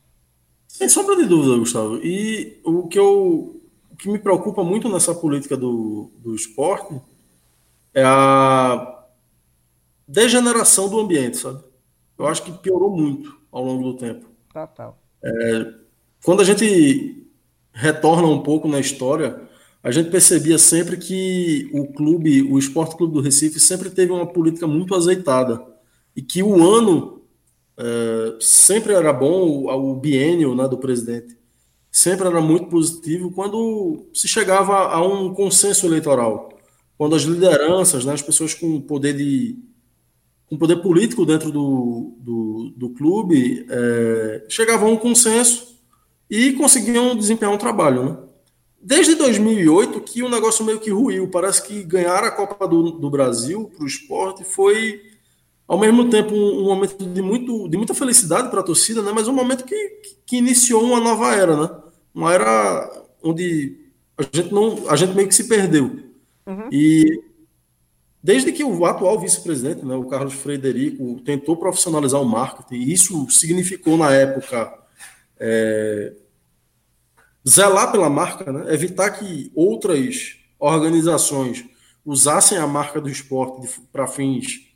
Sem 0.67 0.89
sombra 0.89 1.17
de 1.17 1.25
dúvida, 1.25 1.57
Gustavo. 1.57 1.97
E 2.03 2.61
o 2.65 2.89
que 2.89 2.99
eu 2.99 3.61
o 3.91 3.97
que 3.97 4.11
me 4.11 4.19
preocupa 4.19 4.63
muito 4.63 4.89
nessa 4.89 5.15
política 5.15 5.57
do, 5.57 6.11
do 6.19 6.35
esporte 6.35 7.01
é 7.95 8.03
a 8.05 9.07
degeneração 10.07 10.89
do 10.89 11.01
ambiente, 11.01 11.37
sabe? 11.39 11.63
Eu 12.19 12.27
acho 12.27 12.43
que 12.43 12.53
piorou 12.53 12.91
muito 12.91 13.39
ao 13.51 13.65
longo 13.65 13.93
do 13.93 13.97
tempo. 13.97 14.27
Total. 14.53 14.99
É, 15.23 15.75
quando 16.25 16.41
a 16.41 16.45
gente 16.45 17.28
retorna 17.79 18.27
um 18.27 18.43
pouco 18.43 18.67
na 18.67 18.81
história, 18.81 19.41
a 19.83 19.93
gente 19.93 20.11
percebia 20.11 20.59
sempre 20.59 20.97
que 20.97 21.71
o 21.73 21.87
clube, 21.87 22.43
o 22.43 22.59
Esporte 22.59 22.97
Clube 22.97 23.15
do 23.15 23.21
Recife, 23.21 23.61
sempre 23.61 23.89
teve 23.89 24.11
uma 24.11 24.27
política 24.27 24.67
muito 24.67 24.95
azeitada 24.97 25.65
e 26.17 26.21
que 26.21 26.43
o 26.43 26.61
ano 26.61 27.23
é, 27.77 28.37
sempre 28.41 28.93
era 28.93 29.13
bom, 29.13 29.49
o, 29.49 29.93
o 29.93 29.95
biênio 29.95 30.57
né, 30.57 30.67
do 30.67 30.77
presidente 30.77 31.39
sempre 31.91 32.27
era 32.27 32.41
muito 32.41 32.67
positivo 32.67 33.31
quando 33.31 34.09
se 34.13 34.27
chegava 34.27 34.89
a 34.93 35.01
um 35.01 35.33
consenso 35.33 35.87
eleitoral, 35.87 36.49
quando 36.99 37.15
as 37.15 37.23
lideranças, 37.23 38.05
né, 38.05 38.13
as 38.13 38.23
pessoas 38.23 38.55
com 38.55 38.81
poder 38.81 39.17
de 39.17 39.57
com 40.47 40.57
poder 40.57 40.77
político 40.77 41.27
dentro 41.27 41.53
do, 41.53 42.15
do, 42.19 42.73
do 42.75 42.91
clube 42.91 43.67
é, 43.69 44.47
chegavam 44.49 44.89
a 44.89 44.93
um 44.93 44.97
consenso 44.97 45.78
e 46.31 46.53
conseguiam 46.53 47.17
desempenhar 47.17 47.55
um 47.55 47.59
trabalho, 47.59 48.05
né? 48.05 48.17
Desde 48.81 49.15
2008 49.17 50.01
que 50.01 50.23
o 50.23 50.29
negócio 50.29 50.65
meio 50.65 50.79
que 50.79 50.91
ruiu. 50.91 51.29
Parece 51.29 51.63
que 51.63 51.83
ganhar 51.83 52.23
a 52.23 52.31
Copa 52.31 52.67
do, 52.67 52.93
do 52.93 53.11
Brasil 53.11 53.71
para 53.75 53.85
o 53.85 53.87
esporte 53.87 54.45
foi, 54.45 55.03
ao 55.67 55.79
mesmo 55.79 56.09
tempo, 56.09 56.33
um, 56.33 56.61
um, 56.61 56.65
momento 56.65 57.05
de, 57.05 57.21
muito, 57.21 57.69
de 57.69 57.77
muita 57.77 57.93
felicidade 57.93 58.51
para 58.51 58.61
a 58.61 58.65
torcida, 58.65 59.03
né? 59.03 59.11
mas 59.13 59.27
um 59.27 59.33
momento 59.33 59.65
que, 59.65 60.01
que 60.25 60.37
iniciou 60.37 60.85
uma 60.85 61.01
nova 61.01 61.35
era. 61.35 61.57
Né? 61.57 61.71
Uma 62.15 62.33
era 62.33 63.05
onde 63.23 63.77
a 64.17 64.23
gente, 64.23 64.53
não, 64.53 64.89
a 64.89 64.97
gente 64.97 65.15
meio 65.15 65.29
que 65.29 65.35
se 65.35 65.49
perdeu. 65.49 66.09
Uhum. 66.47 66.69
E 66.71 67.21
desde 68.23 68.53
que 68.53 68.65
o 68.65 68.85
atual 68.85 69.19
vice-presidente, 69.19 69.85
né, 69.85 69.95
o 69.95 70.05
Carlos 70.05 70.35
Frederico, 70.35 71.21
tentou 71.25 71.57
profissionalizar 71.57 72.21
o 72.21 72.25
marketing, 72.25 72.91
isso 72.91 73.29
significou 73.31 73.97
na 73.97 74.13
época. 74.13 74.73
É, 75.41 76.13
zelar 77.49 77.91
pela 77.91 78.11
marca, 78.11 78.53
né? 78.53 78.73
evitar 78.73 79.11
que 79.11 79.51
outras 79.55 80.37
organizações 80.59 81.65
usassem 82.05 82.59
a 82.59 82.67
marca 82.67 83.01
do 83.01 83.09
esporte 83.09 83.81
para 83.93 84.07
fins 84.07 84.73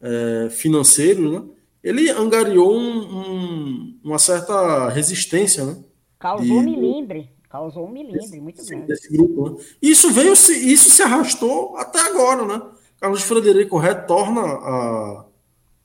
é, 0.00 0.48
financeiros, 0.50 1.32
né? 1.32 1.42
ele 1.82 2.10
angariou 2.10 2.76
um, 2.76 3.00
um, 3.00 3.98
uma 4.04 4.18
certa 4.18 4.88
resistência. 4.88 5.64
Né? 5.64 5.76
Causou 6.18 6.58
um 6.58 6.62
milindre. 6.62 7.30
Causou 7.48 7.86
um 7.86 7.90
milindre, 7.90 8.40
muito 8.40 8.64
grande. 8.64 8.86
Desse 8.86 9.12
grupo, 9.12 9.50
né? 9.50 9.56
Isso 9.82 10.10
veio, 10.10 10.32
isso 10.32 10.90
se 10.90 11.02
arrastou 11.02 11.76
até 11.76 12.00
agora, 12.00 12.46
né? 12.46 12.62
Carlos 12.98 13.22
Frederico 13.24 13.76
retorna 13.76 14.40
a, 14.40 15.26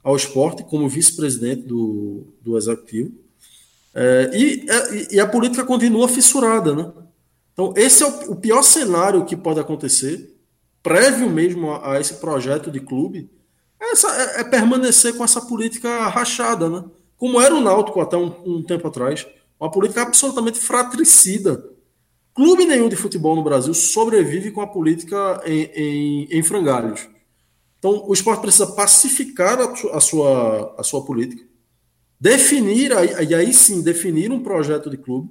ao 0.02 0.16
esporte 0.16 0.64
como 0.64 0.88
vice-presidente 0.88 1.64
do, 1.64 2.24
do 2.42 2.58
executivo 2.58 3.12
é, 3.94 4.32
e, 4.34 4.66
é, 4.70 5.16
e, 5.16 5.20
a 5.20 5.28
política 5.28 5.66
continua 5.66 6.08
fissurada, 6.08 6.76
né? 6.76 6.92
Então, 7.54 7.74
esse 7.76 8.04
é 8.04 8.08
o, 8.08 8.32
o 8.34 8.36
pior 8.36 8.62
cenário 8.62 9.26
que 9.26 9.36
pode 9.36 9.60
acontecer, 9.60 10.36
prévio 10.84 11.30
mesmo 11.30 11.72
a, 11.72 11.94
a 11.94 12.00
esse 12.00 12.16
projeto 12.16 12.70
de 12.70 12.80
clube, 12.80 13.30
essa, 13.80 14.08
é, 14.10 14.42
é, 14.42 14.44
permanecer 14.44 15.16
com 15.16 15.24
essa 15.24 15.42
política 15.42 16.08
rachada, 16.08 16.70
né? 16.70 16.84
Como 17.18 17.42
era 17.42 17.56
o 17.56 17.62
Náutico 17.62 18.00
até 18.00 18.16
um, 18.16 18.34
um 18.46 18.64
tempo 18.64 18.88
atrás, 18.88 19.26
uma 19.60 19.72
política 19.72 20.04
absolutamente 20.04 20.60
fratricida. 20.60 21.64
Clube 22.34 22.66
nenhum 22.66 22.90
de 22.90 22.96
futebol 22.96 23.36
no 23.36 23.44
Brasil 23.44 23.74
sobrevive 23.74 24.52
com 24.52 24.62
a 24.62 24.68
política 24.68 25.42
em, 25.44 25.64
em, 25.74 26.28
em 26.30 26.44
frangalhos. 26.44 27.10
Então, 27.80 28.04
o 28.08 28.14
esporte 28.14 28.42
precisa 28.42 28.68
pacificar 28.68 29.60
a, 29.60 29.74
a, 29.98 30.00
sua, 30.00 30.76
a 30.78 30.84
sua 30.84 31.04
política, 31.04 31.44
definir, 32.20 32.92
e 33.28 33.34
aí 33.34 33.54
sim, 33.54 33.82
definir 33.82 34.32
um 34.32 34.42
projeto 34.42 34.90
de 34.90 34.98
clube, 34.98 35.30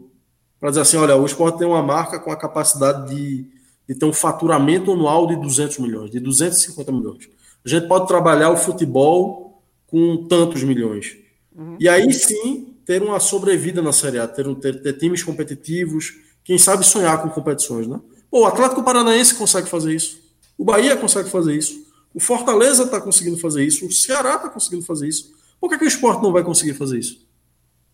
para 0.58 0.70
dizer 0.70 0.82
assim, 0.82 0.96
olha, 0.96 1.16
o 1.16 1.26
esporte 1.26 1.58
tem 1.58 1.66
uma 1.66 1.82
marca 1.82 2.18
com 2.18 2.30
a 2.30 2.36
capacidade 2.36 3.14
de, 3.14 3.46
de 3.88 3.94
ter 3.94 4.06
um 4.06 4.12
faturamento 4.12 4.92
anual 4.92 5.26
de 5.26 5.36
200 5.36 5.78
milhões, 5.78 6.10
de 6.10 6.20
250 6.20 6.92
milhões. 6.92 7.28
A 7.64 7.68
gente 7.68 7.86
pode 7.88 8.06
trabalhar 8.06 8.50
o 8.50 8.56
futebol 8.56 9.62
com 9.86 10.26
tantos 10.28 10.62
milhões. 10.62 11.16
Uhum. 11.54 11.76
E 11.78 11.88
aí 11.88 12.12
sim, 12.12 12.74
ter 12.84 13.02
uma 13.02 13.20
sobrevida 13.20 13.82
na 13.82 13.92
Série 13.92 14.18
A, 14.18 14.26
ter, 14.26 14.52
ter, 14.56 14.82
ter 14.82 14.92
times 14.94 15.22
competitivos, 15.22 16.14
quem 16.44 16.56
sabe 16.56 16.86
sonhar 16.86 17.20
com 17.20 17.28
competições, 17.28 17.86
né? 17.86 18.00
Pô, 18.30 18.42
o 18.42 18.46
Atlético 18.46 18.82
Paranaense 18.82 19.34
consegue 19.34 19.68
fazer 19.68 19.94
isso. 19.94 20.20
O 20.56 20.64
Bahia 20.64 20.96
consegue 20.96 21.28
fazer 21.28 21.54
isso. 21.56 21.84
O 22.14 22.20
Fortaleza 22.20 22.84
está 22.84 23.00
conseguindo 23.00 23.36
fazer 23.36 23.64
isso. 23.64 23.86
O 23.86 23.92
Ceará 23.92 24.36
está 24.36 24.48
conseguindo 24.48 24.84
fazer 24.84 25.08
isso. 25.08 25.34
Por 25.60 25.70
que, 25.70 25.78
que 25.78 25.84
o 25.84 25.88
esporte 25.88 26.22
não 26.22 26.32
vai 26.32 26.42
conseguir 26.42 26.74
fazer 26.74 26.98
isso? 26.98 27.26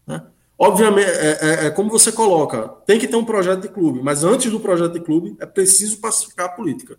Né? 0.06 0.24
Obviamente, 0.58 1.10
é, 1.10 1.38
é, 1.40 1.66
é, 1.66 1.70
como 1.70 1.90
você 1.90 2.12
coloca, 2.12 2.68
tem 2.86 2.98
que 2.98 3.08
ter 3.08 3.16
um 3.16 3.24
projeto 3.24 3.62
de 3.62 3.68
clube, 3.68 4.00
mas 4.02 4.22
antes 4.22 4.50
do 4.50 4.60
projeto 4.60 4.92
de 4.92 5.00
clube 5.00 5.36
é 5.40 5.46
preciso 5.46 6.00
pacificar 6.00 6.46
a 6.46 6.50
política. 6.50 6.98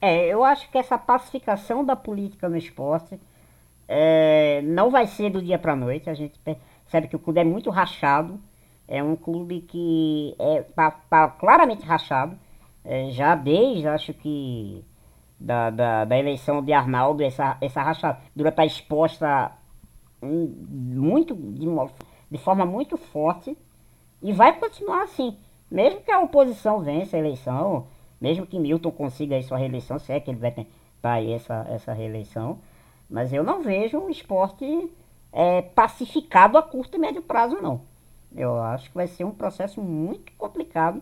É, 0.00 0.28
eu 0.28 0.44
acho 0.44 0.70
que 0.70 0.78
essa 0.78 0.96
pacificação 0.96 1.84
da 1.84 1.96
política 1.96 2.48
no 2.48 2.56
esporte 2.56 3.18
é, 3.88 4.62
não 4.62 4.90
vai 4.90 5.06
ser 5.06 5.30
do 5.30 5.42
dia 5.42 5.58
para 5.58 5.74
noite. 5.74 6.08
A 6.08 6.14
gente 6.14 6.38
percebe 6.38 7.08
que 7.08 7.16
o 7.16 7.18
clube 7.18 7.40
é 7.40 7.44
muito 7.44 7.70
rachado. 7.70 8.40
É 8.86 9.02
um 9.02 9.16
clube 9.16 9.62
que 9.62 10.34
está 10.68 10.90
tá 10.90 11.28
claramente 11.28 11.84
rachado. 11.84 12.38
É, 12.84 13.10
já 13.10 13.34
desde, 13.34 13.88
acho 13.88 14.14
que 14.14 14.84
da, 15.38 15.70
da, 15.70 16.04
da, 16.04 16.18
eleição 16.18 16.62
de 16.62 16.72
Arnaldo, 16.72 17.22
essa, 17.22 17.56
essa 17.60 17.82
rachadura 17.82 18.48
está 18.48 18.66
exposta 18.66 19.52
muito, 20.20 21.34
de, 21.34 21.66
de 22.30 22.38
forma 22.38 22.66
muito 22.66 22.96
forte 22.96 23.56
e 24.20 24.32
vai 24.32 24.58
continuar 24.58 25.02
assim. 25.02 25.36
Mesmo 25.70 26.00
que 26.00 26.10
a 26.10 26.20
oposição 26.20 26.80
vença 26.80 27.16
a 27.16 27.20
eleição, 27.20 27.86
mesmo 28.20 28.46
que 28.46 28.58
Milton 28.58 28.90
consiga 28.90 29.36
aí 29.36 29.42
sua 29.42 29.58
reeleição, 29.58 29.98
se 29.98 30.12
é 30.12 30.18
que 30.18 30.30
ele 30.30 30.40
vai 30.40 30.50
tentar 30.50 31.12
aí 31.12 31.32
essa, 31.32 31.66
essa 31.70 31.92
reeleição, 31.92 32.58
mas 33.08 33.32
eu 33.32 33.44
não 33.44 33.62
vejo 33.62 33.98
um 33.98 34.10
esporte 34.10 34.90
é, 35.32 35.62
pacificado 35.62 36.58
a 36.58 36.62
curto 36.62 36.96
e 36.96 37.00
médio 37.00 37.22
prazo, 37.22 37.56
não. 37.60 37.82
Eu 38.34 38.60
acho 38.60 38.88
que 38.88 38.96
vai 38.96 39.06
ser 39.06 39.24
um 39.24 39.30
processo 39.30 39.80
muito 39.80 40.32
complicado 40.36 41.00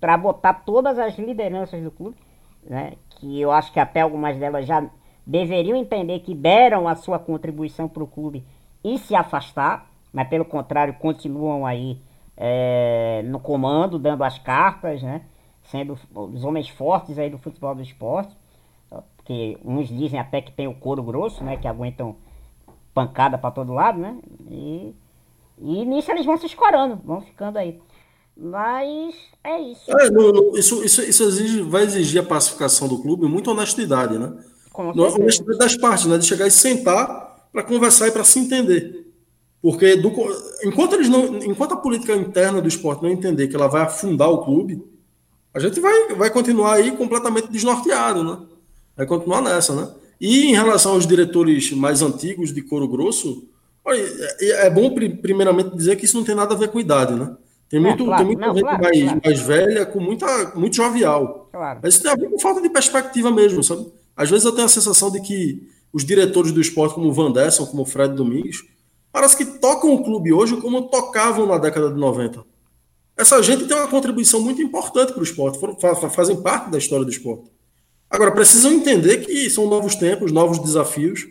para 0.00 0.16
botar 0.16 0.54
todas 0.54 0.98
as 0.98 1.18
lideranças 1.18 1.82
do 1.82 1.90
clube 1.90 2.16
né, 2.64 2.94
que 3.16 3.40
eu 3.40 3.50
acho 3.50 3.72
que 3.72 3.80
até 3.80 4.00
algumas 4.00 4.36
delas 4.38 4.66
já 4.66 4.88
deveriam 5.26 5.76
entender 5.76 6.20
que 6.20 6.34
deram 6.34 6.86
a 6.86 6.94
sua 6.94 7.18
contribuição 7.18 7.88
para 7.88 8.02
o 8.02 8.06
clube 8.06 8.44
e 8.82 8.98
se 8.98 9.14
afastar, 9.14 9.90
mas 10.12 10.28
pelo 10.28 10.44
contrário 10.44 10.94
continuam 10.94 11.64
aí 11.64 11.98
é, 12.36 13.22
no 13.24 13.40
comando, 13.40 13.98
dando 13.98 14.22
as 14.22 14.38
cartas, 14.38 15.02
né, 15.02 15.22
sendo 15.62 15.98
os 16.14 16.44
homens 16.44 16.68
fortes 16.68 17.18
aí 17.18 17.30
do 17.30 17.38
futebol 17.38 17.74
do 17.74 17.82
esporte, 17.82 18.36
porque 19.16 19.58
uns 19.64 19.88
dizem 19.88 20.20
até 20.20 20.42
que 20.42 20.52
tem 20.52 20.68
o 20.68 20.74
couro 20.74 21.02
grosso, 21.02 21.42
né, 21.42 21.56
que 21.56 21.66
aguentam 21.66 22.16
pancada 22.92 23.38
para 23.38 23.50
todo 23.50 23.72
lado, 23.72 23.98
né, 23.98 24.18
e, 24.46 24.94
e 25.58 25.84
nisso 25.86 26.10
eles 26.10 26.26
vão 26.26 26.36
se 26.36 26.46
escorando, 26.46 27.00
vão 27.02 27.22
ficando 27.22 27.58
aí. 27.58 27.80
Mas 28.36 29.14
é 29.44 29.60
isso. 29.60 29.98
É, 29.98 30.10
não, 30.10 30.32
não, 30.32 30.56
isso 30.56 30.84
isso, 30.84 31.02
isso 31.02 31.22
exige, 31.24 31.62
vai 31.62 31.84
exigir 31.84 32.20
a 32.20 32.24
pacificação 32.24 32.88
do 32.88 33.00
clube, 33.00 33.26
muita 33.26 33.50
honestidade, 33.50 34.18
né? 34.18 34.32
honestidade 35.20 35.58
das 35.58 35.76
partes, 35.76 36.06
né? 36.06 36.18
De 36.18 36.26
chegar 36.26 36.46
e 36.46 36.50
sentar 36.50 37.48
para 37.52 37.62
conversar 37.62 38.08
e 38.08 38.10
para 38.10 38.24
se 38.24 38.40
entender. 38.40 39.06
Porque 39.62 39.96
do, 39.96 40.12
enquanto, 40.64 40.94
eles 40.94 41.08
não, 41.08 41.38
enquanto 41.38 41.72
a 41.72 41.76
política 41.76 42.14
interna 42.14 42.60
do 42.60 42.68
esporte 42.68 43.02
não 43.02 43.10
entender 43.10 43.48
que 43.48 43.56
ela 43.56 43.68
vai 43.68 43.82
afundar 43.82 44.28
o 44.28 44.44
clube, 44.44 44.84
a 45.54 45.60
gente 45.60 45.78
vai, 45.78 46.14
vai 46.14 46.30
continuar 46.30 46.74
aí 46.74 46.90
completamente 46.96 47.48
desnorteado, 47.48 48.24
né? 48.24 48.38
Vai 48.96 49.06
continuar 49.06 49.40
nessa, 49.40 49.74
né? 49.74 49.88
E 50.20 50.46
em 50.46 50.52
relação 50.52 50.92
aos 50.92 51.06
diretores 51.06 51.70
mais 51.72 52.02
antigos 52.02 52.52
de 52.52 52.60
couro 52.62 52.88
grosso, 52.88 53.48
olha, 53.84 54.02
é, 54.40 54.66
é 54.66 54.70
bom 54.70 54.92
primeiramente 54.92 55.76
dizer 55.76 55.96
que 55.96 56.04
isso 56.04 56.16
não 56.16 56.24
tem 56.24 56.34
nada 56.34 56.54
a 56.54 56.58
ver 56.58 56.68
com 56.68 56.80
idade, 56.80 57.14
né? 57.14 57.36
Tem, 57.74 57.80
muito, 57.80 58.04
é, 58.04 58.06
claro. 58.06 58.18
tem 58.18 58.26
muita 58.26 58.46
não, 58.46 58.54
gente 58.54 58.62
claro, 58.62 58.82
mais, 58.84 59.02
claro. 59.02 59.20
mais 59.24 59.40
velha, 59.40 59.86
com 59.86 59.98
muita, 59.98 60.52
muito 60.54 60.76
jovial. 60.76 61.50
Mas 61.82 61.94
isso 61.94 62.02
tem 62.04 62.12
a 62.12 62.14
ver 62.14 62.30
com 62.30 62.38
falta 62.38 62.62
de 62.62 62.70
perspectiva 62.70 63.32
mesmo, 63.32 63.64
sabe? 63.64 63.84
Às 64.16 64.30
vezes 64.30 64.44
eu 64.44 64.52
tenho 64.52 64.66
a 64.66 64.68
sensação 64.68 65.10
de 65.10 65.20
que 65.20 65.66
os 65.92 66.04
diretores 66.04 66.52
do 66.52 66.60
esporte, 66.60 66.94
como 66.94 67.08
o 67.08 67.12
Van 67.12 67.32
Desson, 67.32 67.66
como 67.66 67.82
o 67.82 67.84
Fred 67.84 68.14
Domingues, 68.14 68.62
parece 69.10 69.36
que 69.36 69.44
tocam 69.44 69.92
o 69.92 70.04
clube 70.04 70.32
hoje 70.32 70.56
como 70.58 70.82
tocavam 70.82 71.46
na 71.46 71.58
década 71.58 71.90
de 71.90 71.98
90. 71.98 72.44
Essa 73.16 73.42
gente 73.42 73.66
tem 73.66 73.76
uma 73.76 73.88
contribuição 73.88 74.40
muito 74.40 74.62
importante 74.62 75.12
para 75.12 75.20
o 75.20 75.24
esporte, 75.24 75.58
fazem 76.14 76.40
parte 76.40 76.70
da 76.70 76.78
história 76.78 77.04
do 77.04 77.10
esporte. 77.10 77.50
Agora, 78.08 78.30
precisam 78.30 78.72
entender 78.72 79.18
que 79.18 79.50
são 79.50 79.68
novos 79.68 79.96
tempos, 79.96 80.30
novos 80.30 80.60
desafios, 80.60 81.26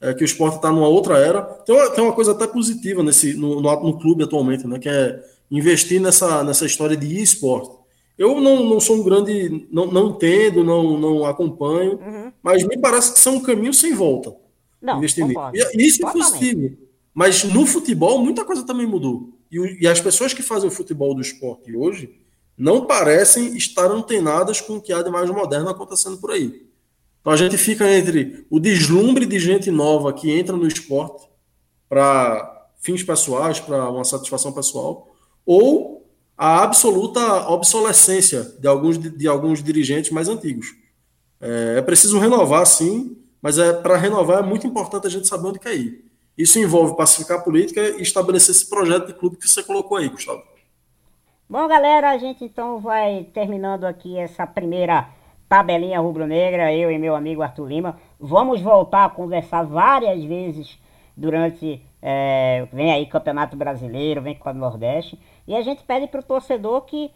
é, 0.00 0.14
que 0.14 0.22
o 0.22 0.24
esporte 0.24 0.56
está 0.56 0.70
numa 0.72 0.88
outra 0.88 1.18
era. 1.18 1.42
Tem 1.42 1.74
uma, 1.76 1.90
tem 1.90 2.02
uma 2.02 2.14
coisa 2.14 2.32
até 2.32 2.46
positiva 2.46 3.02
nesse, 3.02 3.34
no, 3.34 3.60
no, 3.60 3.82
no 3.82 3.98
clube 3.98 4.24
atualmente, 4.24 4.66
né, 4.66 4.78
que 4.78 4.88
é 4.88 5.22
investir 5.52 6.00
nessa, 6.00 6.42
nessa 6.42 6.64
história 6.64 6.96
de 6.96 7.22
esporte. 7.22 7.76
Eu 8.16 8.40
não, 8.40 8.64
não 8.64 8.80
sou 8.80 8.96
um 8.96 9.02
grande, 9.04 9.66
não, 9.70 9.86
não 9.86 10.10
entendo, 10.10 10.64
não, 10.64 10.98
não 10.98 11.24
acompanho, 11.24 11.98
uhum. 11.98 12.32
mas 12.42 12.66
me 12.66 12.78
parece 12.78 13.12
que 13.12 13.18
são 13.18 13.36
um 13.36 13.42
caminho 13.42 13.74
sem 13.74 13.94
volta. 13.94 14.34
Não, 14.80 14.98
investir 14.98 15.26
nisso. 15.26 15.40
E 15.74 15.86
isso 15.86 16.06
é 16.06 16.12
possível. 16.12 16.76
Mas 17.14 17.44
no 17.44 17.66
futebol, 17.66 18.18
muita 18.18 18.44
coisa 18.44 18.64
também 18.64 18.86
mudou. 18.86 19.30
E, 19.50 19.82
e 19.82 19.86
as 19.86 20.00
pessoas 20.00 20.32
que 20.32 20.42
fazem 20.42 20.68
o 20.68 20.72
futebol 20.72 21.14
do 21.14 21.20
esporte 21.20 21.76
hoje 21.76 22.18
não 22.56 22.86
parecem 22.86 23.56
estar 23.56 23.90
antenadas 23.90 24.60
com 24.60 24.76
o 24.76 24.80
que 24.80 24.92
há 24.92 25.02
de 25.02 25.10
mais 25.10 25.28
moderno 25.30 25.68
acontecendo 25.68 26.18
por 26.18 26.30
aí. 26.30 26.66
Então 27.20 27.32
a 27.32 27.36
gente 27.36 27.56
fica 27.58 27.90
entre 27.90 28.46
o 28.50 28.58
deslumbre 28.58 29.26
de 29.26 29.38
gente 29.38 29.70
nova 29.70 30.12
que 30.12 30.30
entra 30.30 30.56
no 30.56 30.66
esporte 30.66 31.28
para 31.88 32.68
fins 32.80 33.02
pessoais, 33.02 33.60
para 33.60 33.88
uma 33.90 34.04
satisfação 34.04 34.52
pessoal, 34.52 35.11
ou 35.52 36.06
a 36.36 36.62
absoluta 36.62 37.48
obsolescência 37.50 38.42
de 38.58 38.66
alguns, 38.66 38.98
de 38.98 39.28
alguns 39.28 39.62
dirigentes 39.62 40.10
mais 40.10 40.28
antigos. 40.28 40.74
É, 41.40 41.74
é 41.78 41.82
preciso 41.82 42.18
renovar, 42.18 42.64
sim, 42.66 43.18
mas 43.40 43.58
é, 43.58 43.72
para 43.72 43.96
renovar 43.96 44.38
é 44.38 44.46
muito 44.46 44.66
importante 44.66 45.06
a 45.06 45.10
gente 45.10 45.28
saber 45.28 45.48
onde 45.48 45.58
quer 45.58 45.74
ir. 45.74 46.04
Isso 46.38 46.58
envolve 46.58 46.96
pacificar 46.96 47.38
a 47.38 47.42
política 47.42 47.80
e 47.80 48.02
estabelecer 48.02 48.54
esse 48.54 48.68
projeto 48.68 49.08
de 49.08 49.12
clube 49.12 49.36
que 49.36 49.46
você 49.46 49.62
colocou 49.62 49.98
aí, 49.98 50.08
Gustavo. 50.08 50.42
Bom, 51.48 51.68
galera, 51.68 52.10
a 52.10 52.16
gente 52.16 52.44
então 52.44 52.80
vai 52.80 53.26
terminando 53.34 53.84
aqui 53.84 54.16
essa 54.16 54.46
primeira 54.46 55.10
tabelinha 55.48 56.00
rubro-negra, 56.00 56.74
eu 56.74 56.90
e 56.90 56.96
meu 56.96 57.14
amigo 57.14 57.42
Arthur 57.42 57.68
Lima. 57.68 57.98
Vamos 58.18 58.62
voltar 58.62 59.04
a 59.04 59.10
conversar 59.10 59.64
várias 59.64 60.24
vezes 60.24 60.78
durante. 61.14 61.82
É, 62.00 62.66
vem 62.72 62.90
aí 62.90 63.06
Campeonato 63.06 63.54
Brasileiro, 63.54 64.22
vem 64.22 64.34
Copa 64.34 64.54
do 64.54 64.58
Nordeste. 64.58 65.18
E 65.46 65.54
a 65.54 65.62
gente 65.62 65.82
pede 65.82 66.06
para 66.06 66.20
o 66.20 66.24
torcedor 66.24 66.82
que 66.82 67.10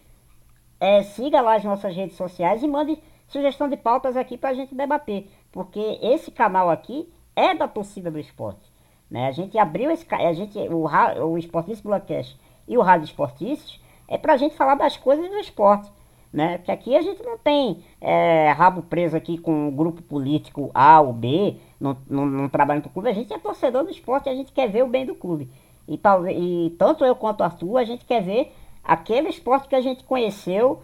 é, 0.81 1.03
siga 1.03 1.41
lá 1.41 1.57
as 1.57 1.65
nossas 1.65 1.95
redes 1.95 2.17
sociais 2.17 2.63
e 2.63 2.69
mande 2.69 2.99
sugestão 3.29 3.69
de 3.69 3.77
pautas 3.77 4.17
aqui 4.17 4.37
para 4.37 4.51
a 4.51 4.55
gente 4.55 4.75
debater. 4.75 5.29
Porque 5.53 5.99
esse 6.03 6.31
canal 6.31 6.71
aqui 6.71 7.09
é 7.35 7.55
da 7.55 7.69
torcida 7.69 8.11
do 8.11 8.19
esporte. 8.19 8.73
Né? 9.11 9.29
A 9.29 9.33
gente 9.33 9.57
abriu 9.59 9.91
esse. 9.91 10.07
A 10.11 10.33
gente, 10.33 10.59
o, 10.59 10.87
o 11.27 11.39
Esportista 11.39 11.87
Blockcast 11.87 12.39
e 12.67 12.77
o 12.77 12.83
Rádio 12.83 13.05
Esportistas 13.05 13.81
é 14.09 14.19
para 14.19 14.35
a 14.35 14.37
gente 14.37 14.57
falar 14.57 14.75
das 14.75 14.97
coisas 14.97 15.29
do 15.29 15.37
esporte. 15.37 15.91
Né? 16.33 16.59
Porque 16.59 16.73
aqui 16.73 16.97
a 16.97 17.01
gente 17.01 17.23
não 17.23 17.39
tem 17.39 17.83
é, 18.01 18.51
rabo 18.51 18.83
preso 18.83 19.17
aqui 19.17 19.39
com 19.39 19.69
um 19.69 19.71
grupo 19.71 20.03
político 20.03 20.71
A 20.75 21.01
ou 21.01 21.13
B, 21.13 21.57
não, 21.81 21.97
não, 22.09 22.27
não 22.27 22.49
trabalha 22.49 22.81
no 22.81 22.91
clube, 22.91 23.09
a 23.09 23.13
gente 23.13 23.33
é 23.33 23.39
torcedor 23.39 23.85
do 23.85 23.91
esporte, 23.91 24.29
a 24.29 24.35
gente 24.35 24.53
quer 24.53 24.69
ver 24.69 24.85
o 24.85 24.89
bem 24.89 25.07
do 25.07 25.15
clube. 25.15 25.49
E, 25.89 25.97
talvez, 25.97 26.37
e 26.39 26.75
tanto 26.79 27.05
eu 27.05 27.15
quanto 27.15 27.41
o 27.41 27.45
Arthur, 27.45 27.79
a 27.79 27.85
gente 27.85 28.05
quer 28.05 28.23
ver 28.23 28.53
aquele 28.83 29.29
esporte 29.29 29.69
que 29.69 29.75
a 29.75 29.81
gente 29.81 30.05
conheceu, 30.05 30.81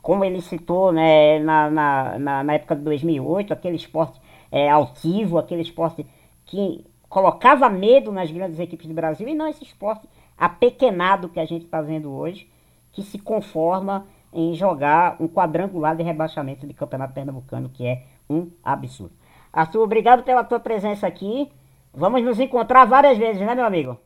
como 0.00 0.24
ele 0.24 0.40
citou 0.40 0.92
né, 0.92 1.38
na, 1.38 1.70
na, 1.70 2.18
na, 2.18 2.44
na 2.44 2.54
época 2.54 2.76
de 2.76 2.82
2008, 2.82 3.52
aquele 3.52 3.76
esporte 3.76 4.20
é, 4.50 4.68
altivo, 4.68 5.38
aquele 5.38 5.62
esporte 5.62 6.06
que 6.46 6.84
colocava 7.08 7.68
medo 7.68 8.12
nas 8.12 8.30
grandes 8.30 8.58
equipes 8.58 8.86
do 8.86 8.94
Brasil, 8.94 9.28
e 9.28 9.34
não 9.34 9.48
esse 9.48 9.64
esporte 9.64 10.08
apequenado 10.36 11.28
que 11.28 11.40
a 11.40 11.44
gente 11.44 11.64
está 11.64 11.80
vendo 11.80 12.10
hoje, 12.12 12.48
que 12.92 13.02
se 13.02 13.18
conforma 13.18 14.06
em 14.32 14.54
jogar 14.54 15.16
um 15.20 15.26
quadrangular 15.26 15.96
de 15.96 16.02
rebaixamento 16.02 16.66
de 16.66 16.74
campeonato 16.74 17.14
pernambucano, 17.14 17.68
que 17.68 17.86
é 17.86 18.04
um 18.28 18.50
absurdo. 18.62 19.12
Arthur, 19.52 19.82
obrigado 19.82 20.22
pela 20.22 20.44
tua 20.44 20.60
presença 20.60 21.06
aqui. 21.06 21.50
Vamos 21.94 22.22
nos 22.22 22.38
encontrar 22.38 22.84
várias 22.84 23.16
vezes, 23.16 23.40
né, 23.40 23.54
meu 23.54 23.64
amigo? 23.64 23.98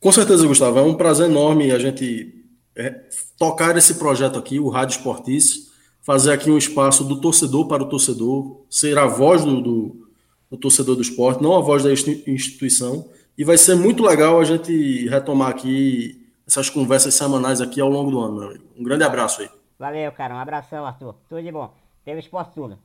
Com 0.00 0.12
certeza, 0.12 0.46
Gustavo. 0.46 0.78
É 0.78 0.82
um 0.82 0.94
prazer 0.94 1.28
enorme 1.28 1.72
a 1.72 1.78
gente 1.78 2.34
é, 2.76 3.08
tocar 3.36 3.76
esse 3.76 3.94
projeto 3.94 4.38
aqui, 4.38 4.60
o 4.60 4.68
Rádio 4.68 4.96
Esportice, 4.96 5.68
fazer 6.00 6.32
aqui 6.32 6.50
um 6.50 6.56
espaço 6.56 7.04
do 7.04 7.20
torcedor 7.20 7.66
para 7.66 7.82
o 7.82 7.88
torcedor, 7.88 8.64
ser 8.70 8.96
a 8.96 9.06
voz 9.06 9.44
do, 9.44 9.60
do, 9.60 10.08
do 10.50 10.56
torcedor 10.56 10.94
do 10.94 11.02
esporte, 11.02 11.42
não 11.42 11.56
a 11.56 11.60
voz 11.60 11.82
da 11.82 11.92
instituição. 11.92 13.08
E 13.36 13.44
vai 13.44 13.58
ser 13.58 13.74
muito 13.74 14.02
legal 14.02 14.40
a 14.40 14.44
gente 14.44 15.08
retomar 15.08 15.48
aqui 15.48 16.26
essas 16.46 16.70
conversas 16.70 17.14
semanais 17.14 17.60
aqui 17.60 17.80
ao 17.80 17.88
longo 17.88 18.10
do 18.10 18.20
ano, 18.20 18.38
meu 18.38 18.48
amigo. 18.48 18.64
Um 18.76 18.82
grande 18.82 19.04
abraço 19.04 19.42
aí. 19.42 19.50
Valeu, 19.78 20.10
cara. 20.12 20.34
Um 20.34 20.38
abração, 20.38 20.86
Arthur. 20.86 21.14
Tudo 21.28 21.42
de 21.42 21.52
bom. 21.52 21.72
Teve 22.04 22.20
esporte 22.20 22.54
tudo. 22.54 22.78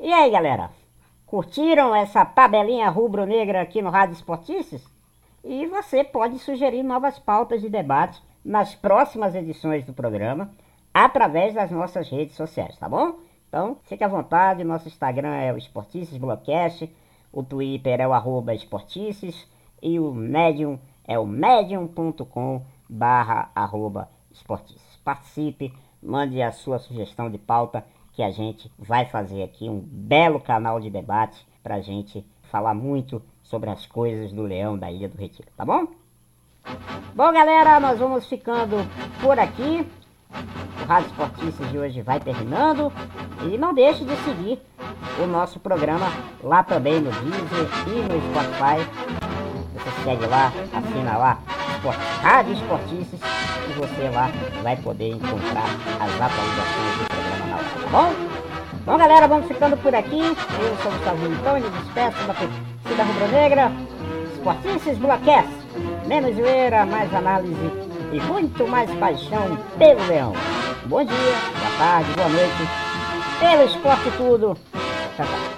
E 0.00 0.12
aí, 0.12 0.30
galera? 0.30 0.70
Curtiram 1.26 1.92
essa 1.92 2.24
tabelinha 2.24 2.88
rubro-negra 2.88 3.60
aqui 3.60 3.82
no 3.82 3.90
Rádio 3.90 4.12
Esportices? 4.12 4.86
E 5.42 5.66
você 5.66 6.04
pode 6.04 6.38
sugerir 6.38 6.84
novas 6.84 7.18
pautas 7.18 7.60
de 7.60 7.68
debate 7.68 8.22
nas 8.44 8.76
próximas 8.76 9.34
edições 9.34 9.84
do 9.84 9.92
programa 9.92 10.52
através 10.94 11.52
das 11.52 11.68
nossas 11.72 12.08
redes 12.08 12.36
sociais, 12.36 12.78
tá 12.78 12.88
bom? 12.88 13.18
Então, 13.48 13.76
fique 13.82 14.04
à 14.04 14.08
vontade, 14.08 14.62
nosso 14.62 14.86
Instagram 14.86 15.34
é 15.34 15.52
o 15.52 15.58
Esportices 15.58 16.16
Blogcast, 16.16 16.94
o 17.32 17.42
Twitter 17.42 18.00
é 18.00 18.06
o 18.06 18.12
arroba 18.12 18.54
esportices 18.54 19.48
e 19.82 19.98
o 19.98 20.14
Medium 20.14 20.78
é 21.04 21.18
o 21.18 21.26
medium.com 21.26 22.62
barra 22.88 23.50
arroba 23.52 24.08
esportices. 24.30 24.96
Participe, 25.04 25.74
mande 26.00 26.40
a 26.40 26.52
sua 26.52 26.78
sugestão 26.78 27.28
de 27.28 27.36
pauta 27.38 27.84
que 28.16 28.22
a 28.22 28.30
gente 28.30 28.72
vai 28.78 29.04
fazer 29.04 29.42
aqui 29.42 29.68
um 29.68 29.78
belo 29.78 30.40
canal 30.40 30.80
de 30.80 30.88
debate 30.88 31.46
para 31.62 31.74
a 31.74 31.80
gente 31.82 32.24
falar 32.50 32.72
muito 32.72 33.22
sobre 33.42 33.68
as 33.68 33.84
coisas 33.84 34.32
do 34.32 34.42
Leão 34.42 34.78
da 34.78 34.90
Ilha 34.90 35.06
do 35.06 35.18
Retiro, 35.18 35.48
tá 35.54 35.66
bom? 35.66 35.86
Bom, 37.14 37.30
galera, 37.30 37.78
nós 37.78 37.98
vamos 37.98 38.26
ficando 38.26 38.76
por 39.20 39.38
aqui. 39.38 39.86
O 40.82 40.86
Rádio 40.86 41.10
Esportistas 41.10 41.70
de 41.70 41.78
hoje 41.78 42.00
vai 42.00 42.18
terminando. 42.18 42.90
E 43.42 43.58
não 43.58 43.74
deixe 43.74 44.02
de 44.02 44.16
seguir 44.24 44.58
o 45.22 45.26
nosso 45.26 45.60
programa 45.60 46.06
lá 46.42 46.64
também 46.64 46.98
no 47.00 47.10
Deezer 47.10 47.68
e 47.86 48.00
no 48.00 48.18
Spotify. 48.30 48.80
Você 49.74 50.04
segue 50.04 50.26
lá, 50.26 50.50
assina 50.72 51.18
lá, 51.18 51.38
Rádio 52.22 52.54
Esportistas, 52.54 53.20
e 53.68 53.72
você 53.74 54.08
lá 54.08 54.30
vai 54.62 54.76
poder 54.78 55.10
encontrar 55.10 55.68
as 56.00 56.20
atualizações 56.20 56.98
do 56.98 57.15
tá 57.86 57.90
bom? 57.90 58.12
Bom, 58.84 58.98
galera, 58.98 59.26
vamos 59.26 59.46
ficando 59.46 59.76
por 59.76 59.94
aqui. 59.94 60.20
Eu 60.20 60.76
sou 60.82 60.90
o 60.90 60.94
Gustavo 60.94 61.26
Então, 61.26 61.58
e 61.58 61.60
me 61.60 61.70
despeço 61.70 62.26
da 62.26 62.34
torcida 62.34 63.04
rubro-negra. 63.04 63.72
Esportices 64.34 64.98
do 64.98 65.08
Menos 66.06 66.36
zoeira, 66.36 66.86
mais 66.86 67.12
análise 67.14 67.70
e 68.12 68.20
muito 68.20 68.66
mais 68.68 68.90
paixão 68.94 69.58
pelo 69.78 70.06
leão. 70.06 70.32
Bom 70.86 71.04
dia, 71.04 71.16
boa 71.16 71.78
tarde, 71.78 72.10
boa 72.14 72.28
noite. 72.28 72.68
Pelo 73.40 73.64
esporte 73.64 74.10
tudo. 74.16 74.56
Tchau, 75.16 75.26
tchau. 75.26 75.56